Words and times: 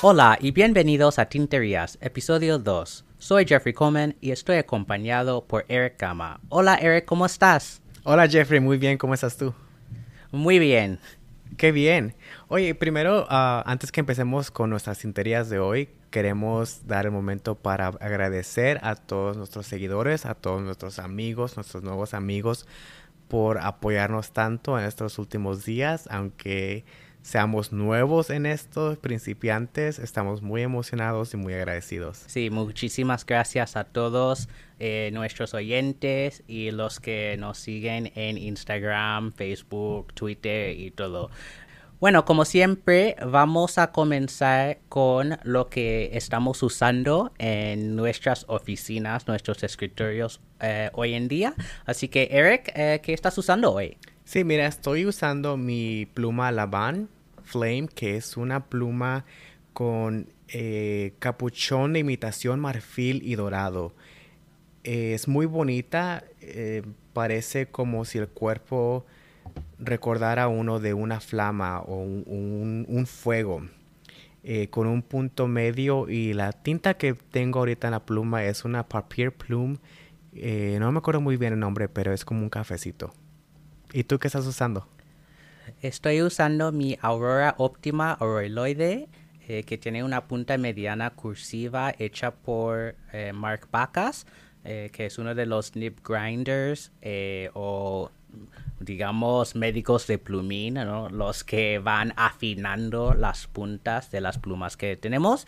Hola 0.00 0.38
y 0.40 0.52
bienvenidos 0.52 1.18
a 1.18 1.26
Tinterías, 1.26 1.98
episodio 2.00 2.58
2. 2.58 3.04
Soy 3.18 3.46
Jeffrey 3.46 3.72
Coleman 3.72 4.16
y 4.20 4.30
estoy 4.30 4.56
acompañado 4.56 5.44
por 5.44 5.64
Eric 5.68 6.00
Gama. 6.00 6.40
Hola 6.48 6.76
Eric, 6.76 7.04
¿cómo 7.04 7.26
estás? 7.26 7.82
Hola 8.04 8.28
Jeffrey, 8.28 8.60
muy 8.60 8.78
bien, 8.78 8.96
¿cómo 8.96 9.14
estás 9.14 9.36
tú? 9.36 9.52
Muy 10.30 10.58
bien. 10.58 10.98
Qué 11.56 11.72
bien. 11.72 12.14
Oye, 12.48 12.74
primero, 12.74 13.26
ah, 13.28 13.62
antes 13.66 13.90
que 13.90 14.00
empecemos 14.00 14.50
con 14.50 14.70
nuestras 14.70 14.98
tinterías 14.98 15.48
de 15.48 15.58
hoy, 15.58 15.88
queremos 16.10 16.86
dar 16.86 17.06
el 17.06 17.10
momento 17.10 17.54
para 17.54 17.88
agradecer 17.88 18.78
a 18.82 18.94
todos 18.94 19.36
nuestros 19.36 19.66
seguidores, 19.66 20.26
a 20.26 20.34
todos 20.34 20.62
nuestros 20.62 20.98
amigos, 20.98 21.56
nuestros 21.56 21.82
nuevos 21.82 22.14
amigos, 22.14 22.66
por 23.28 23.58
apoyarnos 23.58 24.32
tanto 24.32 24.78
en 24.78 24.84
estos 24.84 25.18
últimos 25.18 25.64
días, 25.64 26.08
aunque 26.10 26.84
seamos 27.22 27.72
nuevos 27.72 28.30
en 28.30 28.46
estos 28.46 28.98
principiantes, 28.98 29.98
estamos 29.98 30.42
muy 30.42 30.62
emocionados 30.62 31.34
y 31.34 31.36
muy 31.36 31.54
agradecidos. 31.54 32.24
Sí, 32.26 32.50
muchísimas 32.50 33.24
gracias 33.26 33.76
a 33.76 33.84
todos 33.84 34.48
eh, 34.78 35.10
nuestros 35.12 35.54
oyentes 35.54 36.42
y 36.46 36.70
los 36.70 37.00
que 37.00 37.36
nos 37.38 37.58
siguen 37.58 38.12
en 38.14 38.38
Instagram, 38.38 39.32
Facebook, 39.32 40.14
Twitter 40.14 40.78
y 40.78 40.90
todo. 40.90 41.30
Bueno, 42.00 42.24
como 42.24 42.44
siempre, 42.44 43.16
vamos 43.26 43.76
a 43.76 43.90
comenzar 43.90 44.78
con 44.88 45.36
lo 45.42 45.68
que 45.68 46.10
estamos 46.12 46.62
usando 46.62 47.32
en 47.38 47.96
nuestras 47.96 48.44
oficinas, 48.46 49.26
nuestros 49.26 49.64
escritorios 49.64 50.40
eh, 50.60 50.90
hoy 50.92 51.14
en 51.14 51.26
día. 51.26 51.54
Así 51.86 52.06
que, 52.06 52.28
Eric, 52.30 52.70
eh, 52.76 53.00
¿qué 53.02 53.14
estás 53.14 53.36
usando 53.36 53.72
hoy? 53.72 53.96
Sí, 54.28 54.44
mira, 54.44 54.66
estoy 54.66 55.06
usando 55.06 55.56
mi 55.56 56.04
pluma 56.04 56.52
Laban 56.52 57.08
Flame, 57.44 57.88
que 57.88 58.16
es 58.16 58.36
una 58.36 58.66
pluma 58.66 59.24
con 59.72 60.28
eh, 60.48 61.14
capuchón 61.18 61.94
de 61.94 62.00
imitación 62.00 62.60
marfil 62.60 63.22
y 63.24 63.36
dorado. 63.36 63.94
es 64.84 65.28
muy 65.28 65.46
bonita, 65.46 66.24
parece 67.14 67.68
como 67.68 68.04
si 68.04 68.18
el 68.18 68.28
cuerpo 68.28 69.06
recordar 69.78 70.38
a 70.38 70.48
uno 70.48 70.78
de 70.78 70.92
una 70.92 71.20
flama 71.20 71.80
o 71.80 71.96
un, 71.96 73.06
fuego 73.06 73.62
eh, 74.44 74.68
con 74.68 74.88
un 74.88 75.00
punto 75.00 75.48
medio 75.48 76.06
y 76.10 76.34
la 76.34 76.52
tinta 76.52 76.98
que 76.98 77.14
tengo 77.14 77.60
ahorita 77.60 77.86
en 77.86 77.92
la 77.92 78.04
pluma 78.04 78.44
es 78.44 78.66
una 78.66 78.86
papier 78.86 79.32
plume. 79.32 79.78
Eh, 80.34 80.76
no 80.80 80.92
me 80.92 80.98
acuerdo 80.98 81.22
muy 81.22 81.38
bien 81.38 81.54
el 81.54 81.60
nombre, 81.60 81.88
pero 81.88 82.12
es 82.12 82.26
como 82.26 82.42
un 82.42 82.50
cafecito. 82.50 83.14
¿Y 83.92 84.04
tú 84.04 84.18
qué 84.18 84.28
estás 84.28 84.46
usando? 84.46 84.86
Estoy 85.82 86.22
usando 86.22 86.72
mi 86.72 86.98
Aurora 87.00 87.54
Optima 87.58 88.12
Aureloide, 88.12 89.08
eh, 89.46 89.64
que 89.64 89.78
tiene 89.78 90.04
una 90.04 90.26
punta 90.26 90.58
mediana 90.58 91.10
cursiva 91.10 91.94
hecha 91.98 92.32
por 92.32 92.96
Mark 93.34 93.68
Bacas, 93.70 94.26
que 94.64 95.06
es 95.06 95.18
uno 95.18 95.34
de 95.34 95.46
los 95.46 95.76
nib 95.76 96.02
grinders 96.02 96.92
o 97.54 98.10
digamos, 98.80 99.54
médicos 99.54 100.06
de 100.06 100.18
plumín, 100.18 100.78
los 101.10 101.44
que 101.44 101.78
van 101.78 102.12
afinando 102.16 103.14
las 103.14 103.46
puntas 103.46 104.10
de 104.10 104.20
las 104.20 104.38
plumas 104.38 104.76
que 104.76 104.96
tenemos. 104.96 105.46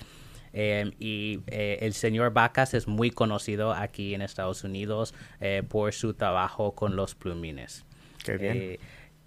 Em, 0.52 0.92
y 0.98 1.41
eh, 1.47 1.78
el 1.82 1.94
señor 1.94 2.32
Vacas 2.32 2.75
es 2.75 2.88
muy 2.88 3.10
conocido 3.12 3.72
aquí 3.72 4.14
en 4.14 4.22
Estados 4.22 4.64
Unidos 4.64 5.14
eh, 5.41 5.62
por 5.69 5.92
su 5.92 6.14
trabajo 6.14 6.72
con 6.72 6.97
los 6.97 7.14
plumines. 7.14 7.84
Qué 8.24 8.36
bien. 8.36 8.56
Eh, 8.56 8.80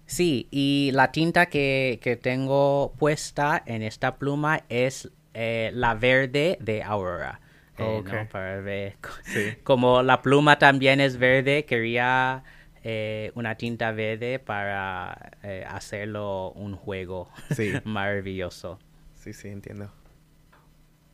sí, 0.06 0.48
y 0.50 0.90
la 0.92 1.12
tinta 1.12 1.46
que, 1.46 1.98
que, 2.02 2.16
tengo 2.16 2.94
puesta 2.98 3.62
en 3.66 3.82
esta 3.82 4.16
pluma 4.16 4.64
es 4.68 5.10
la 5.34 5.94
verde 5.94 6.58
de 6.60 6.82
Aurora. 6.82 7.40
Para 7.76 8.60
ver. 8.60 8.96
Como 9.64 10.02
la 10.02 10.22
pluma 10.22 10.58
también 10.58 11.00
es 11.00 11.16
verde, 11.16 11.64
quería 11.64 12.44
eh, 12.82 13.32
una 13.34 13.56
tinta 13.56 13.92
verde 13.92 14.38
para 14.38 15.32
eh, 15.42 15.64
hacerlo 15.66 16.52
un 16.52 16.76
juego 16.76 17.30
maravilloso. 17.84 18.78
Sí, 19.14 19.32
sí, 19.32 19.48
entiendo. 19.48 19.90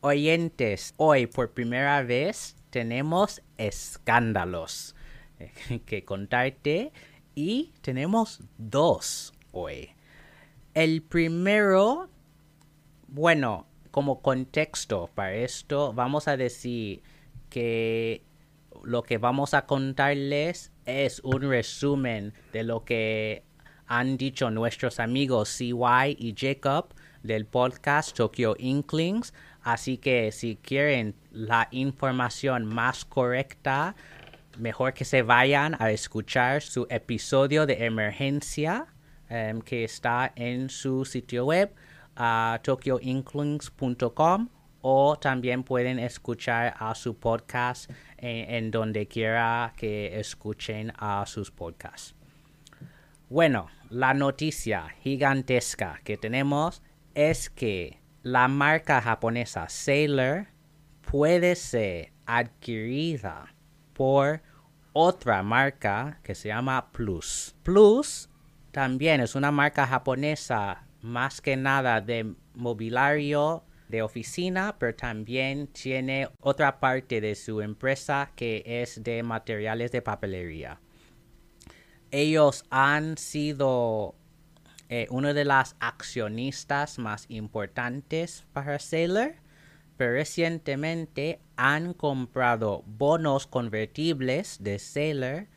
Oyentes, 0.01 0.93
hoy 0.97 1.27
por 1.27 1.51
primera 1.51 2.01
vez 2.03 2.55
tenemos 2.71 3.41
escándalos 3.57 4.95
que 5.85 6.03
contarte 6.03 6.91
y 7.35 7.73
tenemos 7.81 8.41
dos 8.57 9.33
hoy. 9.51 9.89
El 10.73 11.01
primero, 11.01 12.09
bueno, 13.07 13.67
como 13.91 14.21
contexto 14.21 15.09
para 15.13 15.33
esto, 15.33 15.93
vamos 15.93 16.27
a 16.27 16.37
decir 16.37 17.03
que 17.49 18.23
lo 18.83 19.03
que 19.03 19.17
vamos 19.17 19.53
a 19.53 19.65
contarles 19.65 20.71
es 20.85 21.19
un 21.23 21.41
resumen 21.41 22.33
de 22.53 22.63
lo 22.63 22.83
que 22.83 23.43
han 23.87 24.17
dicho 24.17 24.49
nuestros 24.49 24.99
amigos 24.99 25.49
CY 25.49 26.15
y 26.17 26.33
Jacob 26.37 26.93
del 27.23 27.45
podcast 27.45 28.15
Tokyo 28.15 28.55
Inklings. 28.57 29.33
Así 29.61 29.97
que 29.97 30.31
si 30.31 30.55
quieren 30.55 31.15
la 31.31 31.67
información 31.71 32.65
más 32.65 33.05
correcta, 33.05 33.95
mejor 34.57 34.93
que 34.93 35.05
se 35.05 35.21
vayan 35.21 35.75
a 35.79 35.91
escuchar 35.91 36.61
su 36.61 36.87
episodio 36.89 37.65
de 37.65 37.85
emergencia 37.85 38.87
em, 39.29 39.61
que 39.61 39.83
está 39.83 40.31
en 40.35 40.69
su 40.69 41.05
sitio 41.05 41.45
web 41.45 41.73
tokyoinklings.com 42.61 44.49
o 44.81 45.15
también 45.15 45.63
pueden 45.63 45.99
escuchar 45.99 46.73
a 46.77 46.95
su 46.95 47.17
podcast 47.17 47.89
en, 48.17 48.71
donde 48.71 49.07
quiera 49.07 49.73
que 49.77 50.19
escuchen 50.19 50.91
a 50.97 51.23
sus 51.25 51.51
podcasts. 51.51 52.15
Bueno, 53.29 53.69
la 53.89 54.13
noticia 54.13 54.89
gigantesca 55.01 56.01
que 56.03 56.17
tenemos 56.17 56.81
es 57.13 57.49
que 57.49 57.99
la 58.23 58.47
marca 58.47 59.01
japonesa 59.01 59.69
Sailor 59.69 60.47
puede 61.09 61.55
ser 61.55 62.11
adquirida 62.25 63.53
por 64.01 64.41
otra 64.93 65.43
marca 65.43 66.19
que 66.23 66.33
se 66.33 66.47
llama 66.47 66.91
Plus. 66.91 67.53
Plus 67.61 68.29
también 68.71 69.21
es 69.21 69.35
una 69.35 69.51
marca 69.51 69.85
japonesa 69.85 70.87
más 71.03 71.39
que 71.39 71.55
nada 71.55 72.01
de 72.01 72.33
mobiliario 72.55 73.63
de 73.89 74.01
oficina, 74.01 74.75
pero 74.79 74.95
también 74.95 75.67
tiene 75.67 76.29
otra 76.39 76.79
parte 76.79 77.21
de 77.21 77.35
su 77.35 77.61
empresa 77.61 78.31
que 78.35 78.63
es 78.65 79.03
de 79.03 79.21
materiales 79.21 79.91
de 79.91 80.01
papelería. 80.01 80.79
Ellos 82.09 82.65
han 82.71 83.19
sido 83.19 84.15
eh, 84.89 85.05
uno 85.11 85.35
de 85.35 85.45
las 85.45 85.75
accionistas 85.79 86.97
más 86.97 87.27
importantes 87.29 88.47
para 88.51 88.79
Sailor, 88.79 89.35
recientemente 90.07 91.39
han 91.55 91.93
comprado 91.93 92.83
bonos 92.85 93.47
convertibles 93.47 94.57
de 94.61 94.79
Sailor 94.79 95.47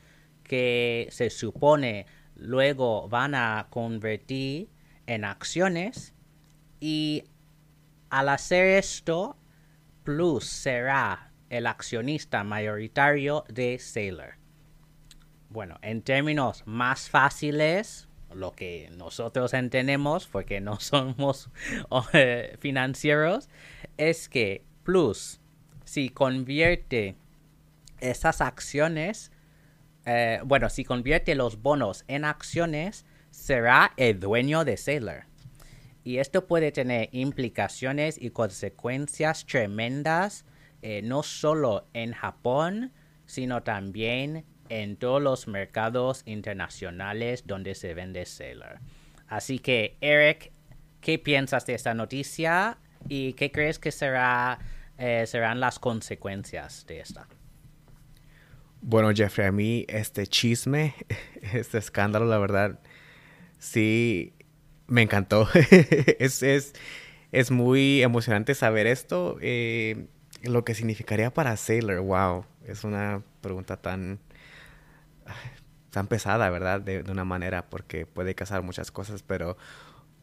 que 0.43 1.09
se 1.10 1.31
supone 1.31 2.06
luego 2.37 3.09
van 3.09 3.34
a 3.34 3.69
convertir 3.71 4.69
en 5.06 5.25
acciones 5.25 6.15
y 6.81 7.25
al 8.10 8.28
hacer 8.28 8.66
esto, 8.78 9.37
Plus 10.05 10.44
será 10.44 11.32
el 11.49 11.66
accionista 11.66 12.44
mayoritario 12.44 13.44
de 13.49 13.78
Sailor. 13.78 14.34
Bueno, 15.49 15.79
en 15.82 16.02
términos 16.02 16.62
más 16.67 17.08
fáciles, 17.08 18.08
lo 18.37 18.53
que 18.53 18.91
nosotros 18.97 19.55
entendemos, 19.55 20.27
porque 20.27 20.61
no 20.61 20.81
somos 20.81 21.51
eh, 22.13 22.57
financieros, 22.61 23.49
es 23.97 24.29
que 24.29 24.65
Plus, 24.83 25.41
si 25.85 26.11
convierte 26.11 27.17
esas 28.01 28.41
acciones, 28.41 29.33
eh, 30.05 30.41
bueno, 30.45 30.69
si 30.69 30.85
convierte 30.85 31.35
los 31.35 31.63
bonos 31.63 32.05
en 32.07 32.25
acciones, 32.25 33.07
será 33.31 33.93
el 33.97 34.21
dueño 34.21 34.65
de 34.65 34.77
Sailor. 34.77 35.25
Y 36.05 36.19
esto 36.19 36.47
puede 36.47 36.71
tener 36.71 37.09
implicaciones 37.13 38.21
y 38.21 38.31
consecuencias 38.31 39.47
tremendas, 39.47 40.45
eh, 40.83 41.01
no 41.03 41.23
solo 41.23 41.87
en 41.95 42.13
Japón, 42.13 42.93
sino 43.25 43.63
también 43.63 44.45
en 44.69 44.96
todos 44.96 45.22
los 45.22 45.49
mercados 45.49 46.22
internacionales 46.26 47.46
donde 47.46 47.75
se 47.75 47.94
vende 47.94 48.26
Sailor. 48.26 48.81
Así 49.28 49.58
que, 49.58 49.96
Eric, 50.00 50.52
¿qué 51.00 51.19
piensas 51.19 51.66
de 51.66 51.75
esta 51.75 51.94
noticia 51.94 52.78
y 53.08 53.34
qué 53.34 53.50
crees 53.50 53.78
que 53.78 53.93
será, 53.93 54.58
eh, 54.99 55.25
serán 55.26 55.61
las 55.61 55.78
consecuencias 55.78 56.87
de 56.87 57.00
esta? 57.00 57.26
Bueno, 58.81 59.12
Jeffrey, 59.14 59.49
a 59.49 59.52
mí 59.52 59.87
este 59.88 60.26
chisme, 60.26 60.94
este 61.55 61.78
escándalo, 61.78 62.26
la 62.26 62.38
verdad, 62.38 62.81
sí, 63.58 64.34
me 64.87 65.02
encantó. 65.02 65.49
es, 66.19 66.43
es, 66.43 66.75
es, 67.32 67.50
muy 67.50 68.02
emocionante 68.02 68.55
saber 68.55 68.87
esto. 68.87 69.38
Eh, 69.40 70.06
lo 70.43 70.64
que 70.64 70.75
significaría 70.75 71.32
para 71.32 71.56
Sailor, 71.56 72.00
wow, 72.00 72.44
es 72.66 72.84
una 72.84 73.22
pregunta 73.40 73.78
tan, 73.78 74.20
tan 75.91 76.06
pesada, 76.09 76.50
¿verdad? 76.50 76.81
De, 76.81 77.05
una 77.11 77.25
manera, 77.25 77.71
porque 77.71 78.06
puede 78.06 78.35
casar 78.35 78.62
muchas 78.62 78.91
cosas, 78.91 79.23
pero 79.23 79.56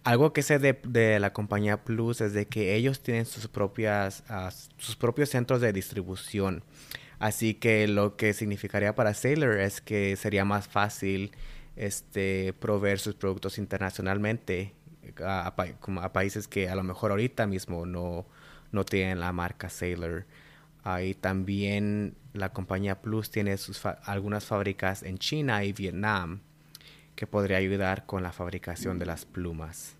algo 0.03 0.33
que 0.33 0.41
sé 0.41 0.59
de, 0.59 1.19
la 1.19 1.33
compañía 1.33 1.83
Plus 1.83 2.21
es 2.21 2.33
de 2.33 2.47
que 2.47 2.75
ellos 2.75 3.01
tienen 3.01 3.25
sus 3.25 3.47
propias, 3.47 4.23
ah, 4.29 4.51
sus 4.77 4.95
propios 4.95 5.29
centros 5.29 5.61
de 5.61 5.71
distribución. 5.73 6.63
Así 7.19 7.53
que 7.53 7.87
lo 7.87 8.17
que 8.17 8.33
significaría 8.33 8.95
para 8.95 9.13
Sailor 9.13 9.59
es 9.59 9.79
que 9.79 10.15
sería 10.15 10.43
más 10.43 10.67
fácil 10.67 11.31
este, 11.75 12.53
proveer 12.59 12.99
sus 12.99 13.15
productos 13.15 13.57
internacionalmente 13.59 14.73
a, 15.23 15.55
países 16.13 16.47
que 16.47 16.69
a 16.69 16.75
lo 16.75 16.83
mejor 16.83 17.11
ahorita 17.11 17.47
mismo 17.47 17.85
no, 17.85 18.25
no 18.71 18.83
tienen 18.85 19.19
la 19.19 19.31
marca 19.33 19.69
Sailor. 19.69 20.25
Ahí 20.83 21.13
también 21.13 22.15
la 22.33 22.49
compañía 22.49 23.01
Plus 23.01 23.29
tiene 23.29 23.57
sus 23.57 23.85
algunas 23.85 24.45
fábricas 24.45 25.03
en 25.03 25.17
China 25.17 25.63
y 25.63 25.73
Vietnam 25.73 26.41
que 27.15 27.27
podría 27.27 27.57
ayudar 27.57 28.05
con 28.05 28.23
la 28.23 28.31
fabricación 28.31 28.99
de 28.99 29.05
las 29.05 29.25
plumas. 29.25 29.97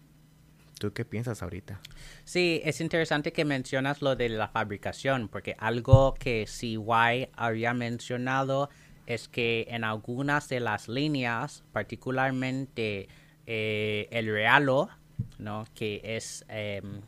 ¿Tú 0.80 0.94
qué 0.94 1.06
piensas 1.06 1.44
ahorita? 1.44 1.80
Sí, 2.24 2.62
es 2.64 2.82
interesante 2.82 3.34
que 3.34 3.46
mencionas 3.46 4.02
lo 4.02 4.16
de 4.16 4.30
la 4.30 4.48
fabricación, 4.48 5.28
porque 5.28 5.56
algo 5.60 6.16
que 6.16 6.48
CY 6.48 7.30
había 7.36 7.74
mencionado 7.76 8.70
es 9.06 9.28
que 9.28 9.68
en 9.70 9.84
algunas 9.84 10.50
de 10.50 10.60
las 10.60 10.88
líneas, 10.88 11.64
particularmente 11.72 13.10
eh, 13.46 14.08
el 14.10 14.26
realo, 14.26 14.90
¿no? 15.38 15.66
que 15.76 16.02
es 16.04 16.46
em, 16.48 17.02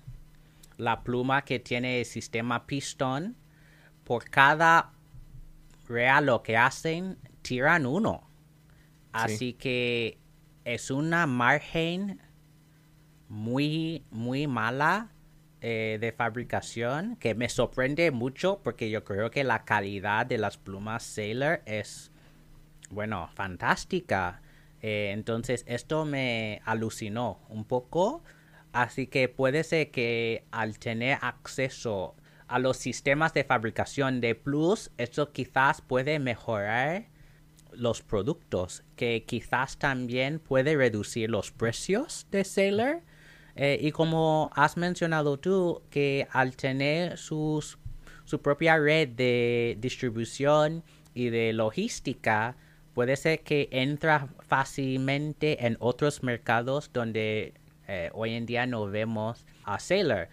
la 0.78 1.02
pluma 1.02 1.44
que 1.44 1.60
tiene 1.60 2.00
el 2.00 2.06
sistema 2.06 2.68
pistón, 2.68 3.36
por 4.04 4.30
cada 4.30 4.92
realo 5.94 6.44
que 6.44 6.58
hacen, 6.58 7.18
tiran 7.42 7.86
uno. 7.86 8.30
Así 9.14 9.54
que 9.54 10.18
es 10.66 10.90
una 10.90 11.28
margen 11.28 12.20
muy, 13.30 14.04
muy 14.10 14.48
mala 14.48 15.12
eh, 15.62 15.98
de 16.02 16.12
fabricación 16.12 17.16
que 17.18 17.36
me 17.36 17.48
sorprende 17.48 18.12
mucho 18.12 18.60
porque 18.64 18.90
yo 18.90 19.04
creo 19.04 19.32
que 19.32 19.44
la 19.44 19.66
calidad 19.66 20.26
de 20.26 20.38
las 20.38 20.58
plumas 20.58 21.04
Sailor 21.04 21.62
es, 21.66 22.12
bueno, 22.90 23.30
fantástica. 23.34 24.42
Eh, 24.82 25.12
entonces 25.14 25.64
esto 25.68 26.06
me 26.06 26.62
alucinó 26.66 27.40
un 27.50 27.66
poco. 27.66 28.24
Así 28.74 29.06
que 29.06 29.30
puede 29.30 29.64
ser 29.64 29.92
que 29.92 30.46
al 30.52 30.80
tener 30.80 31.20
acceso 31.22 32.16
a 32.48 32.60
los 32.60 32.78
sistemas 32.78 33.34
de 33.34 33.44
fabricación 33.44 34.22
de 34.22 34.36
Plus, 34.36 34.92
esto 34.98 35.32
quizás 35.32 35.82
puede 35.82 36.20
mejorar 36.20 37.06
los 37.72 38.02
productos, 38.02 38.84
que 38.96 39.24
quizás 39.26 39.78
también 39.78 40.40
puede 40.40 40.76
reducir 40.76 41.30
los 41.30 41.52
precios 41.52 42.28
de 42.32 42.44
Sailor 42.44 43.02
eh, 43.56 43.78
y 43.82 43.92
como 43.92 44.50
has 44.56 44.78
mencionado 44.78 45.38
tú, 45.38 45.84
que 45.90 46.28
al 46.32 46.56
tener 46.56 47.18
su 47.18 47.64
propia 48.42 48.78
red 48.78 49.10
de 49.10 49.78
distribución 49.80 50.84
y 51.14 51.30
de 51.30 51.54
logística, 51.54 52.56
puede 52.94 53.16
ser 53.16 53.42
que 53.42 53.70
entra 53.72 54.28
fácilmente 54.48 55.66
en 55.66 55.78
otros 55.80 56.24
mercados 56.24 56.92
donde 56.94 57.54
eh, 57.88 58.10
hoy 58.14 58.34
en 58.34 58.46
día 58.46 58.66
no 58.66 58.86
vemos 58.88 59.46
a 59.64 59.80
Sailor. 59.80 60.30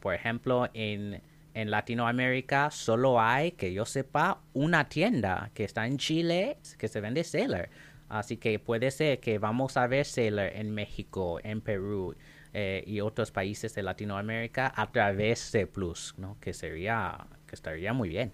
Por 0.00 0.14
ejemplo, 0.14 0.68
en, 0.74 1.22
en 1.54 1.70
Latinoamérica 1.70 2.70
solo 2.70 3.20
hay, 3.20 3.52
que 3.52 3.72
yo 3.72 3.84
sepa, 3.84 4.40
una 4.52 4.88
tienda 4.88 5.50
que 5.54 5.64
está 5.64 5.86
en 5.86 5.98
Chile 5.98 6.58
que 6.78 6.88
se 6.88 7.00
vende 7.00 7.24
Sailor. 7.24 7.68
Así 8.08 8.36
que 8.36 8.58
puede 8.58 8.90
ser 8.90 9.20
que 9.20 9.38
vamos 9.38 9.76
a 9.76 9.86
ver 9.86 10.04
Sailor 10.04 10.50
en 10.54 10.70
México, 10.74 11.40
en 11.42 11.60
Perú, 11.60 12.14
eh, 12.52 12.84
y 12.86 13.00
otros 13.00 13.30
países 13.30 13.74
de 13.74 13.82
Latinoamérica 13.82 14.70
a 14.76 14.92
través 14.92 15.52
de 15.52 15.66
Plus, 15.66 16.14
¿no? 16.18 16.36
Que 16.38 16.52
sería, 16.52 17.26
que 17.46 17.54
estaría 17.54 17.94
muy 17.94 18.10
bien. 18.10 18.32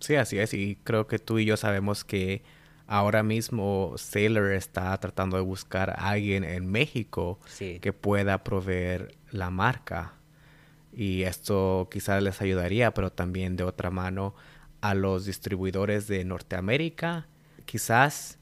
Sí, 0.00 0.16
así 0.16 0.38
es, 0.38 0.52
y 0.52 0.76
creo 0.84 1.06
que 1.06 1.18
tú 1.18 1.38
y 1.38 1.46
yo 1.46 1.56
sabemos 1.56 2.04
que 2.04 2.42
ahora 2.86 3.22
mismo 3.22 3.94
Sailor 3.96 4.52
está 4.52 4.94
tratando 4.98 5.38
de 5.38 5.42
buscar 5.42 5.90
a 5.90 6.10
alguien 6.10 6.44
en 6.44 6.70
México 6.70 7.40
que 7.58 7.92
pueda 7.94 8.44
proveer 8.44 9.16
la 9.30 9.50
marca. 9.50 10.17
Y 10.92 11.22
esto 11.22 11.88
quizás 11.90 12.22
les 12.22 12.40
ayudaría, 12.40 12.92
pero 12.92 13.10
también 13.10 13.56
de 13.56 13.64
otra 13.64 13.90
mano 13.90 14.34
a 14.80 14.94
los 14.94 15.26
distribuidores 15.26 16.08
de 16.08 16.24
Norteamérica, 16.24 17.28
quizás 17.66 18.38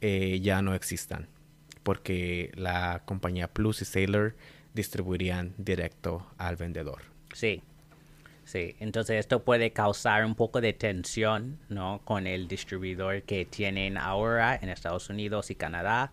eh, 0.00 0.40
ya 0.40 0.62
no 0.62 0.74
existan 0.74 1.28
porque 1.82 2.52
la 2.54 3.02
compañía 3.04 3.48
Plus 3.48 3.82
y 3.82 3.84
Sailor 3.84 4.34
distribuirían 4.74 5.54
directo 5.58 6.26
al 6.38 6.56
vendedor. 6.56 7.02
Sí, 7.32 7.62
sí. 8.44 8.76
Entonces 8.80 9.16
esto 9.18 9.44
puede 9.44 9.72
causar 9.72 10.24
un 10.24 10.34
poco 10.34 10.60
de 10.60 10.72
tensión, 10.72 11.58
¿no? 11.68 12.00
Con 12.04 12.26
el 12.26 12.48
distribuidor 12.48 13.22
que 13.22 13.44
tienen 13.44 13.98
ahora 13.98 14.58
en 14.60 14.68
Estados 14.68 15.10
Unidos 15.10 15.50
y 15.50 15.54
Canadá. 15.54 16.12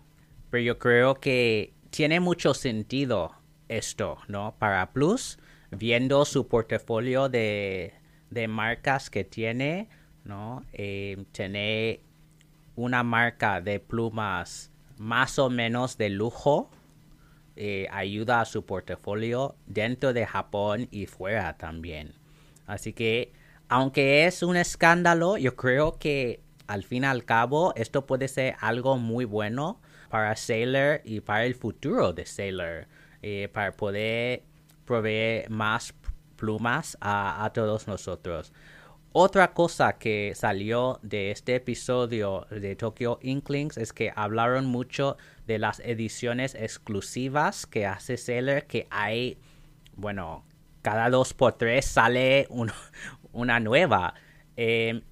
Pero 0.50 0.62
yo 0.62 0.78
creo 0.78 1.14
que 1.14 1.72
tiene 1.90 2.20
mucho 2.20 2.54
sentido 2.54 3.32
esto, 3.70 4.18
¿no? 4.28 4.54
Para 4.58 4.92
Plus, 4.92 5.38
viendo 5.70 6.24
su 6.24 6.48
portafolio 6.48 7.28
de, 7.28 7.94
de 8.30 8.48
marcas 8.48 9.08
que 9.08 9.24
tiene, 9.24 9.88
¿no? 10.24 10.64
Eh, 10.72 11.16
una 12.76 13.02
marca 13.02 13.60
de 13.60 13.80
plumas 13.80 14.70
más 14.98 15.38
o 15.38 15.50
menos 15.50 15.96
de 15.96 16.10
lujo 16.10 16.70
eh, 17.56 17.88
ayuda 17.90 18.40
a 18.40 18.44
su 18.44 18.64
portafolio 18.64 19.56
dentro 19.66 20.12
de 20.12 20.26
Japón 20.26 20.88
y 20.90 21.06
fuera 21.06 21.56
también. 21.56 22.14
Así 22.66 22.92
que, 22.92 23.32
aunque 23.68 24.26
es 24.26 24.42
un 24.42 24.56
escándalo, 24.56 25.36
yo 25.36 25.56
creo 25.56 25.98
que 25.98 26.40
al 26.66 26.84
fin 26.84 27.02
y 27.02 27.06
al 27.06 27.24
cabo 27.24 27.72
esto 27.76 28.06
puede 28.06 28.28
ser 28.28 28.56
algo 28.60 28.96
muy 28.96 29.24
bueno 29.24 29.80
para 30.08 30.36
Sailor 30.36 31.00
y 31.04 31.20
para 31.20 31.44
el 31.44 31.54
futuro 31.54 32.12
de 32.12 32.26
Sailor, 32.26 32.86
eh, 33.22 33.48
para 33.52 33.72
poder 33.72 34.42
proveer 34.84 35.50
más 35.50 35.94
plumas 36.36 36.96
a 37.00 37.50
todos 37.54 37.86
nosotros. 37.86 38.52
Otra 39.12 39.54
cosa 39.54 39.94
que 39.98 40.34
salió 40.36 41.00
de 41.02 41.32
este 41.32 41.56
episodio 41.56 42.46
de 42.48 42.76
Tokyo 42.76 43.18
Inklings 43.22 43.76
es 43.76 43.92
que 43.92 44.12
hablaron 44.14 44.66
mucho 44.66 45.16
de 45.48 45.58
las 45.58 45.80
ediciones 45.80 46.54
exclusivas 46.54 47.66
que 47.66 47.86
hace 47.86 48.16
Sailor, 48.16 48.66
que 48.66 48.86
hay, 48.88 49.36
bueno, 49.96 50.44
cada 50.82 51.10
dos 51.10 51.34
por 51.34 51.54
tres 51.54 51.86
sale 51.86 52.46
una 53.32 53.58
nueva. 53.58 54.14
Em, 54.54 55.02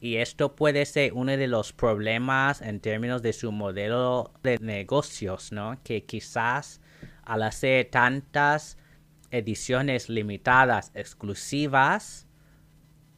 y 0.00 0.16
esto 0.16 0.56
puede 0.56 0.86
ser 0.86 1.12
uno 1.12 1.36
de 1.36 1.46
los 1.46 1.74
problemas 1.74 2.62
en 2.62 2.80
términos 2.80 3.20
de 3.20 3.34
su 3.34 3.52
modelo 3.52 4.32
de 4.42 4.58
negocios, 4.60 5.52
¿no? 5.52 5.78
Que 5.84 6.04
quizás 6.04 6.80
al 7.26 7.42
hacer 7.42 7.90
tantas 7.90 8.78
ediciones 9.30 10.08
limitadas 10.08 10.90
exclusivas, 10.94 12.26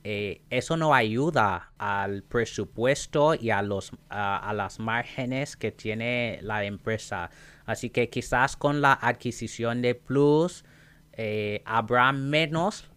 eh, 0.02 0.42
eso 0.50 0.76
no 0.76 0.94
ayuda 0.94 1.72
al 1.78 2.22
presupuesto 2.22 3.34
y 3.34 3.50
a, 3.50 3.62
los, 3.62 3.92
a 4.08 4.52
las 4.54 4.80
márgenes 4.80 5.56
que 5.56 5.70
tiene 5.70 6.40
la 6.42 6.64
empresa. 6.64 7.30
Así 7.66 7.90
que 7.90 8.08
quizás 8.08 8.56
con 8.56 8.80
la 8.80 8.94
adquisición 8.94 9.82
de 9.82 9.94
Plus 9.94 10.64
eh, 11.12 11.62
habrá 11.66 12.12
menos 12.12 12.88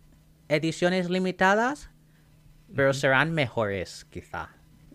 ediciones 0.48 1.10
limitadas, 1.10 1.90
pero 2.74 2.94
serán 2.94 3.34
mejores 3.34 4.06
quizá. 4.12 4.50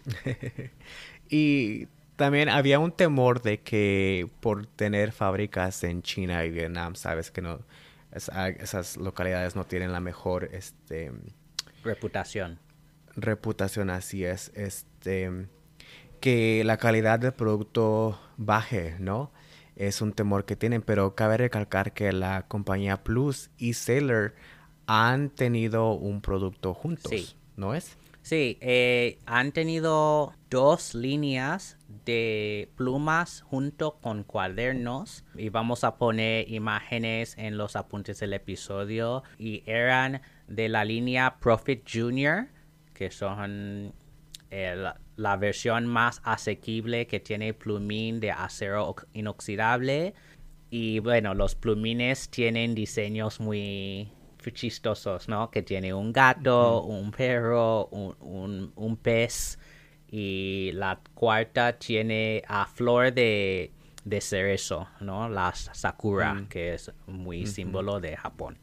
y 1.29 1.89
también 2.17 2.49
había 2.49 2.79
un 2.79 2.93
temor 2.93 3.43
de 3.43 3.61
que 3.61 4.29
por 4.41 4.67
tener 4.67 5.13
fábricas 5.13 5.85
en 5.85 6.03
China 6.03 6.45
y 6.45 6.51
Vietnam, 6.51 6.95
sabes 6.97 7.31
que 7.31 7.43
no 7.43 7.61
esas 8.11 8.97
localidades 8.97 9.57
no 9.57 9.65
tienen 9.65 9.93
la 9.93 10.01
mejor 10.01 10.49
este 10.53 11.13
Reputación. 11.85 12.59
Reputación, 13.15 13.91
así 13.91 14.25
es. 14.25 14.51
Este, 14.55 15.47
que 16.21 16.65
la 16.65 16.79
calidad 16.79 17.21
del 17.21 17.33
producto 17.33 18.19
baje, 18.37 18.97
¿no? 18.99 19.31
Es 19.77 20.01
un 20.01 20.13
temor 20.13 20.45
que 20.47 20.57
tienen, 20.57 20.83
pero 20.83 21.15
cabe 21.15 21.37
recalcar 21.37 21.93
que 21.93 22.13
la 22.13 22.47
compañía 22.49 23.05
Plus 23.05 23.51
y 23.57 23.75
Sailor 23.75 24.35
han 24.87 25.31
tenido 25.31 25.93
un 25.93 26.23
producto 26.23 26.75
juntos, 26.75 27.37
¿no 27.57 27.75
es? 27.75 27.97
Sí, 28.23 28.59
eh, 28.61 29.19
han 29.27 29.53
tenido 29.53 30.35
dos 30.51 30.95
líneas 30.95 31.76
de 32.07 32.71
plumas 32.77 33.43
junto 33.43 33.99
con 34.01 34.23
cuadernos. 34.23 35.25
Y 35.35 35.51
vamos 35.51 35.85
a 35.85 35.99
poner 35.99 36.51
imágenes 36.51 37.37
en 37.37 37.59
los 37.59 37.77
apuntes 37.77 38.21
del 38.21 38.33
episodio. 38.33 39.23
Y 39.39 39.63
eran 39.67 40.23
de 40.49 40.71
la 40.71 40.87
línea 40.87 41.37
Profit 41.39 41.87
Junior 41.87 42.47
que 42.97 43.11
son 43.11 43.93
eh, 44.51 44.91
la 45.17 45.37
versión 45.37 45.87
más 45.87 46.23
asequible 46.25 47.07
que 47.07 47.21
tiene 47.21 47.53
plumín 47.53 48.21
de 48.21 48.31
acero 48.31 48.97
inoxidable. 49.13 50.15
Y 50.71 51.01
bueno 51.01 51.35
los 51.35 51.55
plumines 51.55 52.31
tienen 52.31 52.75
diseños 52.75 53.39
muy 53.39 54.11
chistosos, 54.53 55.29
¿no? 55.29 55.51
Que 55.51 55.63
tiene 55.63 55.93
un 55.93 56.13
gato, 56.13 56.83
un 56.83 57.11
perro, 57.11 57.87
un, 57.89 58.73
un, 58.77 58.97
pez 58.97 59.59
y 60.09 60.71
la 60.75 61.01
cuarta 61.15 61.79
tiene 61.79 62.43
a 62.47 62.67
flor 62.67 63.13
de, 63.13 63.73
de 64.05 64.21
cerezo, 64.21 64.89
¿no? 65.01 65.29
La 65.29 65.53
sakura, 65.55 66.35
mm. 66.35 66.49
que 66.49 66.75
es 66.75 66.93
muy 67.07 67.47
símbolo 67.47 68.01
de 68.01 68.17
Japón. 68.17 68.59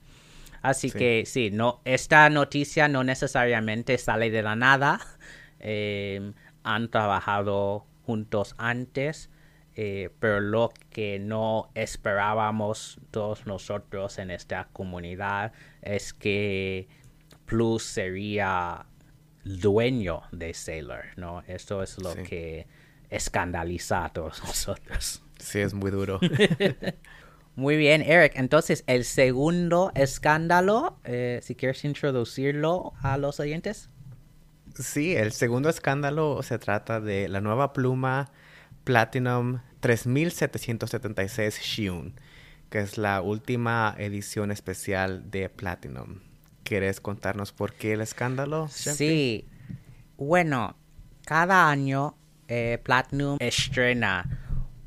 Así 0.62 0.90
que 0.90 1.24
sí, 1.26 1.52
no, 1.52 1.82
esta 1.84 2.30
noticia 2.30 2.88
no 2.88 3.04
necesariamente 3.04 3.98
sale 3.98 4.32
de 4.32 4.42
la 4.42 4.56
nada. 4.56 5.00
Em, 5.66 6.34
han 6.64 6.90
trabajado 6.90 7.86
juntos 8.06 8.54
antes, 8.58 9.30
eh, 9.76 10.10
pero 10.20 10.42
lo 10.42 10.74
que 10.90 11.20
no 11.20 11.70
esperábamos 11.74 13.00
todos 13.12 13.46
nosotros 13.46 14.20
en 14.20 14.30
esta 14.30 14.68
comunidad 14.74 15.54
es 15.82 16.14
que 16.14 16.90
Plus 17.46 17.84
sería 17.84 18.88
dueño 19.44 20.24
de 20.32 20.54
Sailor, 20.54 21.06
¿no? 21.18 21.42
Eso 21.48 21.84
es 21.84 22.02
lo 22.02 22.16
que 22.16 22.68
escandaliza 23.10 24.06
a 24.06 24.10
todos 24.10 24.42
nosotros. 24.48 25.24
Sí, 25.40 25.60
es 25.60 25.74
muy 25.74 25.92
duro. 25.92 26.20
muy 27.56 27.78
bien, 27.78 28.02
Eric. 28.02 28.34
Entonces, 28.36 28.84
el 28.88 29.04
segundo 29.04 29.92
escándalo, 29.96 31.00
eh, 31.04 31.40
si 31.44 31.56
quieres 31.56 31.84
introducirlo 31.86 32.94
a 33.02 33.18
los 33.18 33.40
oyentes. 33.40 33.90
Sí, 34.76 35.16
el 35.16 35.32
segundo 35.32 35.70
escándalo 35.70 36.42
se 36.42 36.58
trata 36.58 37.00
de 37.00 37.28
la 37.28 37.42
nueva 37.42 37.74
pluma 37.74 38.32
Platinum 38.84 39.60
3776 39.82 41.60
Shiun, 41.60 42.20
que 42.70 42.80
es 42.80 42.98
la 42.98 43.22
última 43.22 43.94
edición 43.98 44.52
especial 44.52 45.30
de 45.30 45.50
Platinum. 45.50 46.22
¿Quieres 46.64 47.00
contarnos 47.00 47.52
por 47.52 47.74
qué 47.74 47.94
el 47.94 48.02
escándalo? 48.02 48.68
Sí. 48.70 49.48
Bueno, 50.18 50.76
cada 51.26 51.70
año 51.70 52.16
eh, 52.48 52.80
Platinum 52.84 53.38
estrena 53.40 54.44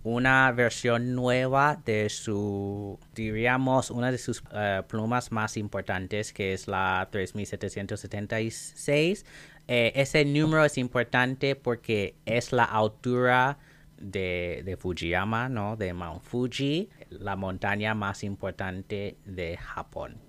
una 0.06 0.50
versión 0.52 1.16
nueva 1.16 1.82
de 1.84 2.08
su, 2.08 2.96
diríamos, 3.12 3.90
una 3.90 4.12
de 4.12 4.18
sus 4.18 4.40
eh, 4.52 4.82
plumas 4.86 5.32
más 5.32 5.56
importantes, 5.56 6.32
que 6.32 6.52
es 6.52 6.68
la 6.68 7.08
3776. 7.10 9.26
Eh, 9.66 9.92
ese 9.96 10.24
número 10.24 10.64
es 10.64 10.78
importante 10.78 11.56
porque 11.56 12.14
es 12.24 12.52
la 12.52 12.62
altura 12.64 13.58
de, 13.98 14.62
de, 14.64 14.76
Fujiyama, 14.76 15.48
¿no? 15.48 15.76
De 15.76 15.92
Mount 15.92 16.22
Fuji, 16.22 16.88
la 17.10 17.34
montaña 17.34 17.96
más 17.96 18.22
importante 18.22 19.16
de 19.24 19.56
Japón. 19.56 20.20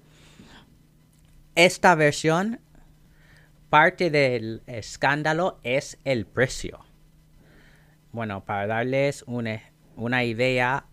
Esta 1.58 1.96
versión, 1.96 2.60
parte 3.72 4.12
del 4.12 4.62
escándalo 4.68 5.60
es 5.64 5.98
el 6.04 6.28
precio. 6.28 6.86
Bueno, 8.12 8.46
para 8.46 8.68
darles 8.68 9.24
una, 9.26 9.64
una 9.96 10.24
idea, 10.24 10.86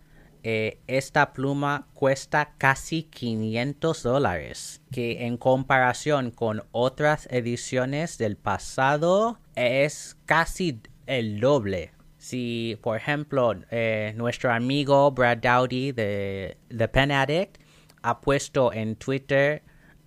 eh, 0.42 0.78
esta 0.87 1.35
pluma 1.35 1.88
cuesta 1.92 2.54
casi 2.56 3.02
500 3.02 4.02
dólares, 4.04 4.80
que 4.90 5.26
en 5.26 5.37
comparación 5.37 6.30
con 6.30 6.62
otras 6.73 7.28
ediciones 7.30 8.16
del 8.16 8.38
pasado 8.38 9.38
es 9.56 10.16
casi 10.25 10.80
el 11.04 11.40
doble. 11.40 11.92
Si, 12.16 12.78
por 12.80 12.97
ejemplo, 12.97 13.54
eh, 13.71 14.14
nuestro 14.16 14.50
amigo 14.50 15.11
Brad 15.11 15.37
Dowdy 15.42 15.92
de 15.92 16.56
The 16.75 16.88
Pen 16.88 17.12
Addict 17.12 17.59
ha 18.00 18.23
puesto 18.23 18.73
en 18.73 18.97
Twitter 18.97 19.62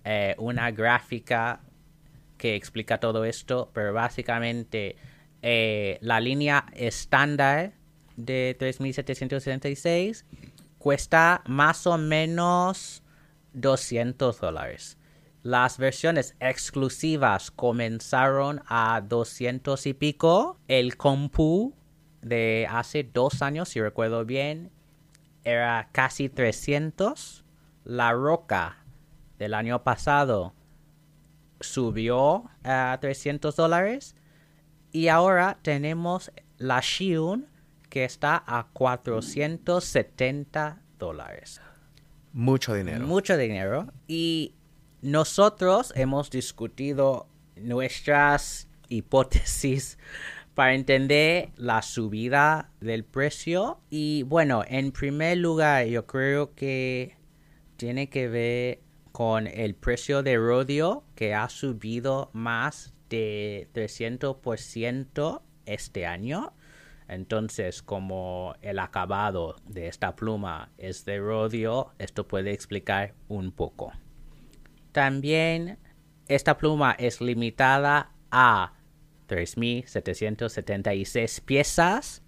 eh, 0.08 0.34
una 0.38 0.70
gráfica 0.70 1.60
que 2.38 2.54
explica 2.54 2.98
todo 2.98 3.24
esto, 3.24 3.70
pero 3.74 3.92
básicamente 3.92 4.96
la 5.40 6.18
línea 6.18 6.66
estándar 6.74 7.72
de 8.16 8.56
3.776 8.58 10.24
cuesta 10.78 11.42
más 11.46 11.86
o 11.86 11.98
menos 11.98 13.02
200 13.52 14.40
dólares. 14.40 14.98
Las 15.42 15.78
versiones 15.78 16.34
exclusivas 16.40 17.50
comenzaron 17.50 18.62
a 18.66 19.00
200 19.00 19.86
y 19.86 19.94
pico. 19.94 20.58
El 20.66 20.96
compu 20.96 21.74
de 22.22 22.66
hace 22.68 23.04
dos 23.04 23.40
años, 23.40 23.68
si 23.68 23.80
recuerdo 23.80 24.24
bien, 24.24 24.70
era 25.44 25.88
casi 25.92 26.28
300. 26.28 27.44
La 27.84 28.12
roca 28.12 28.84
del 29.38 29.54
año 29.54 29.84
pasado 29.84 30.54
subió 31.60 32.50
a 32.64 32.98
300 33.00 33.54
dólares. 33.56 34.14
Y 34.92 35.08
ahora 35.08 35.58
tenemos 35.62 36.30
la 36.56 36.80
Shiun 36.80 37.46
que 37.88 38.04
está 38.04 38.44
a 38.46 38.68
470 38.72 40.82
dólares. 40.98 41.60
Mucho 42.32 42.74
dinero. 42.74 43.06
Mucho 43.06 43.36
dinero. 43.36 43.92
Y 44.06 44.54
nosotros 45.00 45.92
hemos 45.96 46.30
discutido 46.30 47.28
nuestras 47.56 48.68
hipótesis 48.88 49.98
para 50.54 50.74
entender 50.74 51.50
la 51.56 51.82
subida 51.82 52.70
del 52.80 53.04
precio. 53.04 53.80
Y 53.90 54.22
bueno, 54.24 54.64
en 54.66 54.92
primer 54.92 55.38
lugar, 55.38 55.86
yo 55.86 56.06
creo 56.06 56.54
que 56.54 57.16
tiene 57.76 58.10
que 58.10 58.28
ver 58.28 58.80
con 59.18 59.48
el 59.48 59.74
precio 59.74 60.22
de 60.22 60.36
rodio 60.36 61.02
que 61.16 61.34
ha 61.34 61.48
subido 61.48 62.30
más 62.34 62.94
de 63.10 63.68
300% 63.74 65.42
este 65.66 66.06
año. 66.06 66.52
Entonces, 67.08 67.82
como 67.82 68.54
el 68.62 68.78
acabado 68.78 69.56
de 69.66 69.88
esta 69.88 70.14
pluma 70.14 70.70
es 70.78 71.04
de 71.04 71.18
rodio, 71.18 71.90
esto 71.98 72.28
puede 72.28 72.52
explicar 72.52 73.14
un 73.26 73.50
poco. 73.50 73.92
También 74.92 75.80
esta 76.28 76.56
pluma 76.56 76.92
es 76.92 77.20
limitada 77.20 78.12
a 78.30 78.74
3.776 79.28 81.42
piezas. 81.42 82.22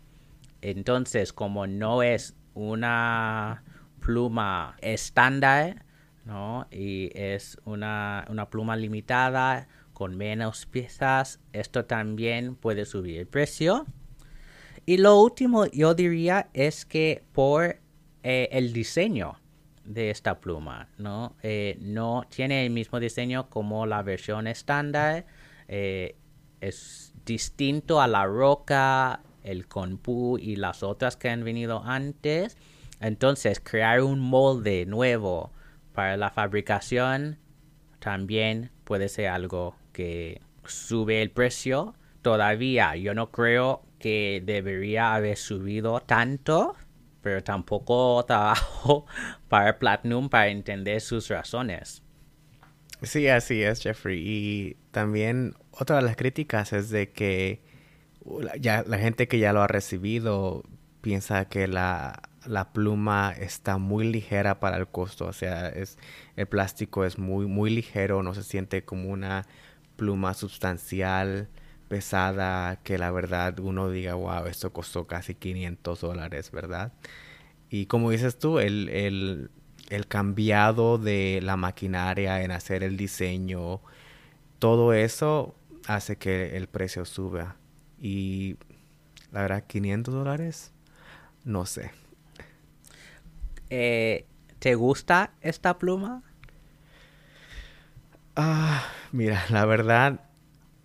Entonces, 0.61 1.33
como 1.33 1.69
no 1.69 2.03
es 2.03 2.35
una 2.55 3.63
pluma 4.01 4.77
estándar, 4.81 5.85
¿no? 6.25 6.67
Y 6.71 7.11
es 7.15 7.59
una, 7.65 8.25
una 8.29 8.49
pluma 8.51 8.77
limitada 8.77 9.69
con 9.93 10.17
menos 10.17 10.65
piezas, 10.65 11.41
esto 11.53 11.85
también 11.85 12.55
puede 12.57 12.87
subir 12.87 13.19
el 13.19 13.27
precio. 13.27 13.85
Y 14.87 14.97
lo 14.97 15.21
último 15.21 15.67
yo 15.67 15.95
diría 15.95 16.49
es 16.55 16.87
que 16.87 17.23
por 17.33 17.77
eh, 18.23 18.49
el 18.53 18.73
diseño 18.73 19.39
de 19.85 20.11
esta 20.11 20.41
pluma, 20.41 20.89
¿no? 20.97 21.37
Eh, 21.43 21.77
no 21.81 22.25
tiene 22.29 22.65
el 22.65 22.71
mismo 22.73 22.99
diseño 22.99 23.51
como 23.51 23.85
la 23.85 24.03
versión 24.03 24.47
estándar. 24.47 25.27
Eh, 25.69 26.17
es 26.61 27.13
distinto 27.27 28.01
a 28.01 28.09
la 28.09 28.25
roca, 28.25 29.21
el 29.43 29.69
conpu 29.69 30.39
y 30.39 30.57
las 30.57 30.83
otras 30.83 31.17
que 31.17 31.29
han 31.29 31.45
venido 31.45 31.83
antes. 31.85 32.57
Entonces, 33.01 33.61
crear 33.61 34.03
un 34.03 34.21
molde 34.21 34.87
nuevo 34.87 35.53
para 35.93 36.17
la 36.17 36.31
fabricación 36.31 37.39
también 37.99 38.71
puede 38.85 39.09
ser 39.09 39.29
algo 39.29 39.77
que 39.93 40.41
sube 40.65 41.23
el 41.23 41.31
precio. 41.31 41.95
Todavía 42.23 42.97
yo 42.97 43.15
no 43.15 43.31
creo 43.31 43.83
que 43.99 44.43
debería 44.45 45.15
haber 45.15 45.37
subido 45.37 46.01
tanto, 46.01 46.75
pero 47.23 47.43
tampoco 47.43 48.25
trabajo 48.27 49.07
para 49.49 49.79
Platinum 49.79 50.29
para 50.29 50.49
entender 50.49 51.01
sus 51.01 51.29
razones. 51.29 52.03
Sí, 53.03 53.29
así 53.29 53.63
es, 53.63 53.83
Jeffrey. 53.83 54.23
Y 54.23 54.77
también 54.91 55.55
otra 55.71 55.97
de 55.97 56.03
las 56.03 56.17
críticas 56.17 56.73
es 56.73 56.91
de 56.91 57.11
que 57.11 57.63
ya, 58.61 58.85
la 58.87 58.99
gente 58.99 59.29
que 59.29 59.39
ya 59.39 59.53
lo 59.53 59.63
ha 59.63 59.67
recibido 59.67 60.65
piensa 61.01 61.47
que 61.47 61.67
la, 61.67 62.30
la 62.47 62.73
pluma 62.73 63.33
está 63.33 63.79
muy 63.79 64.11
ligera 64.11 64.61
para 64.61 64.77
el 64.77 64.89
costo. 64.89 65.27
O 65.27 65.33
sea, 65.33 65.69
es, 65.69 65.99
el 66.37 66.47
plástico 66.47 67.05
es 67.05 67.19
muy, 67.19 67.47
muy 67.47 67.71
ligero, 67.71 68.23
no 68.23 68.35
se 68.35 68.43
siente 68.43 68.85
como 68.85 69.11
una 69.11 69.47
pluma 69.97 70.35
sustancial, 70.35 71.49
pesada, 71.89 72.77
que 72.83 72.99
la 72.99 73.11
verdad 73.11 73.59
uno 73.59 73.91
diga, 73.91 74.15
wow, 74.15 74.47
esto 74.47 74.73
costó 74.73 75.07
casi 75.07 75.35
500 75.35 76.01
dólares, 76.01 76.51
¿verdad? 76.53 76.93
Y 77.69 77.87
como 77.87 78.11
dices 78.11 78.39
tú, 78.39 78.59
el, 78.61 78.89
el, 78.89 79.51
el 79.91 80.07
cambiado 80.07 80.99
de 80.99 81.41
la 81.43 81.57
maquinaria 81.57 82.43
en 82.43 82.53
hacer 82.53 82.83
el 82.85 82.97
diseño, 82.97 83.81
todo 84.59 84.93
eso 84.93 85.55
hace 85.87 86.17
que 86.17 86.57
el 86.57 86.69
precio 86.69 87.05
suba. 87.05 87.57
Y 87.99 88.57
la 89.33 89.43
verdad, 89.43 89.65
500 89.67 90.15
dólares, 90.15 90.73
no 91.45 91.67
sé. 91.67 91.91
Eh, 93.71 94.27
¿Te 94.59 94.75
gusta 94.75 95.33
esta 95.41 95.79
pluma? 95.79 96.23
Ah, 98.37 98.85
mira, 99.13 99.45
la 99.51 99.65
verdad, 99.67 100.21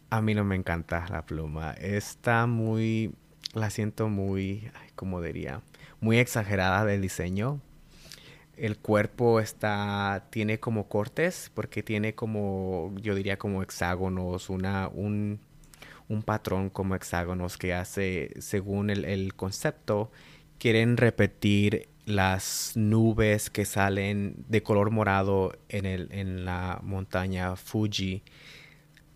a 0.09 0.21
mí 0.21 0.33
no 0.33 0.43
me 0.43 0.55
encanta 0.55 1.05
la 1.09 1.25
pluma. 1.25 1.73
Está 1.73 2.47
muy, 2.47 3.13
la 3.53 3.69
siento 3.69 4.09
muy, 4.09 4.71
como 4.95 5.21
diría, 5.21 5.61
muy 6.01 6.19
exagerada 6.19 6.85
del 6.85 7.01
diseño. 7.01 7.61
El 8.57 8.77
cuerpo 8.77 9.39
está, 9.41 10.27
tiene 10.31 10.59
como 10.59 10.87
cortes, 10.87 11.51
porque 11.53 11.83
tiene 11.83 12.15
como, 12.15 12.93
yo 13.01 13.15
diría 13.15 13.37
como 13.37 13.63
hexágonos, 13.63 14.49
una, 14.49 14.87
un, 14.89 15.39
un 16.09 16.23
patrón 16.23 16.69
como 16.69 16.95
hexágonos 16.95 17.57
que 17.57 17.73
hace, 17.73 18.31
según 18.39 18.89
el, 18.89 19.05
el 19.05 19.35
concepto, 19.35 20.11
quieren 20.59 20.97
repetir 20.97 21.89
las 22.05 22.73
nubes 22.75 23.49
que 23.49 23.65
salen 23.65 24.45
de 24.47 24.63
color 24.63 24.91
morado 24.91 25.57
en, 25.69 25.85
el, 25.85 26.09
en 26.11 26.45
la 26.45 26.79
montaña 26.83 27.55
Fuji. 27.55 28.23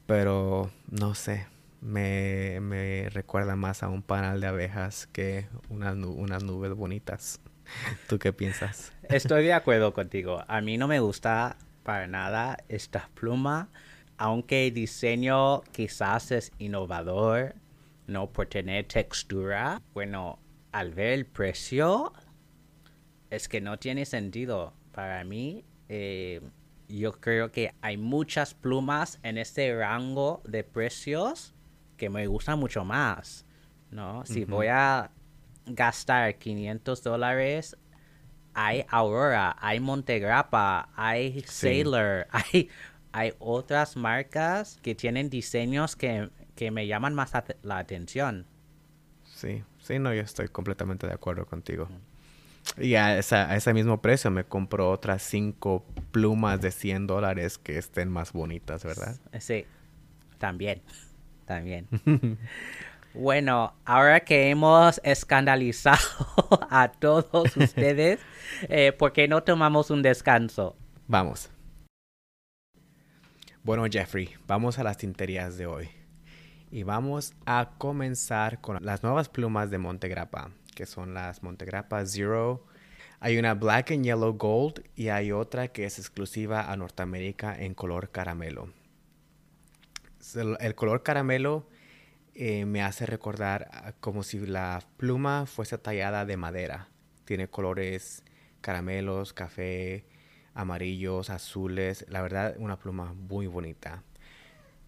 Pero 0.06 0.72
no 0.90 1.14
sé, 1.14 1.46
me, 1.82 2.60
me 2.62 3.10
recuerda 3.10 3.56
más 3.56 3.84
a 3.84 3.90
un 3.90 4.02
panal 4.02 4.42
de 4.42 4.48
abejas 4.48 5.08
que 5.08 5.48
unas, 5.70 5.96
unas 5.96 6.44
nubes 6.44 6.74
bonitas. 6.74 7.40
¿Tú 8.10 8.18
qué 8.20 8.34
piensas? 8.34 8.92
Estoy 9.04 9.46
de 9.46 9.54
acuerdo 9.54 9.94
contigo. 9.94 10.44
A 10.48 10.62
mí 10.62 10.78
no 10.78 10.88
me 10.88 11.00
gusta 11.00 11.58
para 11.84 12.08
nada 12.08 12.58
esta 12.68 13.10
pluma, 13.14 13.70
aunque 14.18 14.68
el 14.68 14.74
diseño 14.74 15.62
quizás 15.72 16.32
es 16.32 16.52
innovador, 16.60 17.56
no 18.08 18.30
por 18.32 18.48
tener 18.48 18.86
textura. 18.86 19.82
Bueno, 19.94 20.40
al 20.72 20.92
ver 20.94 21.14
el 21.14 21.26
precio, 21.26 22.14
es 23.30 23.48
que 23.48 23.62
no 23.62 23.78
tiene 23.78 24.06
sentido. 24.06 24.74
Para 24.92 25.24
mí, 25.24 25.64
eh, 25.88 26.42
yo 26.88 27.20
creo 27.20 27.52
que 27.52 27.74
hay 27.82 27.98
muchas 27.98 28.54
plumas 28.54 29.20
en 29.24 29.38
este 29.38 29.76
rango 29.76 30.42
de 30.46 30.64
precios 30.64 31.54
que 31.98 32.10
me 32.10 32.28
gustan 32.28 32.60
mucho 32.60 32.84
más. 32.84 33.46
¿no? 33.92 34.26
Si 34.26 34.46
voy 34.46 34.68
a 34.68 35.12
gastar 35.66 36.36
500 36.36 37.04
dólares, 37.04 37.78
hay 38.54 38.86
Aurora, 38.90 39.56
hay 39.60 39.80
Montegrappa, 39.80 40.90
hay 40.96 41.42
Sailor, 41.42 42.28
hay, 42.32 42.70
hay 43.12 43.34
otras 43.40 43.96
marcas 43.96 44.80
que 44.82 44.96
tienen 44.96 45.30
diseños 45.30 45.96
que, 45.96 46.30
que 46.56 46.72
me 46.72 46.88
llaman 46.88 47.14
más 47.14 47.32
la 47.64 47.78
atención. 47.78 48.46
Sí, 49.24 49.64
sí, 49.80 50.00
no, 50.00 50.14
yo 50.14 50.22
estoy 50.22 50.50
completamente 50.50 51.08
de 51.08 51.14
acuerdo 51.14 51.46
contigo. 51.46 51.88
Y 52.78 52.96
a, 52.96 53.20
ese 53.20 53.74
mismo 53.74 54.02
precio 54.02 54.32
me 54.32 54.44
compro 54.44 54.90
otras 54.90 55.22
cinco 55.24 55.86
plumas 56.12 56.62
de 56.62 56.72
100 56.72 57.08
dólares 57.08 57.58
que 57.58 57.78
estén 57.78 58.10
más 58.10 58.32
bonitas, 58.32 58.84
¿verdad? 58.84 59.18
Sí, 59.40 59.66
también, 60.38 60.82
también. 61.46 61.88
bueno, 63.14 63.74
ahora 63.86 64.22
que 64.22 64.50
hemos 64.50 65.02
escandalizado 65.04 66.00
a 66.70 66.92
todos 66.92 67.56
ustedes, 67.58 68.20
eh, 68.64 68.92
¿por 68.92 69.14
qué 69.14 69.28
no 69.28 69.44
tomamos 69.44 69.90
un 69.90 70.02
descanso? 70.02 70.76
Vamos. 71.08 71.50
Bueno, 73.64 73.86
Jeffrey, 73.92 74.30
vamos 74.48 74.80
a 74.80 74.84
las 74.84 74.98
tinterías 74.98 75.58
de 75.58 75.66
hoy. 75.66 75.90
Y 76.72 76.84
vamos 76.84 77.34
a 77.46 77.72
comenzar 77.78 78.62
con 78.62 78.78
las 78.82 79.02
nuevas 79.02 79.28
plumas 79.28 79.72
de 79.72 79.80
Montegrappa 79.80 80.52
que 80.76 80.86
son 80.86 81.14
las 81.14 81.44
Montegrappa 81.44 82.06
Zero. 82.06 82.66
Hay 83.20 83.38
una 83.38 83.54
Black 83.54 83.92
and 83.92 84.04
Yellow 84.04 84.34
Gold 84.34 84.84
y 84.96 85.10
hay 85.10 85.32
otra 85.32 85.68
que 85.70 85.86
es 85.86 86.00
exclusiva 86.00 86.72
a 86.72 86.78
Norteamérica 86.78 87.56
en 87.56 87.74
color 87.74 88.12
caramelo. 88.12 88.72
El, 90.60 90.76
color 90.76 91.04
caramelo 91.04 91.68
eh, 92.34 92.66
me 92.66 92.82
hace 92.82 93.06
recordar 93.06 93.96
como 94.00 94.24
si 94.24 94.40
la 94.46 94.82
pluma 94.98 95.46
fuese 95.46 95.78
tallada 95.78 96.26
de 96.26 96.38
madera. 96.38 96.88
Tiene 97.26 97.50
colores 97.50 98.24
caramelos, 98.62 99.34
café, 99.34 100.06
amarillos, 100.54 101.30
azules. 101.30 102.06
La 102.10 102.22
verdad, 102.22 102.56
una 102.58 102.78
pluma 102.80 103.14
muy 103.14 103.48
bonita. 103.48 104.04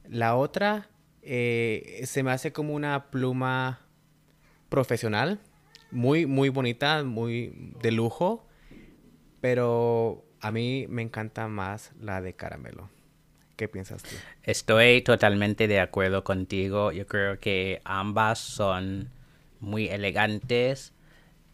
La 0.08 0.36
otra 0.36 0.90
eh, 1.22 2.02
se 2.06 2.24
me 2.24 2.32
hace 2.32 2.52
como 2.52 2.74
una 2.74 3.12
pluma 3.12 3.82
profesional 4.70 5.40
muy, 5.92 6.26
muy 6.26 6.50
bonita, 6.50 7.04
muy 7.04 7.74
de 7.82 7.92
lujo, 7.92 8.48
pero 9.40 10.24
a 10.40 10.52
mí 10.52 10.86
me 10.90 11.02
encanta 11.02 11.48
más 11.48 11.92
la 12.00 12.22
de 12.22 12.34
caramelo. 12.34 12.90
¿Qué 13.56 13.68
piensas 13.68 14.02
tú? 14.02 14.16
Estoy 14.44 15.02
totalmente 15.02 15.68
de 15.68 15.80
acuerdo 15.80 16.24
contigo. 16.24 16.92
Yo 16.92 17.06
creo 17.06 17.40
que 17.40 17.82
ambas 17.84 18.40
son 18.40 19.10
muy 19.60 19.88
elegantes, 19.88 20.94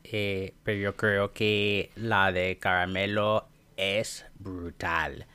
eh, 0.04 0.54
pero 0.64 0.80
yo 0.80 0.96
creo 0.96 1.34
que 1.34 1.92
la 1.96 2.32
de 2.32 2.58
caramelo 2.60 3.48
es 3.76 4.26
brutal. 4.40 5.26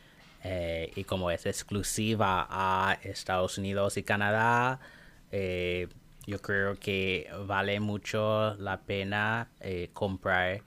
Eh, 0.45 0.91
y 0.97 1.05
como 1.05 1.31
es 1.31 1.47
exclusiva 1.47 2.47
a 2.51 2.99
Estados 3.03 3.59
Unidos 3.59 3.97
y 3.97 4.03
Canadá, 4.03 4.81
eh, 5.31 5.89
yo 6.27 6.41
creo 6.41 6.79
que 6.79 7.29
vale 7.47 7.81
mucho 7.81 8.55
la 8.55 8.81
pena 8.83 9.51
eh, 9.61 9.91
comprar 9.93 10.63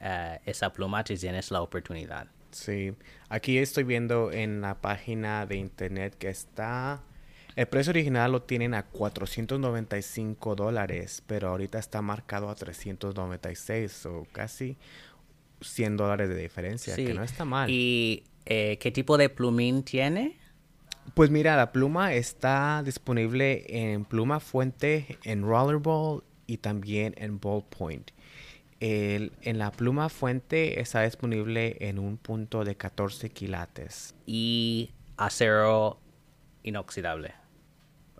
eh, 0.00 0.38
esa 0.44 0.72
pluma 0.72 1.04
si 1.06 1.16
tienes 1.16 1.50
la 1.50 1.62
oportunidad. 1.62 2.28
Sí, 2.50 2.94
aquí 3.28 3.58
estoy 3.58 3.84
viendo 3.84 4.32
en 4.32 4.60
la 4.60 4.80
página 4.80 5.46
de 5.46 5.56
internet 5.56 6.16
que 6.18 6.28
está... 6.28 7.02
El 7.56 7.66
precio 7.66 7.90
original 7.90 8.32
lo 8.32 8.42
tienen 8.42 8.74
a 8.74 8.84
495 8.84 10.54
dólares, 10.54 11.22
pero 11.26 11.48
ahorita 11.48 11.78
está 11.78 12.00
marcado 12.00 12.48
a 12.48 12.54
396, 12.54 14.06
o 14.06 14.26
casi 14.32 14.76
100 15.60 15.96
dólares 15.96 16.28
de 16.28 16.36
diferencia, 16.36 16.94
que 16.94 17.12
no 17.12 17.24
está 17.24 17.44
mal. 17.44 17.68
¿Y 17.68 18.24
eh, 18.46 18.78
qué 18.80 18.90
tipo 18.90 19.18
de 19.18 19.28
plumín 19.28 19.82
tiene? 19.82 20.39
Pues 21.14 21.30
mira, 21.30 21.56
la 21.56 21.72
pluma 21.72 22.14
está 22.14 22.82
disponible 22.84 23.64
en 23.68 24.04
pluma 24.04 24.40
fuente, 24.40 25.18
en 25.24 25.42
rollerball 25.42 26.22
y 26.46 26.58
también 26.58 27.14
en 27.16 27.40
ballpoint. 27.40 28.10
El, 28.80 29.32
en 29.42 29.58
la 29.58 29.70
pluma 29.72 30.08
fuente 30.08 30.80
está 30.80 31.02
disponible 31.02 31.76
en 31.80 31.98
un 31.98 32.16
punto 32.16 32.64
de 32.64 32.76
14 32.76 33.30
quilates. 33.30 34.14
Y 34.24 34.92
acero 35.16 35.98
inoxidable. 36.62 37.34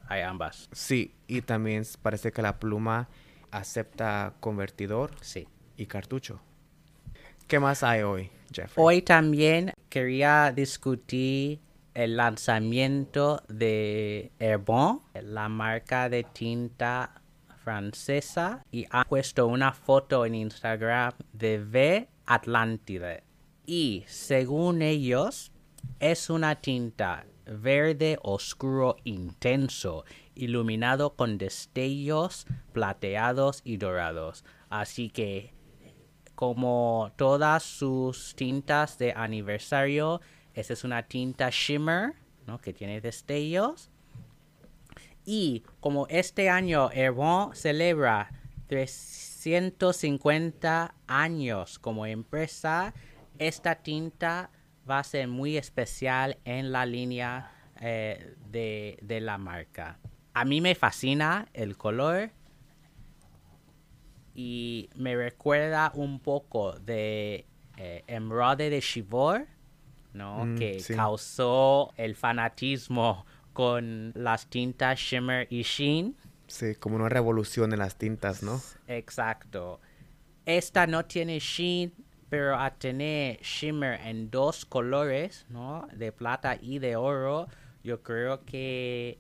Hay 0.09 0.23
ambas. 0.23 0.69
Sí, 0.73 1.15
y 1.29 1.43
también 1.43 1.85
parece 2.03 2.33
que 2.33 2.43
la 2.43 2.59
pluma 2.59 3.09
acepta 3.51 4.35
convertidor 4.41 5.13
sí. 5.21 5.47
y 5.77 5.87
cartucho. 5.87 6.41
¿Qué 7.47 7.59
más 7.59 7.83
hay 7.83 8.03
hoy, 8.03 8.31
Jeffrey? 8.53 8.75
Hoy 8.77 9.03
también 9.03 9.73
quería 9.89 10.53
discutir 10.55 11.61
el 11.95 12.17
lanzamiento 12.17 13.43
de 13.49 14.33
Herbon, 14.39 15.01
la 15.23 15.49
marca 15.49 16.09
de 16.09 16.25
tinta 16.25 17.23
francesa, 17.63 18.65
y 18.71 18.87
ha 18.91 19.05
puesto 19.05 19.47
una 19.47 19.73
foto 19.73 20.25
en 20.25 20.35
Instagram 20.35 21.13
de 21.33 21.59
V 21.59 22.09
Atlántide. 22.27 23.25
Y 23.67 24.05
según 24.07 24.83
ellos, 24.83 25.53
es 25.99 26.31
una 26.31 26.57
tinta 26.57 27.27
verde 27.47 28.19
oscuro 28.23 28.97
intenso, 29.05 30.05
iluminado 30.35 31.17
con 31.17 31.39
destellos 31.39 32.47
plateados 32.73 33.61
y 33.65 33.77
dorados. 33.77 34.45
Así 34.69 35.11
que, 35.11 35.53
como 36.35 37.13
todas 37.17 37.63
sus 37.63 38.35
tintas 38.37 38.97
de 38.99 39.13
aniversario, 39.13 40.21
esta 40.55 40.73
es 40.73 40.85
una 40.85 41.03
tinta 41.03 41.51
shimmer, 41.51 42.15
¿no? 42.47 42.59
Que 42.59 42.73
tiene 42.73 43.01
destellos. 43.01 43.91
Y 45.25 45.65
como 45.81 46.07
este 46.09 46.51
año 46.51 46.91
Herbon 46.91 47.55
celebra 47.55 48.31
350 48.69 50.95
años 51.07 51.79
como 51.79 52.07
empresa, 52.07 52.93
esta 53.39 53.77
tinta 53.77 54.51
va 54.89 54.99
a 54.99 55.05
ser 55.05 55.29
muy 55.29 55.57
especial 55.57 56.39
en 56.45 56.73
la 56.73 56.85
línea 56.87 57.53
eh, 57.81 58.35
de, 58.51 58.99
de 59.03 59.21
la 59.21 59.39
marca. 59.39 60.01
A 60.35 60.45
mí 60.45 60.61
me 60.61 60.75
fascina 60.75 61.49
el 61.53 61.77
color 61.77 62.33
y 64.35 64.91
me 64.95 65.17
recuerda 65.17 65.93
un 65.95 66.21
poco 66.21 66.73
de 66.73 67.47
eh, 67.77 68.05
de 68.07 68.81
Shivor, 68.81 69.47
¿no? 70.13 70.45
Mm, 70.45 70.59
que 70.59 70.81
sí. 70.81 70.95
causó 70.95 71.93
el 71.97 72.15
fanatismo 72.15 73.27
con 73.53 74.13
las 74.15 74.47
tintas 74.47 74.99
Shimmer 74.99 75.47
y 75.51 75.63
Sheen. 75.63 76.17
Sí, 76.47 76.75
como 76.75 76.97
una 76.97 77.09
revolución 77.09 77.73
en 77.73 77.79
las 77.79 77.97
tintas, 77.97 78.43
¿no? 78.43 78.61
Exacto. 78.87 79.81
Esta 80.47 80.87
no 80.87 81.05
tiene 81.05 81.39
Sheen, 81.39 81.93
pero 82.29 82.59
a 82.59 82.71
tener 82.71 83.41
Shimmer 83.41 84.01
en 84.01 84.31
dos 84.31 84.65
colores, 84.65 85.47
¿no? 85.49 85.87
De 85.93 86.13
plata 86.13 86.57
y 86.61 86.79
de 86.79 86.97
oro, 86.97 87.49
yo 87.83 88.03
creo 88.03 88.45
que 88.45 89.19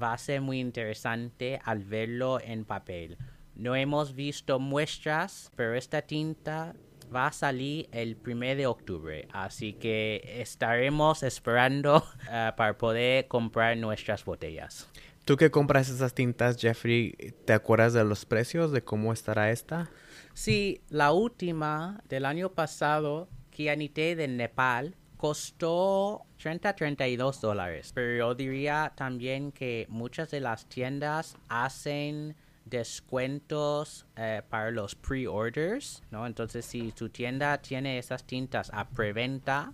va 0.00 0.12
a 0.12 0.18
ser 0.18 0.40
muy 0.40 0.60
interesante 0.60 1.60
al 1.64 1.84
verlo 1.84 2.40
en 2.40 2.64
papel. 2.64 3.18
No 3.54 3.76
hemos 3.76 4.14
visto 4.14 4.58
muestras, 4.58 5.50
pero 5.56 5.74
esta 5.74 6.02
tinta 6.02 6.74
va 7.14 7.28
a 7.28 7.32
salir 7.32 7.88
el 7.92 8.16
1 8.24 8.56
de 8.56 8.66
octubre, 8.66 9.28
así 9.32 9.74
que 9.74 10.38
estaremos 10.40 11.22
esperando 11.22 12.04
eh, 12.30 12.52
para 12.56 12.76
poder 12.76 13.28
comprar 13.28 13.76
nuestras 13.76 14.24
botellas. 14.24 14.88
Tú 15.24 15.36
que 15.36 15.50
compras 15.50 15.88
esas 15.88 16.14
tintas, 16.14 16.60
Jeffrey, 16.60 17.12
¿te 17.44 17.52
acuerdas 17.52 17.92
de 17.92 18.02
los 18.02 18.24
precios, 18.24 18.72
de 18.72 18.82
cómo 18.82 19.12
estará 19.12 19.50
esta? 19.52 19.90
Sí, 20.34 20.80
la 20.88 21.12
última 21.12 22.02
del 22.08 22.24
año 22.24 22.50
pasado, 22.50 23.28
Kianite 23.50 24.16
de 24.16 24.26
Nepal, 24.26 24.96
costó 25.16 26.26
30-32 26.42 27.40
dólares. 27.40 27.92
Pero 27.94 28.16
yo 28.16 28.34
diría 28.34 28.92
también 28.96 29.52
que 29.52 29.86
muchas 29.88 30.32
de 30.32 30.40
las 30.40 30.66
tiendas 30.66 31.36
hacen 31.48 32.34
descuentos 32.64 34.06
eh, 34.16 34.42
para 34.48 34.70
los 34.70 34.94
pre-orders, 34.94 36.02
¿no? 36.10 36.26
Entonces, 36.26 36.64
si 36.64 36.92
tu 36.92 37.08
tienda 37.08 37.58
tiene 37.58 37.98
esas 37.98 38.24
tintas 38.24 38.70
a 38.72 38.88
preventa, 38.88 39.72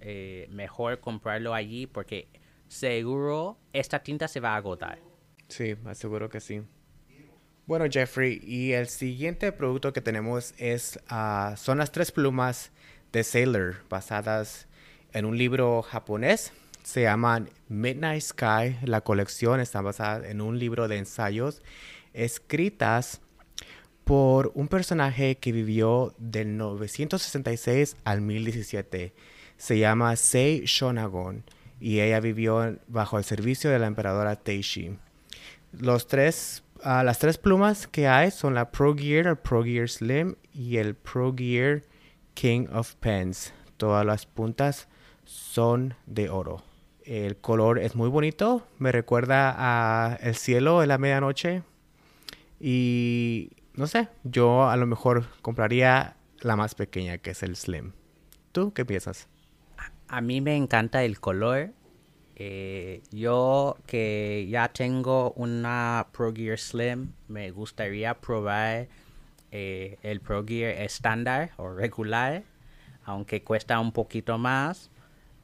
eh, 0.00 0.46
mejor 0.50 1.00
comprarlo 1.00 1.54
allí 1.54 1.86
porque 1.86 2.28
seguro 2.68 3.58
esta 3.72 4.02
tinta 4.02 4.28
se 4.28 4.40
va 4.40 4.54
a 4.54 4.56
agotar. 4.56 4.98
Sí, 5.48 5.76
aseguro 5.84 6.28
que 6.28 6.40
sí. 6.40 6.62
Bueno, 7.66 7.84
Jeffrey, 7.88 8.40
y 8.42 8.72
el 8.72 8.88
siguiente 8.88 9.52
producto 9.52 9.92
que 9.92 10.00
tenemos 10.00 10.54
es, 10.58 10.98
ah, 11.08 11.54
son 11.56 11.78
las 11.78 11.92
tres 11.92 12.10
plumas 12.10 12.72
de 13.12 13.22
Sailor 13.22 13.76
basadas 13.88 14.66
en 15.12 15.24
un 15.24 15.38
libro 15.38 15.82
japonés. 15.82 16.52
Se 16.82 17.02
llaman 17.02 17.50
Midnight 17.68 18.22
Sky. 18.22 18.78
La 18.82 19.02
colección 19.02 19.60
está 19.60 19.80
basada 19.80 20.28
en 20.28 20.40
un 20.40 20.58
libro 20.58 20.88
de 20.88 20.98
ensayos 20.98 21.62
escritas 22.14 23.20
por 24.04 24.52
un 24.54 24.68
personaje 24.68 25.36
que 25.36 25.52
vivió 25.52 26.14
del 26.18 26.56
966 26.56 27.96
al 28.04 28.20
1017. 28.20 29.14
Se 29.56 29.78
llama 29.78 30.16
Sei 30.16 30.62
Shonagon 30.64 31.44
y 31.80 32.00
ella 32.00 32.20
vivió 32.20 32.78
bajo 32.88 33.18
el 33.18 33.24
servicio 33.24 33.70
de 33.70 33.78
la 33.78 33.86
emperadora 33.86 34.36
Teishi. 34.36 34.98
Los 35.72 36.06
tres, 36.06 36.62
ah, 36.82 37.02
las 37.04 37.18
tres 37.18 37.38
plumas 37.38 37.86
que 37.86 38.08
hay 38.08 38.30
son 38.30 38.54
la 38.54 38.70
Pro 38.70 38.94
Gear, 38.94 39.26
el 39.26 39.36
Pro 39.36 39.64
Gear 39.64 39.88
Slim 39.88 40.36
y 40.52 40.76
el 40.76 40.94
Pro 40.94 41.34
Gear 41.34 41.82
King 42.34 42.66
of 42.72 42.94
Pens. 42.96 43.52
Todas 43.76 44.04
las 44.04 44.26
puntas 44.26 44.88
son 45.24 45.94
de 46.06 46.28
oro. 46.28 46.62
El 47.04 47.36
color 47.36 47.78
es 47.78 47.96
muy 47.96 48.08
bonito, 48.08 48.66
me 48.78 48.92
recuerda 48.92 49.54
a 49.56 50.16
el 50.22 50.36
cielo 50.36 50.82
en 50.82 50.88
la 50.88 50.98
medianoche. 50.98 51.62
Y 52.64 53.50
no 53.74 53.88
sé, 53.88 54.08
yo 54.22 54.68
a 54.68 54.76
lo 54.76 54.86
mejor 54.86 55.26
compraría 55.42 56.16
la 56.40 56.54
más 56.54 56.76
pequeña 56.76 57.18
que 57.18 57.32
es 57.32 57.42
el 57.42 57.56
Slim. 57.56 57.90
¿Tú 58.52 58.72
qué 58.72 58.84
piensas? 58.84 59.28
A 60.06 60.20
mí 60.20 60.40
me 60.40 60.56
encanta 60.56 61.02
el 61.02 61.18
color. 61.18 61.70
Eh, 62.36 63.02
yo 63.10 63.76
que 63.84 64.46
ya 64.48 64.68
tengo 64.68 65.32
una 65.32 66.06
Pro 66.12 66.32
Gear 66.32 66.56
Slim, 66.56 67.12
me 67.26 67.50
gustaría 67.50 68.14
probar 68.14 68.86
eh, 69.50 69.98
el 70.02 70.20
Pro 70.20 70.44
Gear 70.46 70.80
estándar 70.82 71.50
o 71.56 71.68
regular, 71.68 72.44
aunque 73.04 73.42
cuesta 73.42 73.80
un 73.80 73.90
poquito 73.90 74.38
más. 74.38 74.92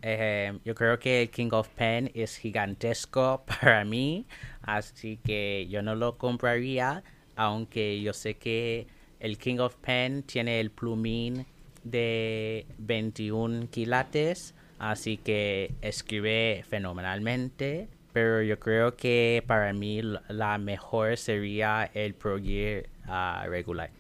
Eh, 0.02 0.57
yo 0.64 0.76
creo 0.76 0.98
que 1.00 1.22
el 1.22 1.31
King 1.31 1.48
of 1.50 1.68
Pen 1.70 2.12
es 2.14 2.37
gigantesco 2.37 3.42
para 3.61 3.85
mí, 3.85 4.26
así 4.68 5.18
que 5.24 5.66
yo 5.70 5.83
no 5.83 5.94
lo 5.94 6.18
compraría, 6.18 7.02
aunque 7.37 8.02
yo 8.02 8.12
sé 8.12 8.35
que 8.35 8.87
el 9.18 9.38
King 9.38 9.59
of 9.61 9.74
Pen 9.76 10.22
tiene 10.22 10.61
el 10.61 10.70
plumín 10.70 11.46
de 11.85 12.66
21 12.76 13.68
quilates, 13.70 14.54
así 14.78 15.16
que 15.16 15.72
escribe 15.81 16.64
fenomenalmente. 16.68 17.88
Pero 18.12 18.42
yo 18.42 18.59
creo 18.59 18.94
que 18.94 19.42
para 19.46 19.72
mí 19.72 20.02
la 20.28 20.59
mejor 20.59 21.16
sería 21.16 21.90
el 21.94 22.14
Pro 22.14 22.38
Gear 22.38 22.87
ah, 23.07 23.46
regular. 23.48 23.90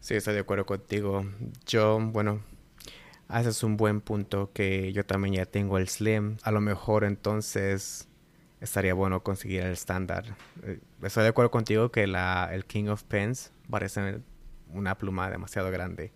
Sí, 0.00 0.14
estoy 0.14 0.34
de 0.34 0.40
acuerdo 0.40 0.66
contigo. 0.66 1.24
Yo, 1.66 1.98
bueno, 1.98 2.42
haces 3.28 3.62
un 3.62 3.78
buen 3.78 4.02
punto 4.02 4.50
que 4.52 4.92
yo 4.92 5.06
también 5.06 5.34
ya 5.34 5.46
tengo 5.46 5.78
el 5.78 5.88
Slim. 5.88 6.36
A 6.42 6.50
lo 6.50 6.60
mejor 6.60 7.04
entonces 7.04 8.09
estaría 8.60 8.94
bueno 8.94 9.22
conseguir 9.22 9.62
el 9.62 9.72
estándar. 9.72 10.36
Eh, 10.62 10.80
Estoy 11.02 11.24
de 11.24 11.30
acuerdo 11.30 11.50
contigo 11.50 11.90
que 11.90 12.06
la, 12.06 12.50
el 12.52 12.64
King 12.64 12.88
of 12.88 13.04
Pens 13.04 13.52
parece 13.68 14.20
una 14.68 14.96
pluma 14.96 15.30
demasiado 15.30 15.70
grande 15.70 16.12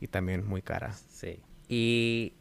y 0.00 0.06
también 0.06 0.46
muy 0.46 0.62
cara. 0.62 0.92
Sí. 0.92 1.40
Y 1.68 2.32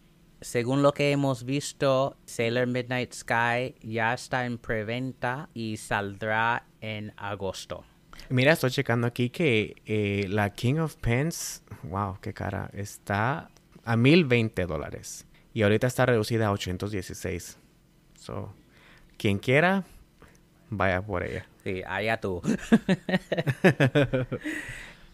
según 0.42 0.82
lo 0.82 0.94
que 0.94 1.12
hemos 1.12 1.44
visto, 1.44 2.16
Sailor 2.26 2.68
Midnight 2.68 3.14
Sky 3.14 3.76
ya 3.82 4.14
está 4.14 4.46
en 4.46 4.58
preventa 4.58 5.50
y 5.54 5.78
saldrá 5.78 6.66
en 6.82 7.14
agosto. 7.18 7.84
Mira, 8.30 8.54
estoy 8.54 8.70
checando 8.70 9.08
aquí 9.08 9.30
que 9.30 9.76
eh, 9.86 10.26
la 10.30 10.52
King 10.52 10.76
of 10.76 10.96
Pens, 10.98 11.64
wow, 11.84 12.18
qué 12.22 12.34
cara, 12.34 12.70
está 12.74 13.50
a 13.84 13.96
1020 13.96 14.66
dólares. 14.66 15.26
Y 15.54 15.64
ahorita 15.64 15.88
está 15.88 16.06
reducida 16.06 16.48
a 16.48 16.52
816. 16.52 17.58
So, 18.16 18.54
quien 19.20 19.38
quiera, 19.38 19.84
vaya 20.70 21.02
por 21.02 21.24
ella. 21.24 21.46
Sí, 21.64 21.82
allá 21.86 22.20
tú. 22.20 22.42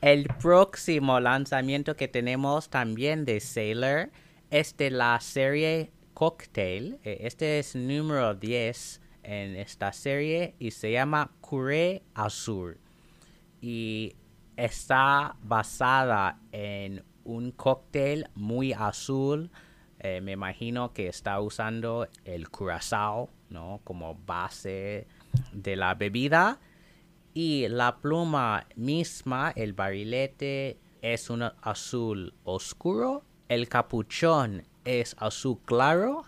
El 0.02 0.28
próximo 0.42 1.20
lanzamiento 1.20 1.96
que 1.96 2.08
tenemos 2.08 2.70
también 2.70 3.26
de 3.26 3.40
Sailor 3.40 4.12
es 4.52 4.78
de 4.78 4.92
la 4.92 5.20
serie 5.20 5.92
Cocktail. 6.14 7.00
Eh, 7.04 7.18
Este 7.22 7.60
es 7.60 7.76
número 7.76 8.36
10 8.36 9.02
en 9.24 9.56
esta 9.56 9.92
serie 9.92 10.54
y 10.60 10.72
se 10.72 10.92
llama 10.92 11.32
Curé 11.42 12.04
Azul. 12.14 12.78
Y 13.60 14.16
está 14.56 15.36
basada 15.42 16.40
en 16.52 17.04
un 17.24 17.52
cóctel 17.52 18.30
muy 18.36 18.74
azul. 18.74 19.50
Eh, 20.00 20.22
me 20.22 20.34
imagino 20.34 20.94
que 20.94 21.08
está 21.08 21.40
usando 21.40 22.08
el 22.26 22.50
curazao, 22.50 23.30
Como 23.84 24.16
base 24.16 25.08
de 25.52 25.76
la 25.76 25.96
bebida. 25.96 26.60
Y 27.34 27.68
la 27.68 27.98
pluma 27.98 28.66
misma, 28.76 29.52
el 29.56 29.74
barilete, 29.74 30.78
es 31.02 31.30
un 31.30 31.44
azul 31.62 32.34
oscuro. 32.44 33.24
El 33.50 33.68
capuchón 33.68 34.64
es 34.86 35.16
azul 35.20 35.60
claro. 35.66 36.24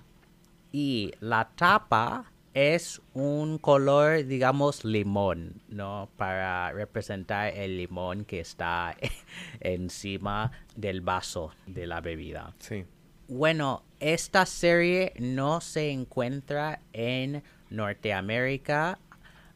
Y 0.72 1.12
la 1.20 1.50
tapa 1.56 2.32
es 2.54 3.02
un 3.14 3.60
color, 3.60 4.26
digamos, 4.26 4.84
limón, 4.84 5.62
¿no? 5.70 6.10
Para 6.18 6.72
representar 6.72 7.54
el 7.54 7.78
limón 7.78 8.26
que 8.26 8.40
está 8.40 8.98
encima 9.60 10.52
del 10.76 11.02
vaso 11.02 11.52
de 11.68 11.86
la 11.86 12.02
bebida. 12.02 12.56
Sí. 12.58 12.84
Bueno, 13.30 13.84
esta 14.00 14.46
serie 14.46 15.12
no 15.20 15.60
se 15.60 15.92
encuentra 15.92 16.80
en 16.94 17.44
Norteamérica, 17.70 19.00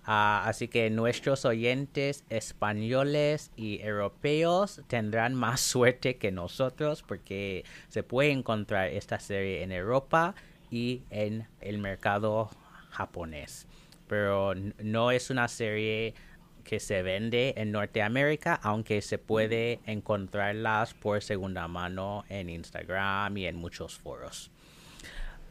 ah, 0.04 0.44
así 0.46 0.68
que 0.68 0.90
nuestros 0.90 1.46
oyentes 1.46 2.26
españoles 2.30 3.50
y 3.56 3.80
europeos 3.82 4.82
tendrán 4.88 5.36
más 5.36 5.62
suerte 5.62 6.18
que 6.18 6.34
nosotros 6.34 7.02
porque 7.02 7.64
se 7.88 8.04
puede 8.04 8.32
encontrar 8.32 8.90
esta 8.90 9.22
serie 9.22 9.64
en 9.64 9.72
Europa 9.72 10.36
y 10.70 11.04
en 11.10 11.48
el 11.62 11.78
mercado 11.78 12.50
japonés. 12.90 13.68
Pero 14.10 14.54
no 14.84 15.12
es 15.12 15.30
una 15.30 15.48
serie 15.48 16.14
que 16.63 16.80
se 16.80 17.02
vende 17.02 17.54
en 17.58 17.71
Norteamérica, 17.71 18.56
aunque 18.56 19.02
se 19.02 19.17
puede 19.17 19.80
encontrarlas 19.86 20.93
por 20.93 21.21
segunda 21.21 21.67
mano 21.67 22.24
en 22.30 22.50
Instagram 22.50 23.38
y 23.38 23.45
en 23.45 23.56
muchos 23.56 23.97
foros. 23.97 24.52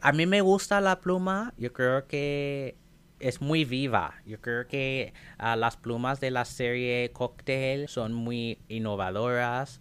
A 0.01 0.11
mí 0.11 0.25
me 0.25 0.41
gusta 0.41 0.81
la 0.81 0.99
pluma, 0.99 1.53
yo 1.57 1.73
creo 1.73 2.07
que 2.07 2.75
es 3.21 3.39
muy 3.41 3.65
viva. 3.65 4.15
Yo 4.25 4.41
creo 4.41 4.67
que 4.67 5.13
ah, 5.37 5.55
las 5.55 5.77
plumas 5.77 6.19
de 6.19 6.31
la 6.31 6.45
serie 6.45 7.11
Cocktail 7.13 7.87
son 7.87 8.13
muy 8.13 8.59
innovadoras, 8.67 9.79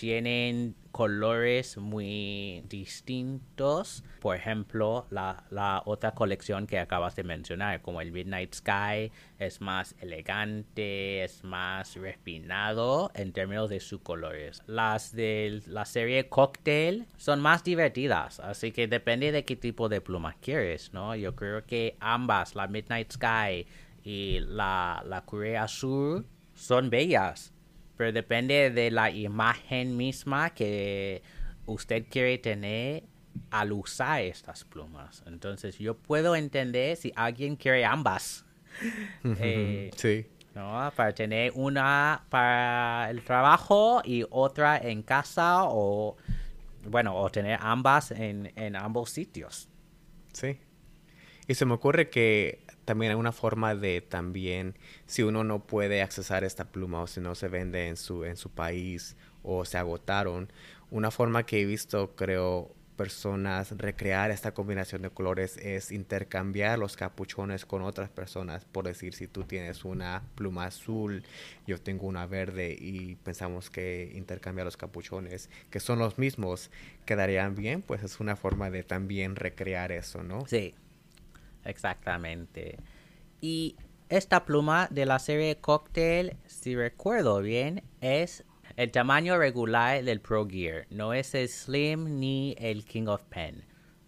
tienen 0.00 0.74
colores 0.90 1.76
muy 1.76 2.62
distintos. 2.68 4.04
Por 4.20 4.36
ejemplo, 4.36 5.06
la, 5.10 5.82
otra 5.86 6.12
colección 6.12 6.66
que 6.66 6.78
acabas 6.78 7.16
de 7.16 7.24
mencionar, 7.24 7.80
como 7.80 8.00
el 8.00 8.12
Midnight 8.12 8.54
Sky, 8.54 9.12
es 9.38 9.60
más 9.60 9.94
elegante, 10.00 11.24
es 11.24 11.42
más 11.44 11.94
refinado 11.96 13.12
en 13.14 13.32
términos 13.32 13.70
de 13.70 13.80
sus 13.80 14.00
colores. 14.00 14.62
Las 14.66 15.14
de 15.14 15.62
la 15.66 15.84
serie 15.84 16.28
Cocktail 16.28 17.06
son 17.16 17.40
más 17.40 17.64
divertidas, 17.64 18.40
así 18.40 18.72
que 18.72 18.88
depende 18.88 19.32
de 19.32 19.44
qué 19.44 19.56
tipo 19.56 19.88
de 19.88 20.00
plumas 20.00 20.36
quieres, 20.40 20.92
¿no? 20.92 21.14
Yo 21.16 21.34
creo 21.34 21.64
que 21.64 21.96
ambas, 22.00 22.54
la 22.54 22.66
Midnight 22.66 23.12
Sky 23.12 23.66
y 24.04 24.40
la, 24.40 25.02
la 25.06 25.24
Azul, 25.62 26.26
son 26.54 26.90
bellas 26.90 27.53
pero 27.96 28.12
depende 28.12 28.70
de 28.70 28.90
la 28.90 29.10
imagen 29.10 29.96
misma 29.96 30.50
que 30.50 31.22
usted 31.66 32.04
quiere 32.08 32.38
tener 32.38 33.04
al 33.50 33.72
usar 33.72 34.22
estas 34.22 34.64
plumas. 34.64 35.22
Entonces 35.26 35.78
yo 35.78 35.96
puedo 35.96 36.36
entender 36.36 36.96
si 36.96 37.12
alguien 37.16 37.56
quiere 37.56 37.84
ambas. 37.84 38.44
Eh, 39.40 39.92
sí. 39.96 40.26
¿no? 40.54 40.92
Para 40.96 41.14
tener 41.14 41.52
una 41.54 42.24
para 42.28 43.08
el 43.08 43.22
trabajo 43.22 44.02
y 44.04 44.24
otra 44.30 44.78
en 44.78 45.02
casa 45.02 45.64
o, 45.64 46.16
bueno, 46.88 47.16
o 47.16 47.30
tener 47.30 47.58
ambas 47.62 48.10
en, 48.10 48.52
en 48.56 48.74
ambos 48.74 49.10
sitios. 49.10 49.68
Sí. 50.32 50.58
Y 51.46 51.54
se 51.54 51.64
me 51.66 51.74
ocurre 51.74 52.10
que 52.10 52.63
también 52.84 53.12
hay 53.12 53.18
una 53.18 53.32
forma 53.32 53.74
de 53.74 54.00
también, 54.00 54.76
si 55.06 55.22
uno 55.22 55.44
no 55.44 55.66
puede 55.66 56.02
accesar 56.02 56.44
esta 56.44 56.66
pluma 56.66 57.02
o 57.02 57.06
si 57.06 57.20
no 57.20 57.34
se 57.34 57.48
vende 57.48 57.88
en 57.88 57.96
su, 57.96 58.24
en 58.24 58.36
su 58.36 58.50
país 58.50 59.16
o 59.42 59.64
se 59.64 59.78
agotaron, 59.78 60.50
una 60.90 61.10
forma 61.10 61.44
que 61.44 61.60
he 61.60 61.64
visto, 61.64 62.14
creo, 62.14 62.74
personas 62.94 63.72
recrear 63.76 64.30
esta 64.30 64.54
combinación 64.54 65.02
de 65.02 65.10
colores 65.10 65.56
es 65.56 65.90
intercambiar 65.90 66.78
los 66.78 66.96
capuchones 66.96 67.66
con 67.66 67.82
otras 67.82 68.08
personas. 68.08 68.64
Por 68.64 68.86
decir, 68.86 69.14
si 69.14 69.26
tú 69.26 69.44
tienes 69.44 69.84
una 69.84 70.22
pluma 70.34 70.66
azul, 70.66 71.24
yo 71.66 71.80
tengo 71.80 72.06
una 72.06 72.26
verde 72.26 72.76
y 72.78 73.16
pensamos 73.16 73.70
que 73.70 74.12
intercambiar 74.14 74.64
los 74.64 74.76
capuchones, 74.76 75.50
que 75.70 75.80
son 75.80 75.98
los 75.98 76.18
mismos, 76.18 76.70
quedarían 77.04 77.54
bien, 77.54 77.82
pues 77.82 78.02
es 78.02 78.20
una 78.20 78.36
forma 78.36 78.70
de 78.70 78.82
también 78.82 79.36
recrear 79.36 79.92
eso, 79.92 80.22
¿no? 80.22 80.46
Sí. 80.46 80.74
Exactamente. 81.64 82.78
Y 83.40 83.76
esta 84.08 84.44
pluma 84.44 84.88
de 84.90 85.06
la 85.06 85.18
serie 85.18 85.56
Cocktail, 85.56 86.36
si 86.46 86.76
recuerdo 86.76 87.40
bien, 87.40 87.82
es 88.00 88.44
el 88.76 88.90
tamaño 88.90 89.38
regular 89.38 90.02
del 90.04 90.20
Pro 90.20 90.46
Gear. 90.46 90.86
No 90.90 91.12
es 91.12 91.34
el 91.34 91.48
Slim 91.48 92.18
ni 92.20 92.54
el 92.58 92.84
King 92.84 93.06
of 93.06 93.22
Pen. 93.24 93.64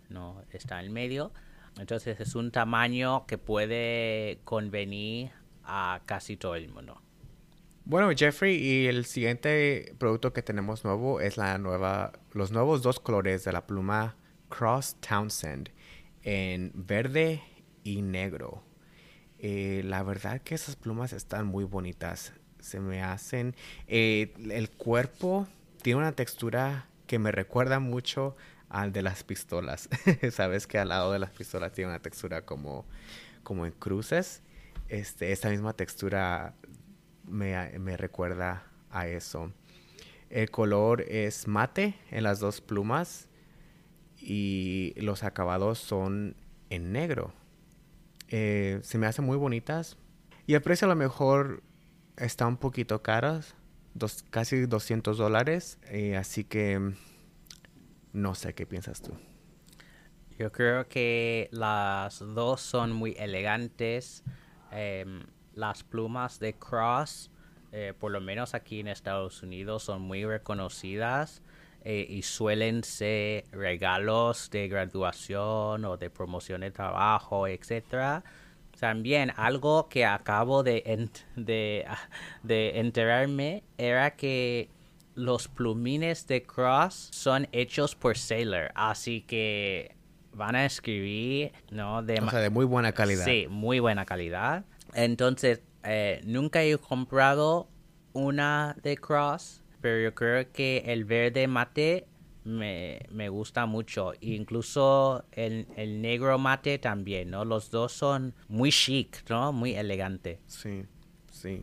No, 0.09 0.43
está 0.51 0.83
en 0.83 0.93
medio. 0.93 1.33
Entonces 1.79 2.19
es 2.21 2.35
un 2.35 2.51
tamaño 2.51 3.27
que 3.27 3.39
puede 3.39 4.41
convenir 4.45 5.31
a 5.65 6.01
casi 6.07 6.37
todo 6.37 6.55
el 6.55 6.69
mundo. 6.69 7.01
Bueno, 7.85 8.11
Jeffrey, 8.17 8.57
y 8.57 8.87
el 8.87 9.05
siguiente 9.05 9.95
producto 9.99 10.33
que 10.33 10.43
tenemos 10.43 10.85
nuevo 10.85 11.21
es 11.21 11.37
la 11.37 11.59
nueva, 11.59 12.13
los 12.33 12.51
nuevos 12.51 12.83
dos 12.83 12.99
colores 12.99 13.45
de 13.45 13.53
la 13.53 13.67
pluma 13.67 14.17
Cross 14.49 14.97
Townsend 15.01 15.71
en 16.27 16.73
verde 16.75 17.41
y 17.85 18.03
negro. 18.03 18.63
Eh, 19.39 19.83
la 19.85 20.03
verdad 20.03 20.43
que 20.43 20.57
esas 20.57 20.75
plumas 20.75 21.13
están 21.13 21.47
muy 21.47 21.65
bonitas. 21.65 22.33
Se 22.59 22.81
me 22.81 23.03
hacen... 23.03 23.55
Eh, 23.87 24.35
el 24.51 24.69
cuerpo 24.71 25.47
tiene 25.83 26.01
una 26.01 26.13
textura 26.13 26.89
que 27.07 27.21
me 27.21 27.31
recuerda 27.31 27.79
mucho 27.79 28.37
al 28.69 28.93
de 28.93 29.03
las 29.03 29.23
pistolas. 29.23 29.89
Sabes 30.33 30.67
que 30.67 30.79
al 30.79 30.89
lado 30.89 31.13
de 31.13 31.21
las 31.21 31.31
pistolas 31.31 31.73
tiene 31.73 31.91
una 31.91 32.03
textura 32.03 32.45
como, 32.45 32.85
como 33.45 33.65
en 33.65 33.73
cruces. 33.73 34.43
Este, 34.89 35.31
esta 35.31 35.49
misma 35.49 35.75
textura 35.75 36.57
me, 37.25 37.79
me 37.79 37.97
recuerda 37.97 38.65
a 38.91 39.07
eso. 39.07 39.53
El 40.29 40.51
color 40.51 41.03
es 41.03 41.47
mate 41.47 41.95
en 42.11 42.25
las 42.25 42.41
dos 42.41 42.61
plumas 42.61 43.26
y 44.21 44.95
los 44.97 45.23
acabados 45.23 45.79
son 45.79 46.37
en 46.71 46.93
negro. 46.93 47.33
Eh, 48.29 48.81
se 48.83 48.99
me 48.99 49.07
hacen 49.07 49.25
muy 49.25 49.37
bonitas 49.37 49.97
y 50.47 50.55
el 50.55 50.63
precio 50.63 50.87
a 50.87 50.89
lo 50.89 50.97
mejor 50.97 51.63
está 52.17 52.47
un 52.47 52.57
poquito 52.57 53.03
caros, 53.03 53.55
dos, 53.95 54.25
casi 54.31 54.67
200 54.67 55.19
dólares, 55.19 55.79
eh, 55.85 56.17
así 56.17 56.45
que 56.45 56.95
no 58.13 58.35
sé 58.35 58.55
qué 58.55 58.67
piensas 58.67 59.03
tú. 59.03 59.13
Yo 60.39 60.53
creo 60.53 60.87
que 60.89 61.49
las 61.51 62.19
dos 62.19 62.61
son 62.61 62.93
muy 62.93 63.15
elegantes. 63.19 64.23
Em, 64.71 65.25
las 65.55 65.83
plumas 65.83 66.39
de 66.39 66.55
Cross, 66.55 67.31
eh, 67.73 67.95
por 67.99 68.13
lo 68.13 68.21
menos 68.21 68.55
aquí 68.55 68.81
en 68.81 68.89
Estados 68.89 69.43
Unidos, 69.43 69.85
son 69.85 70.03
muy 70.03 70.25
reconocidas. 70.25 71.43
Eh, 71.89 72.05
y 72.11 72.23
suelen 72.23 72.83
ser 72.83 73.45
regalos 73.53 74.51
de 74.51 74.67
graduación 74.67 75.85
o 75.85 75.97
de 75.97 76.11
promoción 76.11 76.63
de 76.63 76.73
trabajo, 76.73 77.47
etcétera. 77.47 78.25
También 78.81 79.33
algo 79.37 79.89
que 79.89 80.05
acabo 80.05 80.65
de, 80.65 81.09
de, 81.37 81.87
de 82.43 82.81
enterarme 82.81 83.63
era 83.79 84.17
que 84.17 84.69
los 85.15 85.47
plumines 85.47 86.27
de 86.27 86.43
Cross 86.43 87.11
son 87.13 87.47
hechos 87.53 87.95
por 87.95 88.19
Sailor, 88.19 88.73
así 88.75 89.21
que 89.21 89.95
van 90.33 90.57
a 90.57 90.67
escribir, 90.67 91.53
¿no? 91.71 92.03
De, 92.03 92.19
o 92.21 92.31
sea, 92.31 92.41
de 92.41 92.51
muy 92.51 92.65
buena 92.65 92.91
calidad. 92.91 93.25
Sí, 93.25 93.47
muy 93.49 93.79
buena 93.79 94.05
calidad. 94.05 94.65
Entonces, 94.93 95.63
eh, 95.85 96.21
nunca 96.25 96.65
he 96.65 96.77
comprado 96.79 97.69
una 98.13 98.75
de 98.83 98.97
Cross, 98.97 99.63
pero 99.87 100.01
yo 100.01 100.17
creo 100.17 100.51
que 100.51 100.83
el 100.87 101.05
verde 101.05 101.47
mate 101.47 102.09
me, 102.43 103.29
gusta 103.29 103.67
mucho. 103.67 104.15
Incluso 104.21 105.25
el, 105.31 106.03
negro 106.03 106.41
mate 106.41 106.81
también, 106.81 107.31
¿no? 107.31 107.45
Los 107.45 107.71
dos 107.71 107.93
son 107.93 108.35
muy 108.49 108.73
chic, 108.73 109.23
¿no? 109.31 109.53
Muy 109.53 109.77
elegante. 109.77 110.41
Sí, 110.49 110.87
sí. 111.31 111.63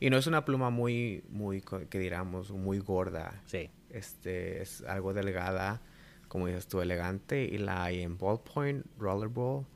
Y 0.00 0.10
no 0.10 0.16
es 0.16 0.26
una 0.26 0.44
pluma 0.44 0.70
muy, 0.70 1.22
muy, 1.28 1.62
que 1.88 2.00
diríamos, 2.00 2.50
muy 2.50 2.80
gorda. 2.80 3.40
Sí. 3.46 3.70
Este, 3.90 4.60
es 4.60 4.82
algo 4.82 5.14
delgada, 5.14 5.82
como 6.26 6.48
dices 6.48 6.66
tú, 6.66 6.80
elegante. 6.80 7.44
Y 7.44 7.58
la 7.58 7.84
hay 7.84 8.02
en 8.02 8.18
ballpoint, 8.18 8.84
rollerball 8.98 9.66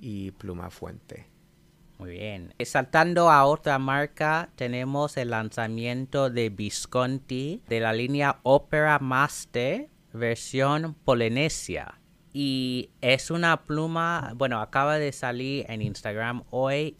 y 0.00 0.32
pluma 0.32 0.68
fuente. 0.70 1.28
Muy 1.98 2.10
bien. 2.10 2.54
Saltando 2.64 3.30
a 3.30 3.44
otra 3.46 3.78
marca, 3.78 4.50
tenemos 4.56 5.16
el 5.16 5.30
lanzamiento 5.30 6.28
de 6.30 6.50
Visconti 6.50 7.62
de 7.68 7.80
la 7.80 7.92
línea 7.92 8.40
Opera 8.42 8.98
Master 8.98 9.88
versión 10.12 10.94
Polinesia. 11.04 12.00
Y 12.32 12.90
es 13.00 13.30
una 13.30 13.64
pluma, 13.64 14.32
bueno, 14.36 14.60
acaba 14.60 14.98
de 14.98 15.12
salir 15.12 15.64
en 15.68 15.80
Instagram 15.82 16.44
hoy. 16.50 16.98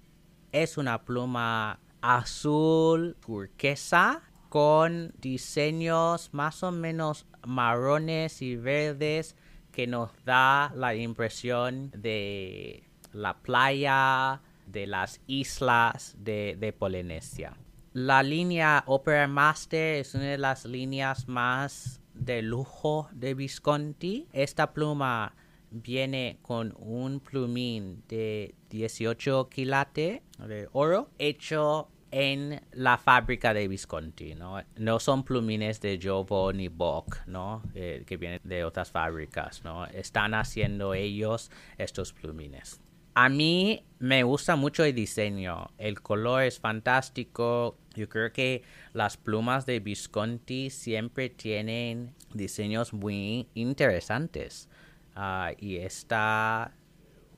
Es 0.52 0.78
una 0.78 1.04
pluma 1.04 1.80
azul 2.00 3.16
turquesa 3.20 4.22
con 4.48 5.12
diseños 5.18 6.32
más 6.32 6.62
o 6.62 6.72
menos 6.72 7.26
marrones 7.46 8.40
y 8.40 8.56
verdes 8.56 9.36
que 9.72 9.86
nos 9.86 10.10
da 10.24 10.72
la 10.74 10.94
impresión 10.94 11.90
de 11.94 12.88
la 13.12 13.36
playa, 13.42 14.40
de 14.66 14.86
las 14.86 15.20
islas 15.26 16.16
de, 16.18 16.74
Polinesia. 16.78 17.56
La 17.92 18.22
línea 18.22 18.84
Opera 18.86 19.26
Master 19.26 19.96
es 19.96 20.14
una 20.14 20.24
de 20.24 20.38
las 20.38 20.64
líneas 20.66 21.28
más 21.28 22.00
de 22.14 22.42
lujo 22.42 23.08
de 23.12 23.34
Visconti. 23.34 24.26
Esta 24.32 24.72
pluma 24.72 25.34
viene 25.70 26.38
con 26.42 26.74
un 26.78 27.20
plumín 27.20 28.02
de 28.08 28.54
18 28.70 29.48
quilates 29.48 30.20
de 30.38 30.68
oro 30.72 31.10
hecho 31.18 31.88
en 32.10 32.62
la 32.72 32.98
fábrica 32.98 33.52
de 33.52 33.68
Visconti, 33.68 34.34
¿no? 34.34 34.62
No 34.76 35.00
son 35.00 35.24
plumines 35.24 35.80
de 35.80 35.98
Jovo 36.02 36.52
ni 36.52 36.68
Bock, 36.68 37.18
¿no? 37.26 37.62
Eh, 37.74 38.04
que 38.06 38.16
vienen 38.16 38.40
de 38.44 38.64
otras 38.64 38.90
fábricas, 38.90 39.64
¿no? 39.64 39.86
Están 39.86 40.34
haciendo 40.34 40.94
ellos 40.94 41.50
estos 41.78 42.12
plumines. 42.12 42.80
A 43.18 43.30
mí 43.30 43.82
me 43.98 44.24
gusta 44.24 44.56
mucho 44.56 44.84
el 44.84 44.94
diseño. 44.94 45.70
El 45.78 46.02
color 46.02 46.42
es 46.42 46.60
fantástico. 46.60 47.78
Yo 47.94 48.10
creo 48.10 48.30
que 48.30 48.62
las 48.92 49.16
plumas 49.16 49.64
de 49.64 49.80
Visconti 49.80 50.68
siempre 50.68 51.30
tienen 51.30 52.14
diseños 52.34 52.92
muy 52.92 53.48
interesantes. 53.54 54.68
ah, 55.14 55.52
y 55.58 55.76
está, 55.76 56.74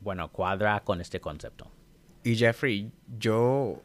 bueno, 0.00 0.32
cuadra 0.32 0.82
con 0.82 1.00
este 1.00 1.20
concepto. 1.20 1.70
Y 2.24 2.34
Jeffrey, 2.34 2.90
yo 3.16 3.80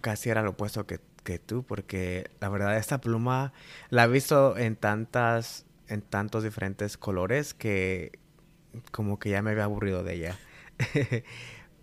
casi 0.00 0.30
era 0.30 0.40
lo 0.40 0.52
opuesto 0.52 0.86
que, 0.86 0.98
que 1.24 1.38
tú, 1.38 1.62
porque 1.62 2.30
la 2.40 2.48
verdad 2.48 2.78
esta 2.78 3.02
pluma 3.02 3.52
la 3.90 4.04
he 4.04 4.08
visto 4.08 4.56
en 4.56 4.76
tantas, 4.76 5.66
en 5.88 6.00
tantos 6.00 6.42
diferentes 6.42 6.96
colores 6.96 7.52
que 7.52 8.18
como 8.92 9.18
que 9.18 9.28
ya 9.28 9.42
me 9.42 9.50
había 9.50 9.64
aburrido 9.64 10.02
de 10.04 10.14
ella. 10.14 10.38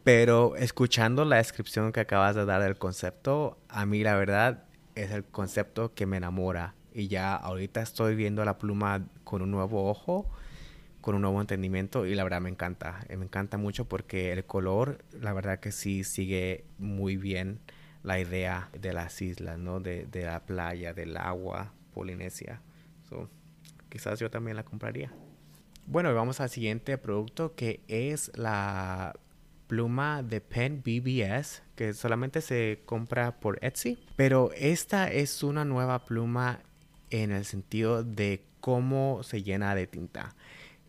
Pero 0.04 0.56
escuchando 0.56 1.25
la 1.25 1.38
descripción 1.38 1.91
que 1.91 1.99
acabas 1.99 2.36
de 2.36 2.45
dar 2.45 2.63
del 2.63 2.77
concepto, 2.77 3.60
a 3.69 3.86
mí 3.86 4.04
la 4.04 4.15
verdad 4.15 4.63
es 4.95 5.12
el 5.12 5.23
concepto 5.23 5.93
que 5.93 6.06
me 6.06 6.17
enamora. 6.17 6.75
Y 6.93 7.08
ya 7.08 7.36
ahorita 7.36 7.82
estoy 7.82 8.15
viendo 8.15 8.43
la 8.43 8.58
pluma 8.58 9.08
con 9.23 9.41
un 9.41 9.51
nuevo 9.51 9.89
ojo, 9.89 10.30
con 11.01 11.15
un 11.15 11.21
nuevo 11.21 11.39
entendimiento 11.39 12.06
y 12.06 12.15
la 12.15 12.23
verdad 12.23 12.41
me 12.41 12.49
encanta. 12.49 13.06
Eh, 13.10 13.17
me 13.17 13.25
encanta 13.25 13.58
mucho 13.58 13.86
porque 13.86 14.32
el 14.32 14.45
color, 14.45 15.04
la 15.19 15.34
verdad 15.34 15.60
que 15.60 15.71
sí 15.71 16.04
sigue 16.04 16.65
muy 16.77 17.17
bien 17.17 17.60
la 18.04 18.19
idea 18.19 18.69
de 18.73 18.93
las 18.93 19.21
islas, 19.21 19.60
¿no? 19.60 19.80
De, 19.80 20.08
la 20.13 20.45
playa, 20.45 20.93
del 20.93 21.15
agua, 21.17 21.73
Polinesia. 21.93 22.62
So, 23.08 23.30
quizás 23.89 24.19
yo 24.19 24.30
también 24.32 24.58
la 24.58 24.63
compraría. 24.63 25.13
Bueno, 25.88 26.13
vamos 26.13 26.39
al 26.39 26.50
siguiente 26.50 26.98
producto 26.98 27.56
que 27.56 27.82
es 27.88 28.32
la 28.36 29.13
pluma 29.67 30.22
de 30.22 30.41
Pen 30.41 30.84
BBS 30.84 31.63
que 31.76 31.94
solamente 31.94 32.41
se 32.41 32.82
compra 32.86 33.39
por 33.39 33.63
Etsy. 33.63 33.98
Pero 34.15 34.52
esta 34.56 35.12
es 35.12 35.44
una 35.44 35.65
nueva 35.65 36.06
pluma 36.06 36.60
en 37.10 37.32
el 37.32 37.46
sentido 37.46 38.04
de 38.04 38.44
cómo 38.60 39.24
se 39.24 39.44
llena 39.44 39.76
de 39.76 39.88
tinta. 39.88 40.36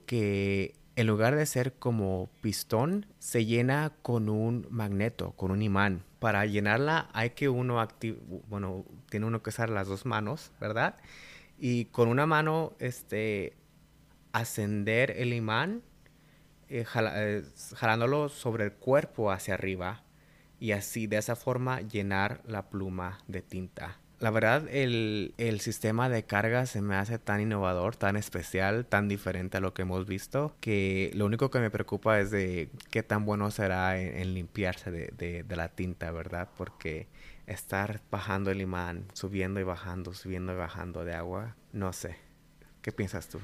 Que 0.06 0.74
en 0.96 1.06
lugar 1.06 1.36
de 1.36 1.46
ser 1.46 1.74
como 1.74 2.28
pistón, 2.40 3.06
se 3.18 3.44
llena 3.44 3.92
con 4.02 4.28
un 4.28 4.66
magneto, 4.70 5.32
con 5.32 5.50
un 5.50 5.62
imán. 5.62 6.04
Para 6.18 6.44
llenarla 6.44 7.08
hay 7.12 7.30
que 7.30 7.48
uno 7.48 7.86
bueno, 8.48 8.84
tiene 9.08 9.26
uno 9.26 9.42
que 9.42 9.50
usar 9.50 9.70
las 9.70 9.88
dos 9.88 10.06
manos, 10.06 10.52
¿verdad? 10.60 10.96
Y 11.58 11.86
con 11.86 12.08
una 12.08 12.26
mano, 12.26 12.72
este, 12.78 13.54
ascender 14.32 15.12
el 15.12 15.32
imán 15.32 15.82
eh, 16.68 16.86
eh, 16.94 17.44
jalándolo 17.76 18.28
sobre 18.28 18.64
el 18.64 18.72
cuerpo 18.72 19.30
hacia 19.30 19.54
arriba 19.54 20.02
y 20.58 20.72
así 20.72 21.06
de 21.06 21.18
esa 21.18 21.36
forma 21.36 21.80
llenar 21.80 22.40
la 22.46 22.70
pluma 22.70 23.18
de 23.26 23.42
tinta. 23.42 23.98
La 24.20 24.30
verdad, 24.30 24.68
el, 24.68 25.34
sistema 25.60 26.08
de 26.08 26.22
carga 26.22 26.64
se 26.66 26.80
me 26.80 26.94
hace 26.94 27.18
tan 27.18 27.40
innovador, 27.40 27.96
tan 27.96 28.16
especial, 28.16 28.86
tan 28.86 29.08
diferente 29.08 29.56
a 29.56 29.60
lo 29.60 29.74
que 29.74 29.82
hemos 29.82 30.06
visto, 30.06 30.54
que 30.60 31.10
lo 31.14 31.26
único 31.26 31.50
que 31.50 31.58
me 31.58 31.70
preocupa 31.70 32.20
es 32.20 32.30
de 32.30 32.70
qué 32.92 33.02
tan 33.02 33.24
bueno 33.24 33.50
será 33.50 34.00
en, 34.00 34.32
limpiarse 34.32 34.92
de, 34.92 35.42
de, 35.42 35.56
la 35.56 35.70
tinta, 35.70 36.12
¿verdad? 36.12 36.48
Porque 36.56 37.08
estar 37.48 38.00
bajando 38.12 38.52
el 38.52 38.60
imán, 38.60 39.06
subiendo 39.12 39.58
y 39.58 39.64
bajando, 39.64 40.14
subiendo 40.14 40.52
y 40.52 40.56
bajando 40.56 41.04
de 41.04 41.14
agua, 41.14 41.56
no 41.72 41.92
sé. 41.92 42.16
¿Qué 42.80 42.92
piensas 42.92 43.28
tú? 43.28 43.40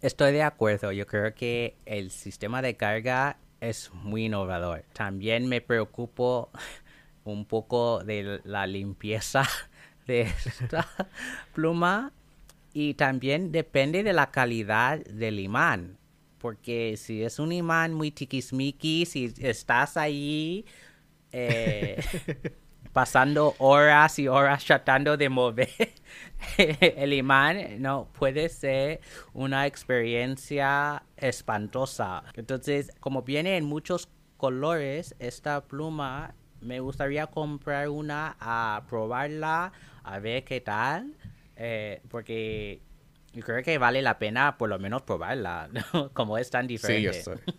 Estoy 0.00 0.32
de 0.32 0.42
acuerdo. 0.42 0.92
Yo 0.92 1.06
creo 1.06 1.34
que 1.34 1.76
el 1.84 2.10
sistema 2.10 2.62
de 2.62 2.76
carga 2.76 3.36
es 3.60 3.90
muy 3.92 4.26
innovador. 4.26 4.84
También 4.92 5.46
me 5.48 5.60
preocupo 5.60 6.50
un 7.24 7.44
poco 7.44 8.04
de 8.04 8.40
la 8.44 8.66
limpieza 8.66 9.42
de 10.06 10.22
esta 10.22 10.88
pluma 11.52 12.12
y 12.72 12.94
también 12.94 13.50
depende 13.50 14.04
de 14.04 14.12
la 14.12 14.30
calidad 14.30 15.00
del 15.04 15.40
imán. 15.40 15.98
Porque 16.38 16.96
si 16.96 17.24
es 17.24 17.40
un 17.40 17.50
imán 17.50 17.92
muy 17.92 18.12
tiquismiquis, 18.12 19.08
si 19.08 19.34
estás 19.40 19.96
ahí 19.96 20.64
eh, 21.32 22.00
pasando 22.98 23.54
horas 23.58 24.18
y 24.18 24.26
horas 24.26 24.64
tratando 24.64 25.16
de 25.16 25.28
mover 25.28 25.68
el 26.58 27.12
imán, 27.12 27.80
no, 27.80 28.08
puede 28.18 28.48
ser 28.48 29.00
una 29.32 29.68
experiencia 29.68 31.04
espantosa. 31.16 32.24
Entonces, 32.34 32.90
como 32.98 33.22
viene 33.22 33.56
en 33.56 33.66
muchos 33.66 34.08
colores, 34.36 35.14
esta 35.20 35.60
pluma 35.60 36.34
me 36.60 36.80
gustaría 36.80 37.28
comprar 37.28 37.88
una 37.88 38.36
a 38.40 38.82
probarla, 38.88 39.72
a 40.02 40.18
ver 40.18 40.42
qué 40.42 40.60
tal, 40.60 41.14
eh, 41.54 42.02
porque 42.08 42.82
yo 43.32 43.44
creo 43.44 43.62
que 43.62 43.78
vale 43.78 44.02
la 44.02 44.18
pena 44.18 44.58
por 44.58 44.70
lo 44.70 44.80
menos 44.80 45.02
probarla, 45.02 45.68
como 46.14 46.36
es 46.36 46.50
tan 46.50 46.66
diferente. 46.66 47.12
Sí, 47.12 47.26
yo 47.26 47.32
estoy, 47.32 47.54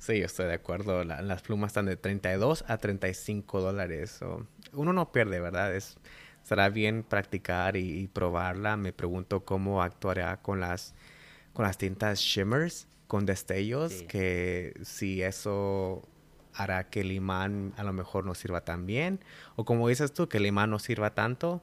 sí, 0.00 0.18
yo 0.18 0.26
estoy 0.26 0.46
de 0.46 0.54
acuerdo. 0.54 1.04
las 1.04 1.42
plumas 1.42 1.68
están 1.68 1.86
de 1.86 1.96
32 1.96 2.64
a 2.66 2.78
35 2.78 3.60
dólares 3.60 4.20
uno 4.72 4.92
no 4.92 5.12
pierde, 5.12 5.40
¿verdad? 5.40 5.74
Es, 5.74 5.96
será 6.42 6.68
bien 6.68 7.02
practicar 7.02 7.76
y, 7.76 8.08
probarla. 8.08 8.76
Me 8.76 8.92
pregunto 8.92 9.44
cómo 9.44 9.82
actuará 9.82 10.38
con 10.38 10.60
las, 10.60 10.94
con 11.52 11.64
las 11.64 11.78
tintas 11.78 12.20
shimmers, 12.20 12.88
con 13.06 13.26
destellos, 13.26 14.02
que 14.08 14.74
si 14.82 15.22
eso 15.22 16.02
hará 16.54 16.88
que 16.90 17.00
el 17.00 17.12
imán 17.12 17.72
a 17.76 17.84
lo 17.84 17.92
mejor 17.92 18.24
no 18.24 18.34
sirva 18.34 18.64
tan 18.64 18.86
bien, 18.86 19.20
o 19.56 19.64
como 19.64 19.88
dices 19.88 20.12
tú, 20.12 20.28
que 20.28 20.38
el 20.38 20.46
imán 20.46 20.70
no 20.70 20.78
sirva 20.78 21.14
tanto 21.14 21.62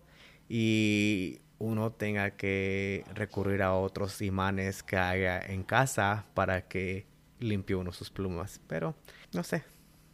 y 0.50 1.40
uno 1.60 1.92
tenga 1.92 2.32
que 2.32 3.04
recurrir 3.14 3.64
a 3.64 3.74
otros 3.74 4.22
imanes 4.22 4.84
que 4.84 4.98
haya 4.98 5.40
en 5.40 5.64
casa 5.64 6.26
para 6.34 6.68
que 6.68 7.06
limpie 7.40 7.76
uno 7.76 7.92
sus 7.92 8.10
plumas. 8.10 8.62
Pero, 8.68 8.96
no 9.34 9.44
sé, 9.44 9.64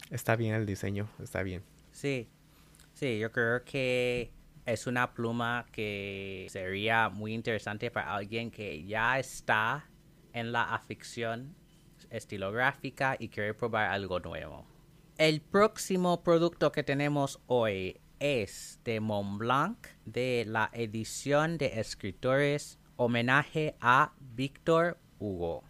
está 0.09 0.35
bien 0.35 0.55
el 0.55 0.65
diseño, 0.65 1.09
está 1.19 1.43
bien. 1.43 1.63
Sí, 1.91 2.27
Sí, 2.93 3.17
yo 3.17 3.31
creo 3.31 3.63
que 3.65 4.31
es 4.65 4.87
una 4.87 5.13
pluma 5.13 5.65
que 5.71 6.47
sería 6.49 7.09
muy 7.09 7.33
interesante 7.33 7.91
para 7.91 8.15
alguien 8.15 8.51
que 8.51 8.85
ya 8.85 9.19
está 9.19 9.89
en 10.31 10.51
la 10.51 10.75
afición 10.75 11.55
estilográfica 12.09 13.15
y 13.17 13.29
quiere 13.29 13.55
probar 13.55 13.89
algo 13.89 14.19
nuevo. 14.19 14.65
El 15.17 15.41
próximo 15.41 16.23
producto 16.23 16.71
que 16.71 16.83
tenemos 16.83 17.39
hoy 17.47 17.99
es 18.19 18.79
de 18.85 18.99
Montblanc 18.99 19.87
de 20.05 20.45
la 20.47 20.69
edición 20.73 21.57
de 21.57 21.79
escritores 21.79 22.79
homenaje 22.95 23.75
a 23.81 24.13
Víctor 24.19 24.97
Hugo, 25.19 25.63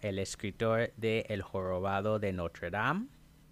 el 0.00 0.18
escritor 0.18 0.92
de 0.96 1.26
El 1.28 1.42
jorobado 1.42 2.18
de 2.18 2.32
Notre 2.32 2.70
Dame. 2.70 3.06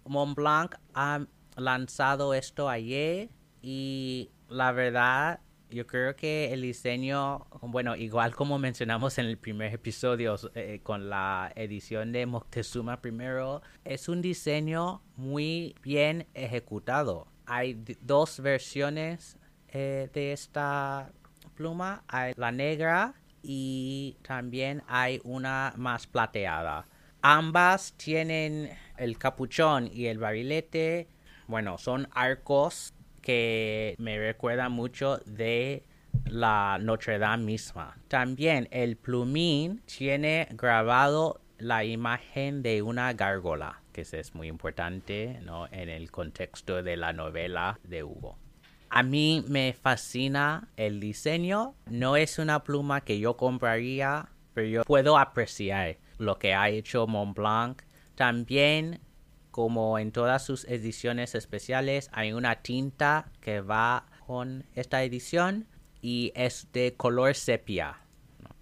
Montblanc 0.05 0.75
ha 0.93 1.25
lanzado 1.55 2.33
esto 2.33 2.69
ayer 2.69 3.29
y 3.61 4.31
la 4.49 4.71
verdad 4.71 5.39
yo 5.69 5.87
creo 5.87 6.15
que 6.15 6.51
el 6.51 6.61
diseño, 6.61 7.47
bueno, 7.61 7.95
igual 7.95 8.35
como 8.35 8.59
mencionamos 8.59 9.17
en 9.17 9.25
el 9.27 9.37
primer 9.37 9.73
episodio 9.73 10.35
eh, 10.53 10.81
con 10.83 11.09
la 11.09 11.51
edición 11.55 12.11
de 12.11 12.25
Moctezuma 12.25 13.01
primero, 13.01 13.61
es 13.85 14.09
un 14.09 14.21
diseño 14.21 15.01
muy 15.15 15.75
bien 15.81 16.27
ejecutado. 16.33 17.27
Hay 17.45 17.81
dos 18.01 18.41
versiones 18.41 19.37
eh, 19.69 20.09
de 20.13 20.33
esta 20.33 21.13
pluma, 21.55 22.03
hay 22.07 22.33
la 22.35 22.51
negra 22.51 23.15
y 23.41 24.17
también 24.21 24.83
hay 24.87 25.19
una 25.23 25.73
más 25.77 26.07
plateada. 26.07 26.85
Ambas 27.21 27.93
tienen 27.97 28.69
el 28.97 29.17
capuchón 29.17 29.89
y 29.93 30.07
el 30.07 30.17
barilete 30.17 31.07
bueno, 31.51 31.77
son 31.77 32.07
arcos 32.13 32.93
que 33.21 33.95
me 33.97 34.17
recuerdan 34.17 34.71
mucho 34.71 35.17
de 35.25 35.83
la 36.23 36.77
Notre 36.79 37.19
Dame 37.19 37.43
misma. 37.43 37.97
También 38.07 38.69
el 38.71 38.95
plumín 38.95 39.81
tiene 39.85 40.47
grabado 40.51 41.41
la 41.57 41.83
imagen 41.83 42.63
de 42.63 42.81
una 42.81 43.11
gárgola, 43.11 43.81
que 43.91 44.01
es 44.01 44.33
muy 44.33 44.47
importante 44.47 45.41
¿no? 45.43 45.67
en 45.71 45.89
el 45.89 46.09
contexto 46.09 46.81
de 46.83 46.95
la 46.95 47.11
novela 47.11 47.77
de 47.83 48.05
Hugo. 48.05 48.37
A 48.93 49.03
mí 49.03 49.45
me 49.47 49.71
fascina 49.71 50.67
el 50.75 50.99
diseño. 50.99 51.75
No 51.85 52.17
es 52.17 52.39
una 52.39 52.63
pluma 52.65 52.99
que 52.99 53.19
yo 53.19 53.37
compraría, 53.37 54.27
pero 54.53 54.67
yo 54.67 54.83
puedo 54.83 55.17
apreciar 55.17 55.97
lo 56.17 56.37
que 56.37 56.53
ha 56.53 56.67
hecho 56.67 57.07
Montblanc. 57.07 57.83
También 58.15 58.99
como 59.49 59.97
en 59.97 60.11
todas 60.11 60.43
sus 60.45 60.65
ediciones 60.65 61.35
especiales, 61.35 62.09
hay 62.11 62.33
una 62.33 62.61
tinta 62.61 63.31
que 63.39 63.61
va 63.61 64.07
con 64.27 64.65
esta 64.75 65.03
edición 65.03 65.67
y 66.01 66.33
es 66.35 66.67
de 66.73 66.93
color 66.97 67.35
sepia. 67.35 67.97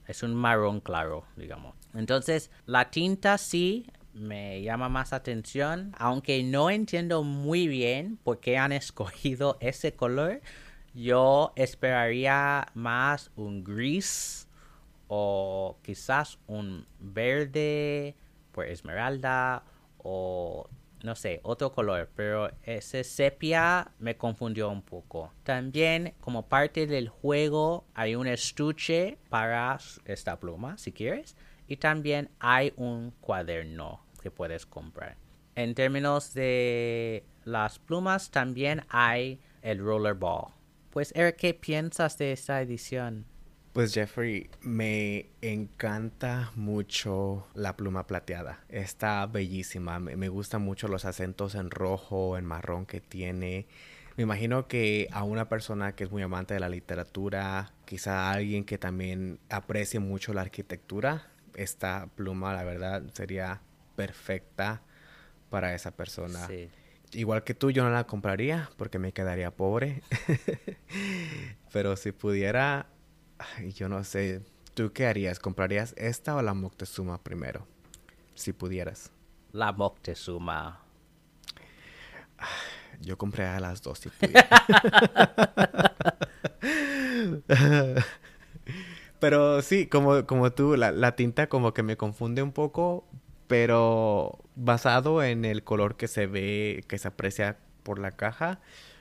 Es 0.07 0.21
un 0.21 0.35
marrón 0.35 0.79
claro, 0.79 1.25
digamos. 1.37 1.75
Entonces, 1.95 2.51
la 2.67 2.91
tinta 2.91 3.39
sí 3.39 3.87
me 4.13 4.61
llama 4.61 4.89
más 4.89 5.13
atención, 5.13 5.93
aunque 5.97 6.43
no 6.43 6.69
entiendo 6.69 7.23
muy 7.23 7.67
bien 7.67 8.17
por 8.17 8.39
qué 8.39 8.57
han 8.57 8.71
escogido 8.73 9.57
ese 9.59 9.93
color. 9.93 10.41
Yo 10.93 11.53
esperaría 11.55 12.67
más 12.73 13.31
un 13.35 13.63
gris 13.63 14.47
o 15.07 15.77
quizás 15.83 16.39
un 16.47 16.85
verde 16.99 18.15
por 18.51 18.65
esmeralda 18.65 19.63
o 19.97 20.67
no 21.03 21.15
sé, 21.15 21.39
otro 21.43 21.71
color, 21.71 22.09
pero 22.15 22.51
ese 22.63 23.03
sepia 23.03 23.91
me 23.99 24.17
confundió 24.17 24.69
un 24.69 24.81
poco. 24.81 25.31
También 25.43 26.13
como 26.19 26.47
parte 26.47 26.87
del 26.87 27.07
juego 27.07 27.85
hay 27.93 28.15
un 28.15 28.27
estuche 28.27 29.17
para 29.29 29.77
esta 30.05 30.39
pluma, 30.39 30.77
si 30.77 30.91
quieres, 30.91 31.37
y 31.69 31.77
también 31.77 32.29
hay 32.39 32.73
un 32.75 33.11
cuaderno 33.21 34.03
que 34.21 34.31
puedes 34.31 34.65
comprar. 34.65 35.15
En 35.55 35.75
términos 35.75 36.33
de 36.33 37.23
las 37.45 37.79
plumas 37.79 38.31
también 38.31 38.83
hay 38.89 39.39
el 39.61 39.79
rollerball. 39.79 40.53
Pues 40.89 41.13
Eric, 41.15 41.35
¿qué 41.37 41.53
piensas 41.53 42.17
de 42.17 42.31
esta 42.31 42.61
edición? 42.61 43.25
Pues 43.73 43.93
Jeffrey, 43.93 44.49
me 44.61 45.29
encanta 45.41 46.51
mucho 46.55 47.47
la 47.53 47.77
pluma 47.77 48.07
plateada. 48.07 48.63
Está 48.67 49.27
bellísima. 49.27 49.99
Me, 49.99 50.27
gustan 50.27 50.63
mucho 50.63 50.87
los 50.87 51.05
acentos 51.05 51.53
en 51.53 51.69
rojo, 51.69 52.35
en 52.37 52.45
marrón 52.45 52.87
que 52.87 52.99
tiene. 52.99 53.67
Me 54.17 54.23
imagino 54.23 54.67
que 54.67 55.07
a 55.11 55.23
una 55.23 55.47
persona 55.49 55.95
que 55.95 56.03
es 56.03 56.11
muy 56.11 56.23
amante 56.23 56.55
de 56.55 56.59
la 56.59 56.67
literatura, 56.67 57.73
quizá 57.85 58.31
alguien 58.31 58.65
que 58.65 58.79
también 58.79 59.39
aprecie 59.49 59.99
mucho 59.99 60.33
la 60.33 60.41
arquitectura, 60.41 61.27
esta 61.55 62.07
pluma, 62.15 62.53
la 62.53 62.63
verdad, 62.63 63.03
sería 63.13 63.61
perfecta 63.95 64.81
para 65.49 65.73
esa 65.75 65.91
persona. 65.91 66.47
Igual 67.11 67.43
que 67.43 67.53
tú, 67.53 67.71
yo 67.71 67.83
no 67.83 67.89
la 67.89 68.05
compraría 68.05 68.69
porque 68.77 68.99
me 68.99 69.11
quedaría 69.11 69.51
pobre. 69.51 70.03
Pero 71.71 71.95
si 71.95 72.11
pudiera, 72.11 72.87
yo 73.75 73.89
no 73.89 74.03
sé, 74.03 74.41
¿tú 74.73 74.93
qué 74.93 75.07
harías? 75.07 75.39
¿Comprarías 75.39 75.93
esta 75.97 76.35
o 76.35 76.41
la 76.41 76.53
Moctezuma 76.53 77.21
primero? 77.23 77.67
Si 78.35 78.53
pudieras. 78.53 79.11
La 79.51 79.71
Moctezuma. 79.71 80.81
Yo 83.01 83.17
compraría 83.17 83.59
las 83.61 83.81
dos 83.81 83.99
si 83.99 84.09
pudiera. 84.09 84.47
Pero 89.19 89.61
sí, 89.61 89.87
como, 89.87 90.25
como 90.25 90.51
tú, 90.51 90.75
la, 90.77 90.91
la, 90.91 91.15
tinta 91.15 91.47
como 91.47 91.73
que 91.73 91.83
me 91.83 91.97
confunde 91.97 92.41
un 92.41 92.51
poco, 92.51 93.05
pero 93.47 94.39
basado 94.55 95.23
en 95.23 95.43
el 95.43 95.63
color 95.63 95.97
que 95.97 96.07
se 96.07 96.27
ve, 96.27 96.83
que 96.87 96.97
se 96.97 97.07
aprecia 97.07 97.57
por 97.83 97.99
la 97.99 98.11
caja, 98.11 98.59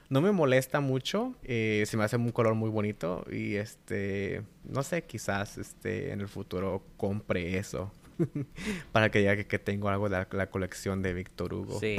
no 0.09 0.23
me 0.23 0.33
molesta 0.33 0.81
mucho, 0.81 1.35
eh, 1.43 1.85
se 1.87 1.97
me 1.97 2.05
hace 2.05 2.17
un 2.17 2.33
color 2.33 2.55
muy 2.55 2.71
bonito 2.71 3.25
y 3.31 3.57
este, 3.57 4.43
no 4.65 4.83
sé, 4.83 5.05
quizás 5.05 5.59
este, 5.59 6.13
en 6.13 6.21
el 6.21 6.29
futuro 6.29 6.83
compre 6.97 7.59
eso 7.59 7.93
para 8.93 9.11
que 9.11 9.19
diga 9.19 9.37
que, 9.37 9.59
tengo 9.59 9.91
algo 9.91 10.09
de 10.09 10.27
la, 10.31 10.47
colección 10.51 11.03
de 11.03 11.13
Víctor 11.13 11.53
Hugo. 11.53 11.79
Sí. 11.79 11.99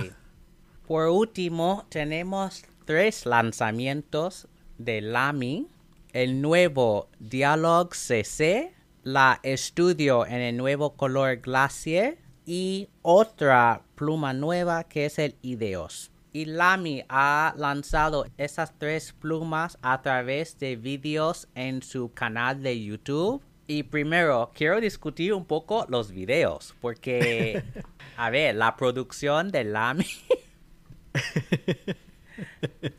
Por 0.87 1.07
último, 1.09 1.85
tenemos 1.89 2.65
tres 2.85 3.27
lanzamientos 3.27 4.47
de 4.79 5.01
Lamy, 5.01 5.67
el 6.13 6.41
nuevo 6.41 7.09
Dialog 7.19 7.93
CC, 7.93 8.73
la 9.03 9.39
Estudio 9.43 10.25
en 10.25 10.41
el 10.41 10.57
nuevo 10.57 10.95
color 10.95 11.37
Glacier 11.37 12.17
y 12.45 12.89
otra 13.01 13.83
pluma 13.95 14.33
nueva 14.33 14.83
que 14.83 15.05
es 15.05 15.19
el 15.19 15.35
Ideos. 15.41 16.11
Y 16.31 16.45
Lamy 16.45 17.03
ha 17.09 17.53
lanzado 17.57 18.27
esas 18.37 18.77
tres 18.77 19.13
plumas 19.13 19.77
a 19.81 20.01
través 20.01 20.59
de 20.59 20.75
vídeos 20.75 21.47
en 21.55 21.81
su 21.81 22.13
canal 22.13 22.61
de 22.61 22.83
YouTube. 22.83 23.43
Y 23.65 23.83
primero, 23.83 24.51
quiero 24.53 24.79
discutir 24.79 25.33
un 25.33 25.45
poco 25.45 25.85
los 25.89 26.11
videos, 26.11 26.75
porque, 26.81 27.63
a 28.17 28.29
ver, 28.29 28.55
la 28.55 28.75
producción 28.75 29.51
de 29.51 29.63
Lamy, 29.63 30.05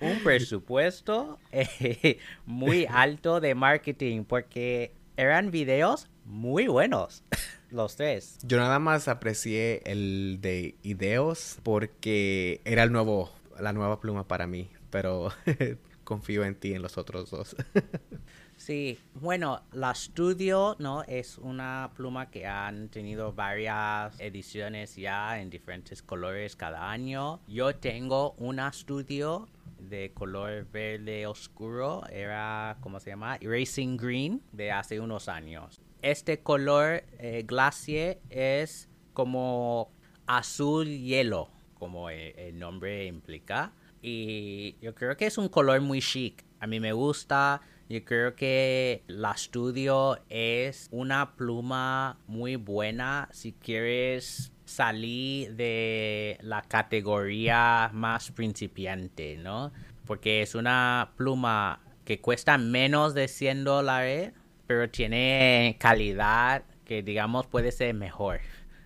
un 0.00 0.18
presupuesto 0.22 1.38
eh, 1.52 2.18
muy 2.46 2.86
alto 2.88 3.40
de 3.40 3.54
marketing, 3.54 4.24
porque 4.24 4.92
eran 5.16 5.50
videos 5.50 6.08
muy 6.24 6.66
buenos. 6.66 7.22
Los 7.70 7.96
tres. 7.96 8.38
Yo 8.42 8.58
nada 8.58 8.78
más 8.78 9.06
aprecié 9.06 9.82
el 9.84 10.38
de 10.40 10.74
Ideos 10.82 11.58
porque 11.62 12.60
era 12.64 12.82
el 12.82 12.90
nuevo, 12.90 13.32
la 13.58 13.72
nueva 13.72 14.00
pluma 14.00 14.26
para 14.26 14.46
mí, 14.46 14.70
pero 14.90 15.30
confío 16.04 16.44
en 16.44 16.54
ti 16.56 16.74
en 16.74 16.82
los 16.82 16.98
otros 16.98 17.30
dos. 17.30 17.54
sí, 18.60 18.98
bueno, 19.14 19.62
la 19.72 19.94
Studio, 19.94 20.76
¿no? 20.78 21.02
Es 21.04 21.38
una 21.38 21.90
pluma 21.96 22.30
que 22.30 22.46
han 22.46 22.88
tenido 22.88 23.32
varias 23.32 24.18
ediciones 24.20 24.96
ya 24.96 25.40
en 25.40 25.50
diferentes 25.50 26.02
colores 26.02 26.56
cada 26.56 26.90
año. 26.90 27.40
Yo 27.48 27.74
tengo 27.74 28.32
una 28.38 28.72
Studio 28.72 29.48
de 29.78 30.12
color 30.12 30.66
verde 30.70 31.26
oscuro, 31.26 32.06
era, 32.10 32.76
¿cómo 32.80 33.00
se 33.00 33.10
llama? 33.10 33.38
Racing 33.40 33.96
Green, 33.96 34.42
de 34.52 34.70
hace 34.70 35.00
unos 35.00 35.28
años 35.28 35.80
este 36.02 36.40
color 36.40 37.04
eh, 37.18 37.44
glacier 37.46 38.20
es 38.30 38.88
como 39.12 39.92
azul 40.26 40.86
hielo, 40.86 41.48
como 41.74 42.10
el, 42.10 42.58
nombre 42.58 43.06
implica. 43.06 43.72
Y 44.02 44.76
yo 44.80 44.94
creo 44.94 45.16
que 45.16 45.26
es 45.26 45.36
un 45.38 45.48
color 45.48 45.80
muy 45.80 46.00
chic. 46.00 46.44
A 46.58 46.66
mí 46.66 46.80
me 46.80 46.92
gusta. 46.92 47.60
Yo 47.90 48.04
creo 48.04 48.36
que 48.36 49.02
la 49.08 49.36
Studio 49.36 50.20
es 50.28 50.86
una 50.92 51.34
pluma 51.34 52.18
muy 52.28 52.54
buena 52.54 53.28
si 53.32 53.52
quieres 53.52 54.52
salir 54.64 55.56
de 55.56 56.38
la 56.40 56.62
categoría 56.62 57.90
más 57.92 58.30
principiante, 58.30 59.36
¿no? 59.38 59.72
Porque 60.06 60.40
es 60.40 60.54
una 60.54 61.14
pluma 61.16 61.80
que 62.04 62.20
cuesta 62.20 62.58
menos 62.58 63.12
de 63.12 63.26
100 63.26 63.64
dólares 63.64 64.34
pero 64.68 64.88
tiene 64.88 65.76
calidad 65.80 66.62
que 66.84 67.02
digamos 67.02 67.48
puede 67.48 67.72
ser 67.72 67.92
mejor 67.92 68.38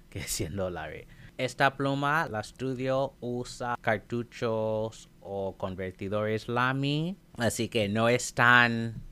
que 0.08 0.22
100 0.22 0.56
dólares. 0.56 1.06
Esta 1.36 1.76
pluma, 1.76 2.26
la 2.30 2.40
estudio 2.40 3.12
usa 3.20 3.76
cartuchos 3.82 5.10
o 5.24 5.56
convertidores 5.56 6.48
Lamy, 6.48 7.16
así 7.38 7.68
que 7.68 7.88
no 7.88 8.08
es 8.08 8.34
tan 8.34 9.02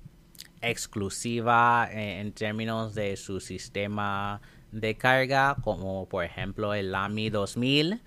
exclusiva 0.61 1.89
en, 1.91 2.33
términos 2.33 2.95
de 2.95 3.17
su 3.17 3.41
sistema 3.41 4.41
de 4.71 4.97
carga 4.97 5.57
como 5.63 6.09
por 6.09 6.25
ejemplo 6.25 6.73
el 6.73 6.93
Lamy 6.93 7.31
2000 7.31 8.01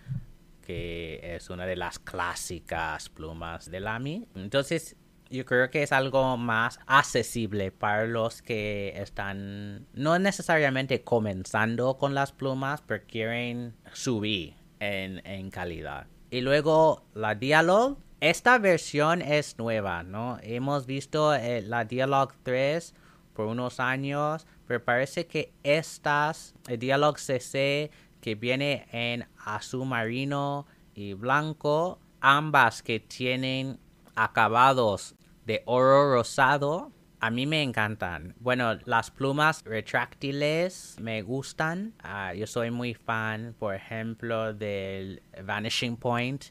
que 0.65 1.35
es 1.35 1.49
una 1.49 1.65
de 1.65 1.75
las 1.75 1.99
clásicas 1.99 3.09
plumas 3.09 3.69
de 3.69 3.79
Lamy. 3.79 4.27
Entonces 4.35 4.95
yo 5.29 5.45
creo 5.45 5.69
que 5.69 5.83
es 5.83 5.91
algo 5.91 6.37
más 6.37 6.79
accesible 6.87 7.71
para 7.71 8.07
los 8.07 8.41
que 8.41 8.93
están 8.97 9.87
no 9.93 10.17
necesariamente 10.19 11.03
comenzando 11.03 11.97
con 11.97 12.13
las 12.13 12.31
plumas, 12.31 12.81
pero 12.81 13.03
quieren 13.05 13.75
subir 13.93 14.55
en, 14.79 15.49
calidad. 15.49 16.07
Y 16.29 16.41
luego 16.41 17.03
la 17.13 17.35
Dialog. 17.35 17.97
Esta 18.19 18.57
versión 18.57 19.21
es 19.21 19.57
nueva, 19.57 20.03
¿no? 20.03 20.39
Hemos 20.41 20.85
visto 20.85 21.35
eh, 21.35 21.61
la 21.61 21.85
Dialog 21.85 22.33
3 22.43 22.93
por 23.33 23.47
unos 23.47 23.79
años, 23.79 24.47
pero 24.65 24.83
parece 24.83 25.27
que 25.27 25.53
estas, 25.63 26.55
el 26.67 26.79
Dialog 26.79 27.19
CC 27.19 27.91
que 28.21 28.33
viene 28.33 28.87
en 28.91 29.27
azul 29.37 29.85
marino 29.85 30.65
y 30.95 31.13
blanco, 31.13 31.99
ambas 32.21 32.81
que 32.81 32.99
tienen 32.99 33.79
acabados 34.15 35.15
de 35.45 35.61
oro 35.65 36.15
rosado. 36.15 36.91
A 37.19 37.31
mí 37.31 37.45
me 37.45 37.63
encantan. 37.63 38.35
Bueno, 38.39 38.77
las 38.85 39.11
plumas 39.11 39.63
retráctiles 39.63 40.97
me 40.99 41.21
gustan. 41.21 41.93
Ah, 42.03 42.33
yo 42.33 42.47
soy 42.47 42.71
muy 42.71 42.93
fan, 42.93 43.55
por 43.57 43.75
ejemplo, 43.75 44.53
del 44.53 45.21
Vanishing 45.43 45.97
Point. 45.97 46.45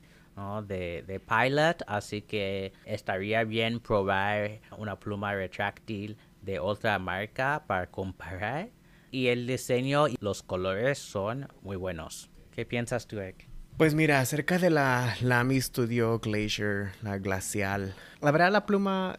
De, 0.66 1.04
de, 1.06 1.20
Pilot, 1.20 1.84
así 1.86 2.22
que 2.22 2.72
estaría 2.86 3.44
bien 3.44 3.78
probar 3.78 4.58
una 4.76 4.98
pluma 4.98 5.32
retráctil 5.32 6.16
de 6.42 6.58
otra 6.58 6.98
marca 6.98 7.62
para 7.68 7.86
comparar. 7.86 8.70
Y 9.12 9.28
el 9.28 9.46
diseño 9.46 10.08
y 10.08 10.16
los 10.18 10.42
colores 10.42 10.98
son 10.98 11.46
muy 11.62 11.76
buenos. 11.76 12.30
¿Qué 12.50 12.66
piensas 12.66 13.06
tú, 13.06 13.20
Eric? 13.20 13.48
Pues 13.76 13.94
mira, 13.94 14.20
acerca 14.20 14.58
de 14.58 14.70
la 14.70 15.14
Lamy 15.20 15.60
Studio 15.60 16.18
Glacier, 16.18 16.92
la 17.02 17.18
glacial, 17.18 17.94
la 18.20 18.30
verdad 18.30 18.52
la 18.52 18.66
pluma 18.66 19.18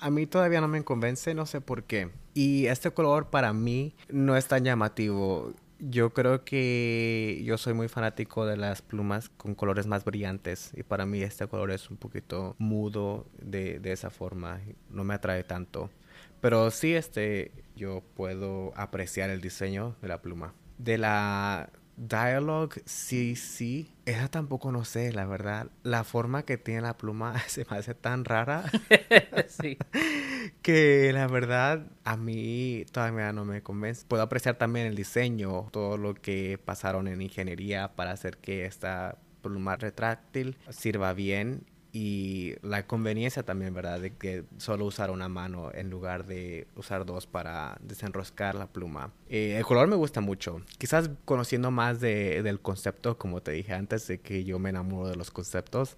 a 0.00 0.10
mí 0.10 0.26
todavía 0.26 0.60
no 0.60 0.68
me 0.68 0.82
convence, 0.84 1.34
no 1.34 1.46
sé 1.46 1.60
por 1.60 1.84
qué. 1.84 2.10
Y 2.34 2.66
este 2.66 2.90
color 2.90 3.30
para 3.30 3.52
mí 3.52 3.94
no 4.08 4.36
es 4.36 4.46
tan 4.46 4.64
llamativo. 4.64 5.52
Yo 5.78 6.14
creo 6.14 6.44
que 6.44 7.42
yo 7.44 7.58
soy 7.58 7.74
muy 7.74 7.88
fanático 7.88 8.46
de 8.46 8.56
las 8.56 8.80
plumas 8.80 9.28
con 9.28 9.54
colores 9.54 9.86
más 9.86 10.04
brillantes 10.04 10.70
y 10.74 10.82
para 10.82 11.04
mí 11.04 11.20
este 11.22 11.46
color 11.46 11.70
es 11.70 11.90
un 11.90 11.98
poquito 11.98 12.56
mudo 12.58 13.26
de, 13.38 13.78
de 13.78 13.92
esa 13.92 14.10
forma, 14.10 14.60
no 14.88 15.04
me 15.04 15.14
atrae 15.14 15.44
tanto. 15.44 15.90
Pero 16.40 16.70
sí, 16.70 16.94
este, 16.94 17.52
yo 17.74 18.02
puedo 18.14 18.72
apreciar 18.76 19.30
el 19.30 19.40
diseño 19.40 19.96
de 20.00 20.08
la 20.08 20.22
pluma. 20.22 20.54
De 20.78 20.98
la 20.98 21.70
Dialogue, 21.96 22.82
sí. 22.84 23.95
Esa 24.06 24.28
tampoco 24.28 24.70
no 24.70 24.84
sé, 24.84 25.12
la 25.12 25.26
verdad. 25.26 25.68
La 25.82 26.04
forma 26.04 26.44
que 26.44 26.56
tiene 26.58 26.80
la 26.82 26.96
pluma 26.96 27.36
se 27.48 27.66
me 27.68 27.76
hace 27.76 27.94
tan 27.94 28.24
rara. 28.24 28.64
sí. 29.48 29.76
Que 30.62 31.10
la 31.12 31.26
verdad 31.26 31.90
a 32.04 32.16
mí 32.16 32.84
todavía 32.92 33.32
no 33.32 33.44
me 33.44 33.62
convence. 33.62 34.04
Puedo 34.06 34.22
apreciar 34.22 34.56
también 34.56 34.86
el 34.86 34.94
diseño, 34.94 35.68
todo 35.72 35.96
lo 35.96 36.14
que 36.14 36.56
pasaron 36.64 37.08
en 37.08 37.20
ingeniería 37.20 37.96
para 37.96 38.12
hacer 38.12 38.38
que 38.38 38.64
esta 38.64 39.18
pluma 39.42 39.74
retráctil 39.76 40.56
sirva 40.70 41.12
bien 41.14 41.66
y 41.98 42.56
la 42.60 42.86
conveniencia 42.86 43.42
también, 43.42 43.72
¿verdad? 43.72 43.98
De 43.98 44.14
que 44.14 44.44
solo 44.58 44.84
usar 44.84 45.10
una 45.10 45.30
mano 45.30 45.70
en 45.72 45.88
lugar 45.88 46.26
de 46.26 46.66
usar 46.76 47.06
dos 47.06 47.26
para 47.26 47.78
desenroscar 47.80 48.54
la 48.54 48.66
pluma. 48.66 49.14
Eh, 49.30 49.54
el 49.56 49.64
color 49.64 49.88
me 49.88 49.96
gusta 49.96 50.20
mucho. 50.20 50.60
Quizás 50.76 51.08
conociendo 51.24 51.70
más 51.70 51.98
de, 51.98 52.42
del 52.42 52.60
concepto, 52.60 53.16
como 53.16 53.40
te 53.40 53.52
dije 53.52 53.72
antes, 53.72 54.06
de 54.08 54.20
que 54.20 54.44
yo 54.44 54.58
me 54.58 54.68
enamoro 54.68 55.08
de 55.08 55.16
los 55.16 55.30
conceptos, 55.30 55.96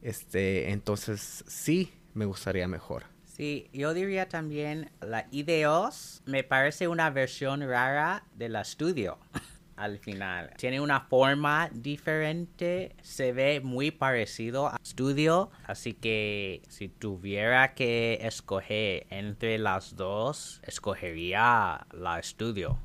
este, 0.00 0.70
entonces 0.70 1.44
sí 1.46 1.92
me 2.14 2.24
gustaría 2.24 2.66
mejor. 2.66 3.04
Sí, 3.26 3.68
yo 3.74 3.92
diría 3.92 4.30
también 4.30 4.92
la 5.02 5.26
Ideos 5.30 6.22
me 6.24 6.42
parece 6.42 6.88
una 6.88 7.10
versión 7.10 7.60
rara 7.60 8.24
de 8.34 8.48
la 8.48 8.64
Studio. 8.64 9.18
al 9.76 9.98
final. 9.98 10.52
Tiene 10.56 10.80
una 10.80 11.00
forma 11.00 11.70
diferente, 11.72 12.94
se 13.02 13.32
ve 13.32 13.60
muy 13.60 13.90
parecido 13.90 14.68
a 14.68 14.78
Studio, 14.84 15.50
así 15.66 15.94
que 15.94 16.62
si 16.68 16.88
tuviera 16.88 17.74
que 17.74 18.18
escoger 18.22 19.06
entre 19.10 19.58
las 19.58 19.96
dos, 19.96 20.60
escogería 20.64 21.86
la 21.92 22.22
Studio. 22.22 22.78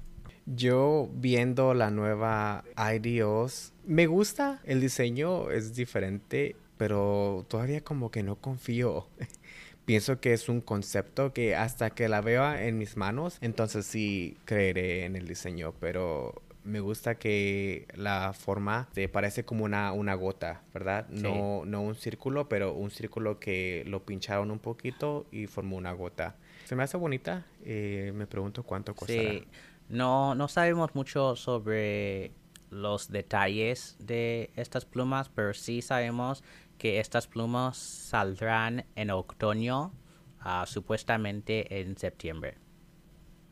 Yo 0.45 1.09
viendo 1.13 1.75
la 1.75 1.91
nueva 1.91 2.63
IDOS, 2.75 3.73
me 3.85 4.07
gusta, 4.07 4.61
el 4.63 4.81
diseño 4.81 5.51
es 5.51 5.75
diferente, 5.75 6.55
pero 6.77 7.45
todavía 7.47 7.83
como 7.83 8.09
que 8.09 8.23
no 8.23 8.35
confío. 8.35 9.07
Pienso 9.85 10.19
que 10.19 10.33
es 10.33 10.49
un 10.49 10.61
concepto 10.61 11.33
que 11.33 11.55
hasta 11.55 11.89
que 11.89 12.07
la 12.09 12.21
vea 12.21 12.65
en 12.65 12.77
mis 12.77 12.95
manos, 12.97 13.37
entonces 13.41 13.85
sí 13.85 14.37
creeré 14.45 15.05
en 15.05 15.15
el 15.15 15.27
diseño, 15.27 15.73
pero 15.79 16.41
me 16.63 16.79
gusta 16.79 17.15
que 17.15 17.87
la 17.95 18.33
forma 18.33 18.89
te 18.93 19.07
parece 19.09 19.45
como 19.45 19.65
una, 19.65 19.91
una 19.93 20.13
gota, 20.13 20.61
¿verdad? 20.73 21.07
No, 21.09 21.63
no 21.65 21.81
un 21.81 21.95
círculo, 21.95 22.49
pero 22.49 22.73
un 22.73 22.91
círculo 22.91 23.39
que 23.39 23.83
lo 23.87 24.03
pincharon 24.05 24.51
un 24.51 24.59
poquito 24.59 25.25
y 25.31 25.47
formó 25.47 25.77
una 25.77 25.93
gota. 25.93 26.35
Se 26.65 26.75
me 26.75 26.83
hace 26.83 26.97
bonita. 26.97 27.45
Eh, 27.63 28.11
me 28.15 28.27
pregunto 28.27 28.63
cuánto 28.63 28.93
costará. 28.93 29.31
Sí, 29.31 29.47
no, 29.89 30.35
no 30.35 30.47
sabemos 30.47 30.93
mucho 30.93 31.35
sobre 31.35 32.31
los 32.69 33.09
detalles 33.09 33.95
de 33.99 34.51
estas 34.55 34.85
plumas, 34.85 35.29
pero 35.29 35.53
sí 35.53 35.81
sabemos 35.81 36.43
que 36.77 36.99
estas 36.99 37.27
plumas 37.27 37.77
saldrán 37.77 38.85
en 38.95 39.09
otoño, 39.09 39.91
uh, 40.45 40.65
supuestamente 40.65 41.81
en 41.81 41.97
septiembre. 41.97 42.57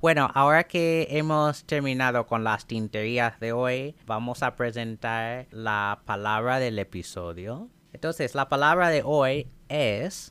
Bueno, 0.07 0.31
ahora 0.33 0.63
que 0.63 1.05
hemos 1.09 1.65
terminado 1.65 2.27
con 2.27 2.45
las 2.45 2.65
tinterías 2.65 3.41
de 3.41 3.51
hoy, 3.51 3.93
vamos 4.05 4.41
a 4.41 4.55
presentar 4.55 5.47
la 5.51 5.99
palabra 6.05 6.59
del 6.59 6.79
episodio. 6.79 7.67
Entonces, 7.91 8.33
la 8.33 8.47
palabra 8.47 8.87
de 8.87 9.01
hoy 9.03 9.49
es 9.67 10.29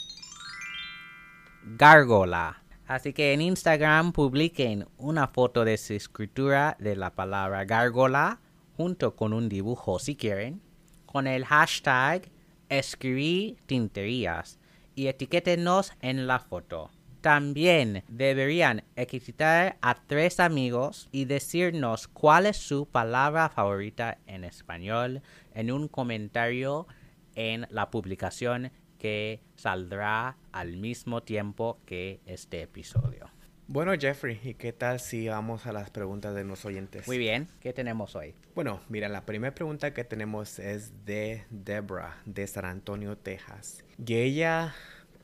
gárgola. 1.77 2.63
Así 2.87 3.13
que 3.13 3.35
en 3.35 3.43
Instagram 3.43 4.13
publiquen 4.13 4.89
una 4.97 5.29
foto 5.29 5.67
de 5.67 5.77
su 5.77 5.93
escritura 5.93 6.79
de 6.81 6.97
la 6.97 7.15
palabra 7.15 7.67
gárgola 7.67 8.41
junto 8.79 9.15
con 9.15 9.35
un 9.35 9.51
dibujo 9.51 9.99
si 9.99 10.17
quieren, 10.17 10.63
con 11.05 11.27
el 11.27 11.45
hashtag 11.45 12.31
escribí 12.71 13.59
y 14.95 15.07
etiquétenos 15.09 15.93
en 16.01 16.27
la 16.27 16.39
foto. 16.39 16.96
También 17.27 18.05
deberían 18.07 18.85
etiquetar 18.95 19.79
a 19.81 19.97
tres 19.97 20.39
amigos 20.39 21.09
y 21.11 21.25
decirnos 21.25 22.07
cuál 22.07 22.47
es 22.47 22.57
su 22.57 22.87
palabra 22.87 23.49
favorita 23.49 24.19
en 24.29 24.45
español 24.45 25.23
en 25.53 25.73
un 25.73 25.89
comentario 25.89 26.87
en 27.35 27.67
la 27.71 27.91
publicación 27.91 28.71
que 29.01 29.41
saldrá 29.57 30.37
al 30.53 30.77
mismo 30.77 31.25
tiempo 31.25 31.81
que 31.85 32.21
este 32.27 32.63
episodio. 32.63 33.29
Bueno, 33.67 33.93
Jeffrey, 33.99 34.39
¿y 34.45 34.55
qué 34.55 34.73
tal 34.73 35.01
si 35.01 35.27
vamos 35.27 35.67
a 35.67 35.73
las 35.73 35.91
preguntas 35.91 36.33
de 36.33 36.45
los 36.45 36.65
oyentes? 36.65 37.09
Muy 37.09 37.19
bien, 37.19 37.49
¿qué 37.59 37.73
tenemos 37.73 38.15
hoy? 38.15 38.37
Bueno, 38.55 38.79
mira, 38.89 39.09
la 39.09 39.27
primera 39.27 39.53
pregunta 39.53 39.93
que 39.93 40.05
tenemos 40.05 40.61
es 40.61 41.05
de 41.05 41.45
Debra, 41.51 42.19
de 42.25 42.47
San 42.47 42.67
Antonio, 42.67 43.19
Texas. 43.19 43.85
Y 43.99 44.15
ella 44.15 44.77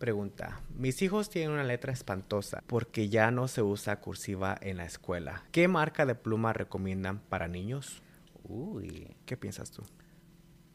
Pregunta. 0.02 0.60
Mis 0.74 1.00
hijos 1.00 1.30
tienen 1.30 1.52
una 1.52 1.62
letra 1.62 1.92
espantosa 1.92 2.64
porque 2.66 3.08
ya 3.08 3.30
no 3.30 3.46
se 3.46 3.62
usa 3.62 4.00
cursiva 4.00 4.58
en 4.60 4.78
la 4.78 4.84
escuela. 4.84 5.44
¿Qué 5.52 5.68
marca 5.68 6.06
de 6.06 6.16
pluma 6.16 6.52
recomiendan 6.52 7.20
para 7.20 7.46
niños? 7.46 8.02
Uy. 8.42 9.14
¿Qué 9.26 9.36
piensas 9.36 9.70
tú? 9.70 9.84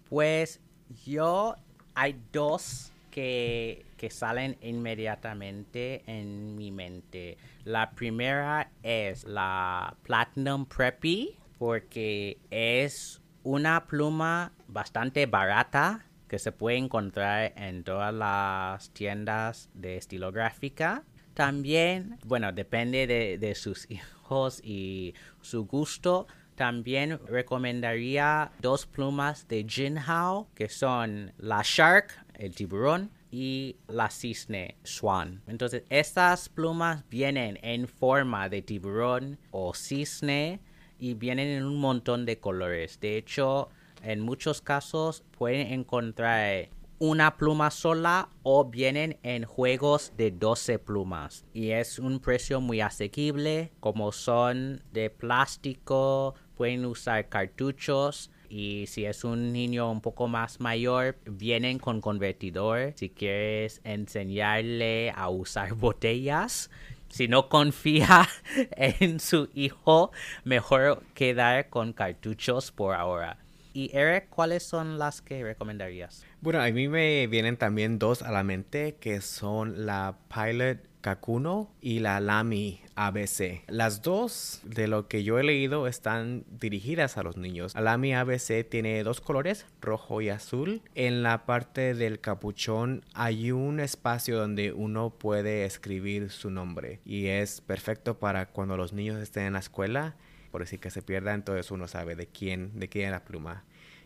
Pues 0.09 0.61
yo 1.05 1.57
hay 1.93 2.17
dos 2.31 2.93
que, 3.11 3.85
que 3.97 4.09
salen 4.09 4.55
inmediatamente 4.61 6.03
en 6.07 6.55
mi 6.55 6.71
mente. 6.71 7.37
La 7.65 7.91
primera 7.91 8.71
es 8.81 9.25
la 9.25 9.97
Platinum 10.03 10.65
Preppy 10.65 11.35
porque 11.59 12.37
es 12.49 13.21
una 13.43 13.87
pluma 13.87 14.53
bastante 14.69 15.25
barata 15.25 16.06
que 16.27 16.39
se 16.39 16.51
puede 16.51 16.77
encontrar 16.77 17.53
en 17.55 17.83
todas 17.83 18.13
las 18.13 18.89
tiendas 18.91 19.69
de 19.73 19.97
estilográfica. 19.97 21.03
También, 21.33 22.17
bueno, 22.25 22.51
depende 22.51 23.07
de, 23.07 23.55
sus 23.55 23.85
hijos 23.91 24.61
y 24.63 25.13
su 25.41 25.65
gusto. 25.65 26.27
También 26.55 27.19
recomendaría 27.27 28.51
dos 28.61 28.87
plumas 28.87 29.47
de 29.47 29.65
Jinhao, 29.67 30.47
que 30.55 30.69
son 30.69 31.33
la 31.37 31.61
Shark, 31.63 32.09
el 32.33 32.55
tiburón, 32.55 33.11
y 33.31 33.75
la 33.87 34.09
cisne 34.09 34.77
swan. 34.83 35.41
Entonces, 35.47 35.83
estas 35.89 36.49
plumas 36.49 37.03
vienen 37.09 37.59
en 37.61 37.87
forma 37.87 38.49
de 38.49 38.61
tiburón 38.61 39.37
o 39.51 39.73
cisne 39.73 40.59
y 40.99 41.13
vienen 41.13 41.49
en 41.49 41.65
un 41.65 41.79
montón 41.79 42.25
de 42.25 42.39
colores. 42.39 42.99
De 42.99 43.17
hecho, 43.17 43.69
en 44.07 44.21
muchos 44.21 44.61
casos 44.61 45.23
pueden 45.37 45.67
encontrar 45.73 46.69
una 46.97 47.35
pluma 47.35 47.69
sola 47.71 48.29
o 48.41 48.65
vienen 48.65 49.19
en 49.21 49.43
juegos 49.43 50.13
de 50.15 50.31
12 50.31 50.79
plumas. 50.79 51.45
Y 51.53 51.71
es 51.71 51.99
un 51.99 52.19
precio 52.19 52.61
muy 52.61 52.79
asequible 52.79 53.71
como 53.81 54.13
son 54.13 54.81
de 54.93 55.09
plástico 55.09 56.35
pueden 56.55 56.85
usar 56.85 57.27
cartuchos. 57.27 58.31
Y 58.49 58.85
si 58.87 59.03
es 59.05 59.25
un 59.25 59.51
niño 59.51 59.91
un 59.91 59.99
poco 59.99 60.29
más 60.29 60.61
mayor 60.61 61.17
vienen 61.25 61.77
con 61.77 61.99
convertidor 61.99 62.93
si 62.95 63.09
quieres 63.09 63.81
enseñarle 63.83 65.11
a 65.11 65.29
usar 65.29 65.73
botellas. 65.75 66.71
Si 67.09 67.27
no 67.27 67.49
confía 67.49 68.27
en 68.71 69.19
su 69.19 69.49
hijo 69.53 70.11
mejor 70.45 71.03
quedar 71.13 71.69
con 71.69 71.91
cartuchos 71.91 72.71
por 72.71 72.95
ahora 72.95 73.37
y 73.77 73.91
Eric, 73.93 74.29
¿cuáles 74.31 74.63
son 74.63 74.97
las 74.97 75.21
que 75.21 75.43
recomendarías? 75.43 76.25
Bueno, 76.41 76.59
a 76.63 76.71
mí 76.71 76.87
me 76.87 77.27
vienen 77.27 77.57
también 77.57 77.99
dos 77.99 78.23
a 78.23 78.31
la 78.31 78.41
mente 78.41 78.95
que 78.99 79.21
son 79.21 79.85
la 79.85 80.17
Pilot 80.33 80.79
Kakuno 81.01 81.69
y 81.79 81.99
la 81.99 82.19
Lamy 82.19 82.81
ABC. 82.95 83.61
Las 83.67 84.01
dos, 84.01 84.61
de 84.63 84.87
lo 84.87 85.07
que 85.07 85.23
yo 85.23 85.37
he 85.37 85.43
leído, 85.43 85.85
están 85.85 86.43
dirigidas 86.59 87.17
a 87.17 87.23
los 87.23 87.37
niños. 87.37 87.75
La 87.75 87.81
Lamy 87.81 88.15
ABC 88.15 88.67
tiene 88.67 89.03
dos 89.03 89.21
colores, 89.21 89.67
rojo 89.79 90.21
y 90.21 90.29
azul. 90.29 90.81
En 90.95 91.21
la 91.21 91.45
parte 91.45 91.93
del 91.93 92.19
capuchón 92.19 93.05
hay 93.13 93.51
un 93.51 93.79
espacio 93.79 94.39
donde 94.39 94.73
uno 94.73 95.11
puede 95.11 95.65
escribir 95.65 96.31
su 96.31 96.49
nombre 96.49 96.99
y 97.05 97.27
es 97.27 97.61
perfecto 97.61 98.17
para 98.17 98.47
cuando 98.47 98.75
los 98.75 98.91
niños 98.91 99.21
estén 99.21 99.43
en 99.43 99.53
la 99.53 99.59
escuela 99.59 100.15
por 100.51 100.61
decir 100.61 100.79
que 100.79 100.89
se 100.89 101.01
pierda, 101.01 101.33
entonces 101.33 101.71
uno 101.71 101.87
sabe 101.87 102.15
de 102.15 102.27
quién, 102.27 102.79
de 102.79 102.89
quién 102.89 103.05
es 103.05 103.11
la 103.11 103.23
pluma. 103.23 103.63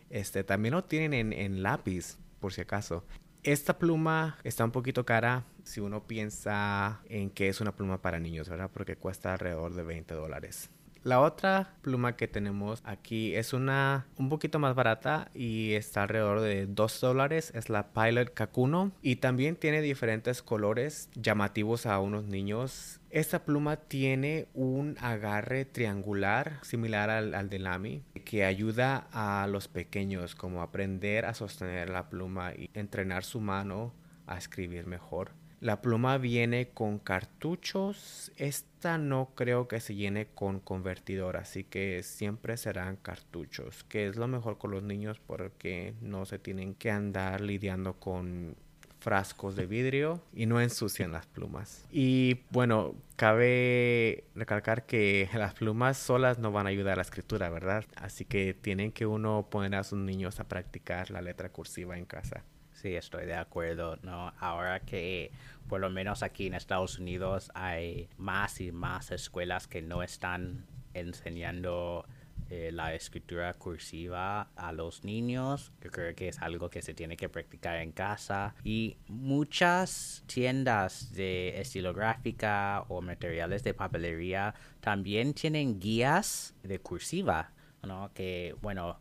Este, 0.09 0.43
también 0.43 0.73
lo 0.73 0.83
tienen 0.83 1.33
en, 1.33 1.63
lápiz, 1.63 2.17
por 2.39 2.53
si 2.53 2.61
acaso. 2.61 3.05
Esta 3.43 3.79
pluma 3.79 4.37
está 4.43 4.65
un 4.65 4.71
poquito 4.71 5.05
cara 5.05 5.45
si 5.63 5.79
uno 5.79 6.03
piensa 6.05 7.01
en 7.07 7.29
que 7.29 7.47
es 7.47 7.61
una 7.61 7.75
pluma 7.75 8.01
para 8.01 8.19
niños, 8.19 8.49
¿verdad? 8.49 8.69
Porque 8.71 8.95
cuesta 8.95 9.33
alrededor 9.33 9.73
de 9.73 9.83
20 9.83 10.13
dólares. 10.13 10.69
La 11.03 11.19
otra 11.19 11.73
pluma 11.81 12.15
que 12.15 12.27
tenemos 12.27 12.83
aquí 12.85 13.35
es 13.35 13.53
una 13.53 14.05
un 14.17 14.29
poquito 14.29 14.59
más 14.59 14.75
barata 14.75 15.31
y 15.33 15.73
está 15.73 16.03
alrededor 16.03 16.41
de 16.41 16.67
2 16.67 17.01
dólares. 17.01 17.51
Es 17.55 17.69
la 17.69 17.91
Pilot 17.91 18.35
Kakuno 18.35 18.91
y 19.01 19.15
también 19.15 19.55
tiene 19.55 19.81
diferentes 19.81 20.43
colores 20.43 21.09
llamativos 21.15 21.87
a 21.87 21.99
unos 21.99 22.25
niños. 22.25 22.99
Esta 23.09 23.45
pluma 23.45 23.77
tiene 23.77 24.47
un 24.53 24.95
agarre 25.01 25.65
triangular 25.65 26.59
similar 26.61 27.09
al, 27.09 27.33
al 27.33 27.49
de 27.49 27.57
Lamy 27.57 28.03
que 28.23 28.45
ayuda 28.45 29.07
a 29.11 29.47
los 29.47 29.67
pequeños 29.67 30.35
como 30.35 30.61
aprender 30.61 31.25
a 31.25 31.33
sostener 31.33 31.89
la 31.89 32.09
pluma 32.09 32.53
y 32.53 32.69
entrenar 32.75 33.23
su 33.23 33.41
mano 33.41 33.95
a 34.27 34.37
escribir 34.37 34.85
mejor. 34.85 35.40
La 35.61 35.79
pluma 35.79 36.17
viene 36.17 36.69
con 36.69 36.97
cartuchos. 36.97 38.31
Esta 38.35 38.97
no 38.97 39.29
creo 39.35 39.67
que 39.67 39.79
se 39.79 39.93
llene 39.93 40.25
con 40.25 40.59
convertidor, 40.59 41.37
así 41.37 41.63
que 41.63 42.01
siempre 42.01 42.57
serán 42.57 42.95
cartuchos, 42.95 43.83
que 43.83 44.07
es 44.07 44.15
lo 44.15 44.27
mejor 44.27 44.57
con 44.57 44.71
los 44.71 44.81
niños 44.81 45.19
porque 45.19 45.93
no 46.01 46.25
se 46.25 46.39
tienen 46.39 46.73
que 46.73 46.89
andar 46.89 47.41
lidiando 47.41 47.93
con 47.93 48.55
frascos 49.01 49.55
de 49.55 49.67
vidrio 49.67 50.23
y 50.33 50.47
no 50.47 50.59
ensucian 50.59 51.11
las 51.11 51.27
plumas. 51.27 51.85
Y 51.91 52.41
bueno, 52.49 52.95
cabe 53.15 54.23
recalcar 54.33 54.87
que 54.87 55.29
las 55.35 55.53
plumas 55.53 55.95
solas 55.95 56.39
no 56.39 56.51
van 56.51 56.65
a 56.65 56.69
ayudar 56.69 56.93
a 56.93 56.95
la 56.97 57.01
escritura, 57.03 57.51
¿verdad? 57.51 57.85
Así 57.97 58.25
que 58.25 58.55
tienen 58.55 58.91
que 58.91 59.05
uno 59.05 59.47
poner 59.47 59.75
a 59.75 59.83
sus 59.83 59.99
niños 59.99 60.39
a 60.39 60.47
practicar 60.47 61.11
la 61.11 61.21
letra 61.21 61.49
cursiva 61.49 61.99
en 61.99 62.05
casa. 62.05 62.43
Sí, 62.81 62.95
estoy 62.95 63.27
de 63.27 63.35
acuerdo, 63.35 63.97
¿no? 64.01 64.33
Ahora 64.39 64.79
que 64.79 65.29
por 65.69 65.81
lo 65.81 65.91
menos 65.91 66.23
aquí 66.23 66.47
en 66.47 66.55
Estados 66.55 66.97
Unidos 66.97 67.51
hay 67.53 68.09
más 68.17 68.59
y 68.59 68.71
más 68.71 69.11
escuelas 69.11 69.67
que 69.67 69.83
no 69.83 70.01
están 70.01 70.65
enseñando 70.95 72.07
eh, 72.49 72.71
la 72.73 72.95
escritura 72.95 73.53
cursiva 73.53 74.49
a 74.55 74.71
los 74.71 75.03
niños. 75.03 75.71
Yo 75.83 75.91
creo 75.91 76.15
que 76.15 76.29
es 76.29 76.41
algo 76.41 76.71
que 76.71 76.81
se 76.81 76.95
tiene 76.95 77.17
que 77.17 77.29
practicar 77.29 77.77
en 77.77 77.91
casa. 77.91 78.55
Y 78.63 78.97
muchas 79.07 80.23
tiendas 80.25 81.13
de 81.13 81.61
estilográfica 81.61 82.83
o 82.87 82.99
materiales 83.01 83.63
de 83.63 83.75
papelería 83.75 84.55
también 84.79 85.35
tienen 85.35 85.79
guías 85.79 86.55
de 86.63 86.79
cursiva, 86.79 87.51
¿no? 87.83 88.09
Que, 88.15 88.55
bueno, 88.63 88.99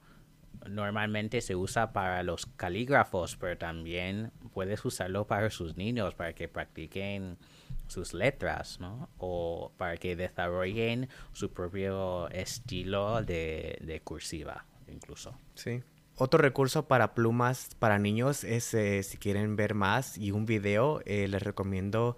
normalmente 0.69 1.41
se 1.41 1.57
usa 1.57 1.93
para 1.93 2.23
los 2.23 2.47
calígrafos, 2.47 3.37
pero 3.37 3.57
también 3.57 4.33
puedes 4.53 4.85
usarlo 4.85 5.27
para 5.27 5.51
sus 5.51 5.77
niños, 5.77 6.15
para 6.15 6.35
que 6.35 6.49
practiquen 6.49 7.39
sus 7.87 8.15
letras, 8.15 8.81
¿no? 8.81 9.09
O 9.19 9.73
para 9.77 9.97
que 9.97 10.17
desarrollen 10.17 11.09
su 11.33 11.53
propio 11.53 12.29
estilo 12.31 13.23
de, 13.23 14.01
cursiva, 14.05 14.65
incluso. 14.89 15.35
Sí. 15.55 15.83
Otro 16.17 16.41
recurso 16.41 16.87
para 16.87 17.15
plumas 17.15 17.71
para 17.79 17.99
niños 17.99 18.45
es, 18.45 18.75
eh, 18.75 19.03
si 19.03 19.17
quieren 19.17 19.57
ver 19.57 19.75
más 19.75 20.19
y 20.19 20.33
un 20.33 20.45
video, 20.45 21.01
eh, 21.07 21.29
les 21.29 21.43
recomiendo 21.43 22.17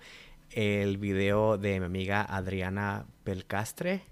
el 0.50 0.98
video 0.98 1.56
de 1.56 1.80
mi 1.80 1.86
amiga 1.86 2.22
Adriana 2.22 3.06
Pelcastre 3.24 4.02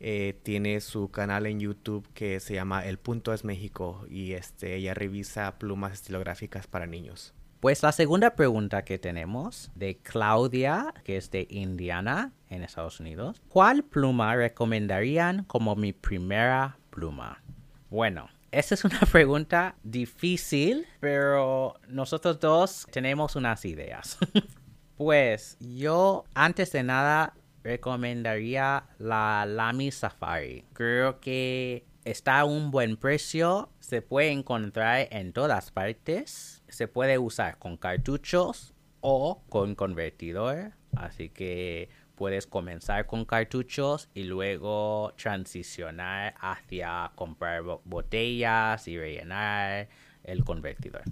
eh, 0.00 0.38
tiene 0.42 0.80
su 0.80 1.10
canal 1.10 1.46
en 1.46 1.60
YouTube 1.60 2.08
que 2.14 2.40
se 2.40 2.54
llama 2.54 2.86
El 2.86 2.98
Punto 2.98 3.34
es 3.34 3.44
México 3.44 4.06
y 4.08 4.32
este, 4.32 4.74
ella 4.74 4.94
revisa 4.94 5.58
plumas 5.58 5.92
estilográficas 5.92 6.66
para 6.66 6.86
niños. 6.86 7.34
Pues 7.60 7.82
la 7.82 7.92
segunda 7.92 8.34
pregunta 8.34 8.86
que 8.86 8.98
tenemos 8.98 9.70
de 9.74 9.98
Claudia, 9.98 10.94
que 11.04 11.18
es 11.18 11.30
de 11.30 11.46
Indiana, 11.50 12.32
en 12.48 12.62
Estados 12.62 12.98
Unidos. 13.00 13.42
¿Cuál 13.50 13.84
pluma 13.84 14.34
recomendarían 14.34 15.44
como 15.44 15.76
mi 15.76 15.92
primera 15.92 16.78
pluma? 16.88 17.42
Bueno, 17.90 18.30
esa 18.50 18.74
es 18.74 18.84
una 18.84 19.00
pregunta 19.12 19.74
difícil, 19.82 20.86
pero 21.00 21.74
nosotros 21.86 22.40
dos 22.40 22.86
tenemos 22.90 23.36
unas 23.36 23.66
ideas. 23.66 24.16
pues 24.96 25.58
yo, 25.60 26.24
antes 26.32 26.72
de 26.72 26.82
nada, 26.82 27.34
recomendaría 27.62 28.84
la 28.98 29.46
Lamy 29.46 29.90
Safari. 29.90 30.64
Creo 30.72 31.20
que 31.20 31.84
está 32.04 32.40
a 32.40 32.44
un 32.44 32.70
buen 32.70 32.96
precio, 32.96 33.70
se 33.80 34.02
puede 34.02 34.30
encontrar 34.30 35.08
en 35.10 35.32
todas 35.32 35.70
partes, 35.70 36.62
se 36.68 36.88
puede 36.88 37.18
usar 37.18 37.58
con 37.58 37.76
cartuchos 37.76 38.74
o 39.00 39.42
con 39.48 39.74
convertidor, 39.74 40.72
así 40.96 41.28
que 41.28 41.88
puedes 42.14 42.46
comenzar 42.46 43.06
con 43.06 43.24
cartuchos 43.24 44.08
y 44.14 44.24
luego 44.24 45.14
transicionar 45.16 46.34
hacia 46.38 47.12
comprar 47.14 47.62
botellas 47.84 48.86
y 48.88 48.98
rellenar 48.98 49.88
el 50.24 50.44
convertidor. 50.44 51.02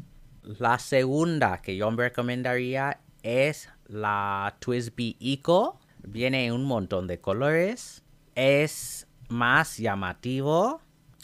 La 0.42 0.78
segunda 0.78 1.60
que 1.62 1.76
yo 1.76 1.90
me 1.90 2.04
recomendaría 2.04 3.00
es 3.22 3.70
la 3.86 4.56
Twisby 4.60 5.16
Eco 5.20 5.80
viene 6.02 6.52
un 6.52 6.64
montón 6.64 7.06
de 7.06 7.20
colores, 7.20 8.02
es 8.34 9.06
más 9.28 9.78
llamativo. 9.78 10.80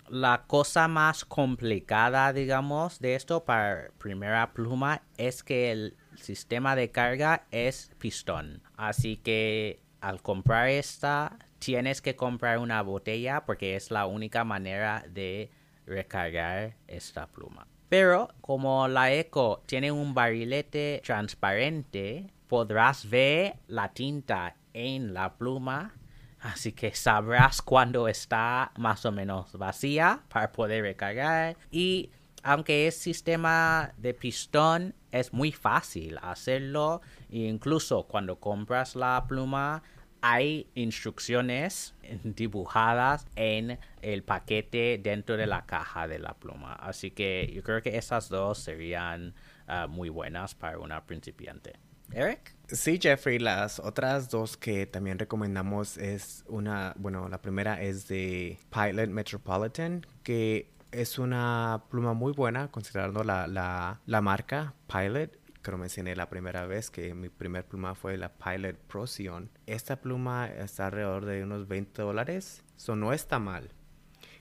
La 0.08 0.44
cosa 0.46 0.86
más 0.86 1.24
complicada, 1.24 2.32
digamos, 2.32 2.98
de 3.00 3.14
esto 3.14 3.44
para 3.44 3.88
primera 3.98 4.52
pluma 4.52 5.02
es 5.16 5.42
que 5.42 5.72
el 5.72 5.96
sistema 6.16 6.76
de 6.76 6.90
carga 6.90 7.46
es 7.50 7.90
pistón. 7.98 8.62
Así 8.76 9.16
que 9.16 9.80
al 10.00 10.20
comprar 10.20 10.68
esta, 10.68 11.38
tienes 11.58 12.02
que 12.02 12.16
comprar 12.16 12.58
una 12.58 12.82
botella 12.82 13.46
porque 13.46 13.76
es 13.76 13.90
la 13.90 14.06
única 14.06 14.44
manera 14.44 15.04
de 15.08 15.50
recargar 15.86 16.76
esta 16.86 17.26
pluma. 17.26 17.66
Pero 17.88 18.28
como 18.40 18.88
la 18.88 19.12
Eco 19.12 19.62
tiene 19.66 19.90
un 19.90 20.12
barilete 20.12 21.00
transparente, 21.04 22.32
podrás 22.48 23.08
ver 23.08 23.56
la 23.66 23.92
tinta 23.92 24.56
en 24.74 25.14
la 25.14 25.36
pluma. 25.36 25.94
Así 26.40 26.72
que 26.72 26.94
sabrás 26.94 27.62
cuando 27.62 28.06
está 28.06 28.72
más 28.76 29.06
o 29.06 29.12
menos 29.12 29.56
vacía 29.56 30.20
para 30.28 30.52
poder 30.52 30.82
recargar. 30.82 31.56
Y 31.70 32.10
aunque 32.42 32.86
es 32.86 32.96
sistema 32.98 33.94
de 33.96 34.12
pistón, 34.12 34.94
es 35.10 35.32
muy 35.32 35.52
fácil 35.52 36.18
hacerlo. 36.20 37.00
Incluso 37.30 38.06
cuando 38.06 38.38
compras 38.38 38.94
la 38.94 39.24
pluma, 39.26 39.82
hay 40.20 40.68
instrucciones 40.74 41.94
dibujadas 42.22 43.26
en 43.36 43.78
el 44.02 44.22
paquete 44.22 44.98
dentro 45.02 45.36
de 45.38 45.46
la 45.46 45.64
caja 45.64 46.06
de 46.06 46.18
la 46.18 46.34
pluma. 46.34 46.74
Así 46.74 47.10
que 47.10 47.50
yo 47.54 47.62
creo 47.62 47.80
que 47.80 47.96
esas 47.96 48.28
dos 48.28 48.58
serían 48.58 49.34
ah, 49.66 49.86
muy 49.86 50.10
buenas 50.10 50.54
para 50.54 50.78
una 50.78 51.04
principiante. 51.06 51.74
Eric? 52.12 52.54
Sí, 52.68 52.98
Jeffrey, 53.00 53.38
las 53.38 53.78
otras 53.78 54.30
dos 54.30 54.56
que 54.56 54.86
también 54.86 55.18
recomendamos 55.18 55.98
es 55.98 56.44
una, 56.48 56.94
bueno, 56.96 57.28
la 57.28 57.42
primera 57.42 57.82
es 57.82 58.08
de 58.08 58.58
Pilot 58.70 59.10
Metropolitan, 59.10 60.06
que 60.22 60.70
es 60.90 61.18
una 61.18 61.84
pluma 61.90 62.14
muy 62.14 62.32
buena 62.32 62.70
considerando 62.70 63.22
la, 63.22 63.46
la, 63.46 64.00
la 64.06 64.20
marca 64.22 64.74
Pilot. 64.86 65.38
Creo 65.60 65.78
mencioné 65.78 66.14
la 66.16 66.28
primera 66.28 66.66
vez 66.66 66.90
que 66.90 67.14
mi 67.14 67.28
primer 67.28 67.66
pluma 67.66 67.94
fue 67.94 68.16
la 68.16 68.32
Pilot 68.32 68.76
Procyon. 68.86 69.50
Esta 69.66 70.00
pluma 70.00 70.46
está 70.46 70.86
alrededor 70.86 71.26
de 71.26 71.42
unos 71.42 71.68
20 71.68 72.02
dólares, 72.02 72.62
eso 72.76 72.96
no 72.96 73.12
está 73.12 73.38
mal. 73.38 73.70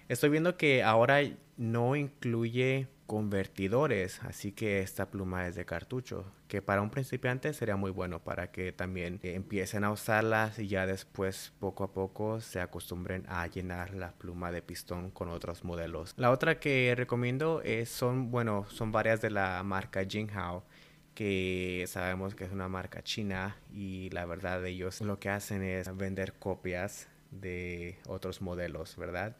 Estoy 0.07 0.29
viendo 0.29 0.57
que 0.57 0.83
ahora 0.83 1.21
no 1.57 1.95
incluye 1.95 2.87
convertidores, 3.13 4.23
así 4.23 4.53
que 4.53 4.79
esta 4.79 5.11
pluma 5.11 5.47
es 5.47 5.53
de 5.53 5.65
cartucho, 5.65 6.25
que 6.47 6.63
para 6.63 6.81
un 6.81 6.89
principiante 6.89 7.53
sería 7.53 7.75
muy 7.75 7.91
bueno 7.91 8.23
para 8.23 8.51
que 8.51 8.71
también 8.71 9.19
empiecen 9.21 9.83
a 9.83 9.91
usarlas 9.91 10.57
y 10.57 10.67
ya 10.67 10.87
después 10.87 11.53
poco 11.59 11.83
a 11.83 11.93
poco 11.93 12.41
se 12.41 12.59
acostumbren 12.59 13.23
a 13.27 13.45
llenar 13.45 13.93
la 13.93 14.13
pluma 14.13 14.51
de 14.51 14.63
pistón 14.63 15.11
con 15.11 15.29
otros 15.29 15.63
modelos. 15.63 16.15
La 16.17 16.31
otra 16.31 16.59
que 16.59 16.95
recomiendo 16.97 17.61
es, 17.61 17.89
son, 17.89 18.31
bueno, 18.31 18.65
son 18.71 18.91
varias 18.91 19.21
de 19.21 19.29
la 19.29 19.61
marca 19.61 20.03
Jinghao 20.03 20.63
que 21.13 21.85
sabemos 21.87 22.33
que 22.33 22.45
es 22.45 22.51
una 22.51 22.67
marca 22.67 23.03
china 23.03 23.57
y 23.71 24.09
la 24.09 24.25
verdad 24.25 24.65
ellos 24.65 25.01
lo 25.01 25.19
que 25.19 25.29
hacen 25.29 25.61
es 25.61 25.95
vender 25.95 26.33
copias 26.33 27.09
de 27.29 27.99
otros 28.07 28.41
modelos, 28.41 28.97
¿verdad? 28.97 29.37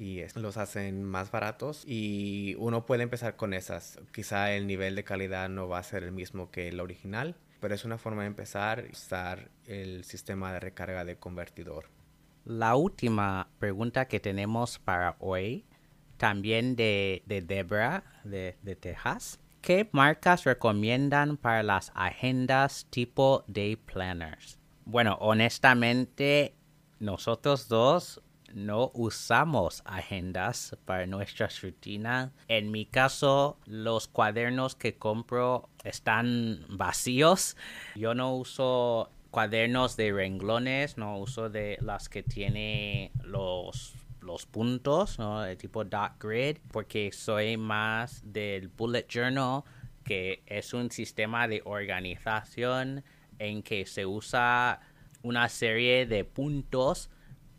Y 0.00 0.24
los 0.34 0.56
hacen 0.56 1.04
más 1.04 1.30
baratos 1.30 1.84
y 1.86 2.56
uno 2.58 2.86
puede 2.86 3.02
empezar 3.02 3.36
con 3.36 3.52
esas. 3.52 4.00
Quizá 4.12 4.50
el 4.52 4.66
nivel 4.66 4.96
de 4.96 5.04
calidad 5.04 5.50
no 5.50 5.68
va 5.68 5.78
a 5.78 5.82
ser 5.82 6.04
el 6.04 6.12
mismo 6.12 6.50
que 6.50 6.68
el 6.68 6.80
original, 6.80 7.36
pero 7.60 7.74
es 7.74 7.84
una 7.84 7.98
forma 7.98 8.22
de 8.22 8.28
empezar 8.28 8.86
usar 8.90 9.50
el 9.66 10.04
sistema 10.04 10.54
de 10.54 10.60
recarga 10.60 11.04
de 11.04 11.16
convertidor. 11.16 11.90
La 12.46 12.76
última 12.76 13.48
pregunta 13.58 14.08
que 14.08 14.20
tenemos 14.20 14.78
para 14.78 15.16
hoy, 15.20 15.66
también 16.16 16.76
de, 16.76 17.22
de 17.26 17.42
Debra 17.42 18.02
de, 18.24 18.56
de 18.62 18.76
Texas. 18.76 19.38
¿Qué 19.60 19.86
marcas 19.92 20.44
recomiendan 20.44 21.36
para 21.36 21.62
las 21.62 21.92
agendas 21.94 22.86
tipo 22.88 23.44
day 23.48 23.76
planners? 23.76 24.58
Bueno, 24.86 25.18
honestamente, 25.20 26.54
nosotros 26.98 27.68
dos 27.68 28.22
no 28.54 28.90
usamos 28.94 29.82
agendas 29.84 30.76
para 30.84 31.06
nuestras 31.06 31.60
rutinas. 31.62 32.30
En 32.48 32.70
mi 32.70 32.86
caso, 32.86 33.58
los 33.66 34.08
cuadernos 34.08 34.74
que 34.74 34.96
compro 34.96 35.68
están 35.84 36.64
vacíos. 36.68 37.56
Yo 37.96 38.14
no 38.14 38.34
uso 38.34 39.10
cuadernos 39.30 39.96
de 39.96 40.12
renglones, 40.12 40.96
no 40.96 41.18
uso 41.18 41.48
de 41.48 41.78
las 41.80 42.08
que 42.08 42.22
tiene 42.22 43.12
los 43.22 43.94
los 44.20 44.46
puntos, 44.46 45.18
¿no? 45.18 45.44
El 45.44 45.56
tipo 45.56 45.84
dot 45.84 46.12
grid, 46.20 46.58
porque 46.70 47.10
soy 47.10 47.56
más 47.56 48.22
del 48.24 48.68
bullet 48.68 49.06
journal, 49.08 49.62
que 50.04 50.42
es 50.46 50.74
un 50.74 50.90
sistema 50.90 51.48
de 51.48 51.62
organización 51.64 53.02
en 53.38 53.62
que 53.62 53.86
se 53.86 54.04
usa 54.06 54.80
una 55.22 55.48
serie 55.48 56.06
de 56.06 56.24
puntos 56.24 57.10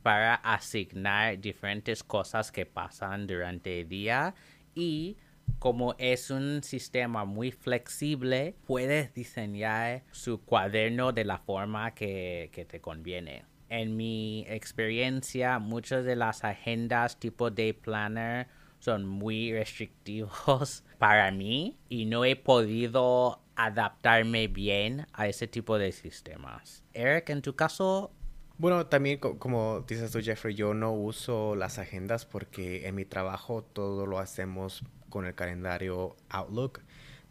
para 0.02 0.36
asignar 0.36 1.40
diferentes 1.40 2.04
cosas 2.04 2.52
que 2.52 2.66
pasan 2.66 3.28
durante 3.28 3.82
el 3.82 3.90
día 3.90 4.36
y 4.76 5.18
como 5.60 5.96
es 5.98 6.32
un 6.32 6.64
sistema 6.64 7.26
muy 7.26 7.52
flexible, 7.52 8.56
puedes 8.66 9.14
diseñar 9.14 10.04
su 10.12 10.42
cuaderno 10.42 11.12
de 11.12 11.26
la 11.26 11.38
forma 11.38 11.94
que, 11.94 12.50
que 12.52 12.66
te 12.66 12.82
conviene. 12.82 13.46
En 13.70 13.96
mi 13.96 14.46
experiencia, 14.48 15.60
muchas 15.60 16.04
de 16.04 16.16
las 16.16 16.44
agendas 16.44 17.20
tipo 17.20 17.52
Day 17.52 17.74
Planner 17.74 18.48
son 18.80 19.06
muy 19.06 19.54
restrictivos 19.54 20.84
para 20.98 21.32
mí 21.32 21.78
y 21.88 22.06
no 22.06 22.26
he 22.26 22.36
podido 22.36 23.42
adaptarme 23.56 24.48
bien 24.48 25.06
a 25.14 25.28
ese 25.28 25.48
tipo 25.48 25.78
de 25.78 25.92
sistemas. 25.92 26.84
Eric, 26.94 27.30
en 27.30 27.42
tu 27.42 27.56
caso, 27.56 28.12
bueno, 28.62 28.86
también 28.86 29.18
como 29.20 29.84
dices 29.88 30.12
tú, 30.12 30.20
Jeffrey, 30.22 30.54
yo 30.54 30.74
no 30.76 30.92
uso 30.94 31.56
las 31.56 31.80
agendas 31.80 32.26
porque 32.26 32.88
en 32.88 32.94
mi 32.96 33.06
trabajo 33.06 33.64
todo 33.64 34.06
lo 34.06 34.20
hacemos 34.20 34.84
con 35.10 35.26
el 35.26 35.34
calendario 35.34 36.16
Outlook. 36.30 36.82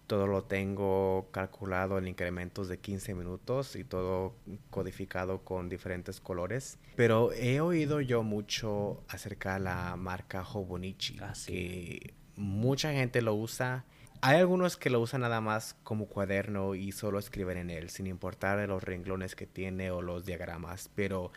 Todo 0.08 0.26
lo 0.26 0.42
tengo 0.42 1.28
calculado 1.30 1.96
en 1.96 2.08
incrementos 2.08 2.66
de 2.68 2.78
15 2.78 3.14
minutos 3.14 3.76
y 3.76 3.84
todo 3.84 4.34
codificado 4.70 5.44
con 5.44 5.68
diferentes 5.68 6.20
colores. 6.20 6.78
Pero 6.96 7.32
he 7.32 7.60
oído 7.60 8.00
yo 8.00 8.24
mucho 8.24 9.04
acerca 9.06 9.54
de 9.54 9.60
la 9.60 9.94
marca 9.96 10.42
Hobonichi, 10.42 11.18
Ah, 11.22 11.36
sí. 11.36 11.52
que 11.52 12.14
mucha 12.34 12.92
gente 12.92 13.22
lo 13.22 13.34
usa. 13.36 13.84
Hay 14.22 14.36
algunos 14.36 14.76
que 14.76 14.90
lo 14.90 15.00
usan 15.00 15.22
nada 15.22 15.40
más 15.40 15.76
como 15.82 16.06
cuaderno 16.06 16.74
y 16.74 16.92
solo 16.92 17.18
escriben 17.18 17.56
en 17.56 17.70
él, 17.70 17.88
sin 17.88 18.06
importar 18.06 18.68
los 18.68 18.82
renglones 18.82 19.34
que 19.34 19.46
tiene 19.46 19.90
o 19.90 20.02
los 20.02 20.26
diagramas. 20.26 20.90
Pero 20.94 21.32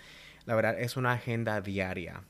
la 0.46 0.56
verdad 0.56 0.78
es 0.78 0.98
una 0.98 1.14
agenda 1.14 1.62
diaria. 1.62 2.24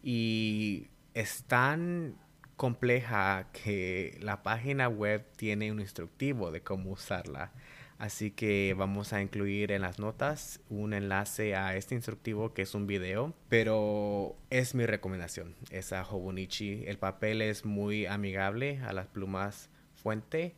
Y 0.00 0.88
es 1.14 1.42
tan 1.42 2.14
compleja 2.56 3.48
que 3.52 4.16
la 4.20 4.44
página 4.44 4.88
web 4.88 5.26
tiene 5.36 5.72
un 5.72 5.80
instructivo 5.80 6.52
de 6.52 6.62
cómo 6.62 6.92
usarla. 6.92 7.50
Así 7.98 8.30
que 8.30 8.74
vamos 8.78 9.12
a 9.12 9.20
incluir 9.20 9.72
en 9.72 9.82
las 9.82 9.98
notas 9.98 10.60
un 10.70 10.94
enlace 10.94 11.56
a 11.56 11.74
este 11.74 11.96
instructivo 11.96 12.54
que 12.54 12.62
es 12.62 12.74
un 12.74 12.86
video, 12.86 13.34
pero 13.48 14.36
es 14.50 14.74
mi 14.74 14.86
recomendación, 14.86 15.56
esa 15.70 16.04
Hobonichi. 16.04 16.84
El 16.86 16.96
papel 16.96 17.42
es 17.42 17.64
muy 17.64 18.06
amigable 18.06 18.78
a 18.86 18.92
las 18.92 19.06
plumas 19.08 19.68
fuente 20.00 20.54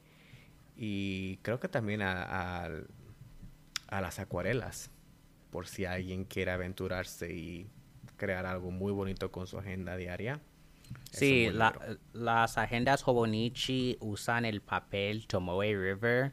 y 0.77 1.37
creo 1.43 1.61
que 1.61 1.69
también 1.69 2.03
a, 2.03 2.23
a, 2.65 2.71
a 3.89 4.01
las 4.01 4.19
acuarelas, 4.19 4.91
por 5.51 5.67
si 5.67 5.85
alguien 5.85 6.25
quiere 6.25 6.51
aventurarse 6.51 7.33
y 7.35 7.67
crear 8.17 8.47
algo 8.47 8.71
muy 8.71 8.93
bonito 8.93 9.31
con 9.31 9.47
su 9.47 9.59
agenda 9.59 9.97
diaria. 9.97 10.41
Sí, 11.11 11.51
la- 11.53 11.99
las 12.13 12.59
agendas 12.59 13.03
Hobonichi 13.07 13.97
usan 14.01 14.45
el 14.45 14.61
papel 14.63 15.27
Tomoe 15.27 15.75
River, 15.77 16.33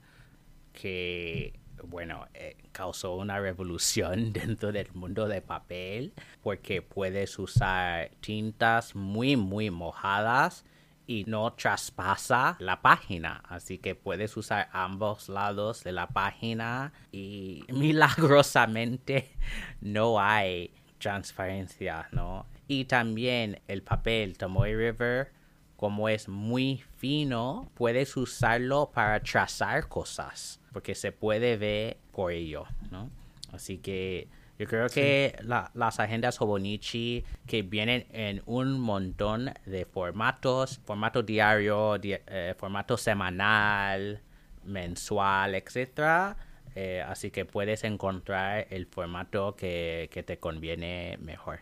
que, 0.74 1.60
bueno, 1.84 2.28
eh, 2.34 2.56
causó 2.72 3.16
una 3.16 3.40
revolución 3.40 4.32
dentro 4.34 4.72
del 4.72 4.92
mundo 4.94 5.28
de 5.28 5.42
papel, 5.42 6.14
porque 6.42 6.82
puedes 6.82 7.38
usar 7.40 8.12
tintas 8.22 8.96
muy, 8.96 9.36
muy 9.36 9.70
mojadas 9.70 10.66
y 11.10 11.26
no 11.26 11.54
traspasa 11.54 12.56
la 12.60 12.84
página. 12.84 13.42
Así 13.50 13.80
que 13.80 13.96
puedes 13.96 14.38
usar 14.38 14.70
ambos 14.72 15.28
lados 15.28 15.84
de 15.84 15.92
la 15.92 16.06
página 16.06 16.94
y 17.12 17.64
milagrosamente 17.70 19.36
no 19.82 20.22
hay 20.22 20.72
transparencia, 21.00 22.08
¿no? 22.12 22.46
Y 22.68 22.86
también 22.86 23.60
el 23.68 23.82
papel 23.82 24.38
Tomoe 24.38 24.76
River, 24.76 25.32
como 25.78 26.10
es 26.10 26.30
muy 26.30 26.84
fino, 26.98 27.72
puedes 27.74 28.16
usarlo 28.16 28.92
para 28.94 29.20
trazar 29.22 29.88
cosas, 29.88 30.62
porque 30.72 30.94
se 30.94 31.12
puede 31.12 31.58
ver 31.58 31.98
por 32.12 32.32
ello, 32.32 32.66
¿no? 32.92 33.10
Así 33.52 33.80
que 33.80 34.28
yo 34.60 34.66
creo 34.68 34.88
que 34.90 35.36
la- 35.42 35.72
las 35.74 36.00
agendas 36.00 36.40
Hobonichi 36.40 37.24
que 37.48 37.64
vienen 37.64 38.06
en 38.12 38.44
un 38.46 38.80
montón 38.80 39.52
de 39.66 39.86
formatos, 39.86 40.80
formato 40.86 41.24
diario, 41.24 41.98
di- 41.98 42.14
eh, 42.28 42.54
formato 42.58 42.98
semanal, 42.98 44.22
mensual, 44.64 45.56
etcétera. 45.56 46.38
eh, 46.76 47.04
así 47.06 47.32
que 47.32 47.46
puedes 47.46 47.84
encontrar 47.84 48.68
el 48.70 48.86
formato 48.86 49.56
que, 49.56 50.08
que 50.14 50.22
te 50.22 50.38
conviene 50.38 51.18
mejor. 51.20 51.60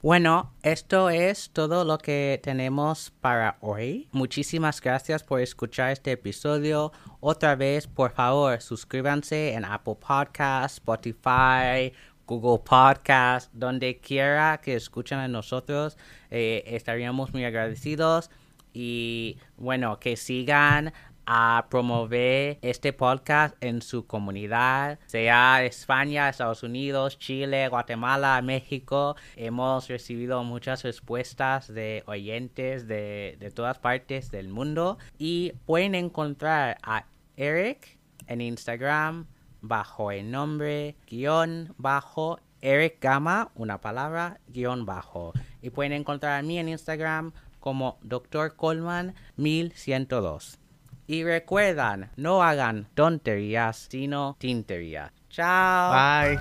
Bueno, 0.00 0.54
esto 0.62 1.10
es 1.10 1.50
todo 1.50 1.84
lo 1.84 1.98
que 1.98 2.38
tenemos 2.42 3.10
para 3.20 3.56
hoy. 3.60 4.08
Muchísimas 4.12 4.80
gracias 4.80 5.24
por 5.24 5.40
escuchar 5.40 5.90
este 5.90 6.12
episodio. 6.12 6.92
Otra 7.20 7.56
vez, 7.56 7.86
por 7.88 8.12
favor, 8.12 8.60
suscríbanse 8.60 9.54
en 9.54 9.64
Apple 9.64 9.96
Podcasts, 9.96 10.74
Spotify, 10.78 11.92
Google 12.26 12.62
Podcasts, 12.64 13.50
donde 13.52 13.98
quiera 13.98 14.60
que 14.62 14.74
escuchen 14.74 15.18
a 15.18 15.28
nosotros. 15.28 15.96
eh, 16.30 16.64
estaríamos 16.66 17.32
muy 17.32 17.44
agradecidos. 17.44 18.30
Y 18.72 19.38
bueno, 19.56 20.00
que 20.00 20.16
sigan 20.16 20.92
a 21.26 21.66
promover 21.70 22.58
este 22.62 22.92
podcast 22.92 23.56
en 23.62 23.80
su 23.82 24.06
comunidad, 24.06 24.98
sea 25.06 25.64
España, 25.64 26.28
Estados 26.28 26.62
Unidos, 26.62 27.18
Chile, 27.18 27.68
Guatemala, 27.68 28.40
México. 28.42 29.16
Hemos 29.36 29.88
recibido 29.88 30.42
muchas 30.44 30.82
respuestas 30.82 31.72
de 31.72 32.02
oyentes 32.06 32.86
de, 32.86 33.36
de 33.40 33.50
todas 33.50 33.78
partes 33.78 34.30
del 34.30 34.48
mundo 34.48 34.98
y 35.18 35.52
pueden 35.66 35.94
encontrar 35.94 36.78
a 36.82 37.06
Eric 37.36 37.98
en 38.26 38.40
Instagram 38.40 39.26
bajo 39.64 40.10
el 40.10 40.30
nombre 40.30 40.96
guion 41.06 41.74
bajo 41.78 42.38
Eric 42.60 42.98
Gama, 43.00 43.50
una 43.54 43.80
palabra, 43.80 44.40
guion 44.48 44.86
bajo. 44.86 45.32
Y 45.60 45.70
pueden 45.70 45.92
encontrar 45.92 46.38
a 46.38 46.42
mí 46.42 46.58
en 46.58 46.68
Instagram 46.68 47.32
como 47.60 47.98
Dr. 48.02 48.56
Coleman 48.56 49.14
1102. 49.36 50.58
Y 51.06 51.24
recuerdan, 51.24 52.10
no 52.16 52.42
hagan 52.42 52.88
tonterías, 52.94 53.88
sino 53.90 54.36
tinterías. 54.38 55.12
Chao. 55.28 55.92
Bye. 55.92 56.40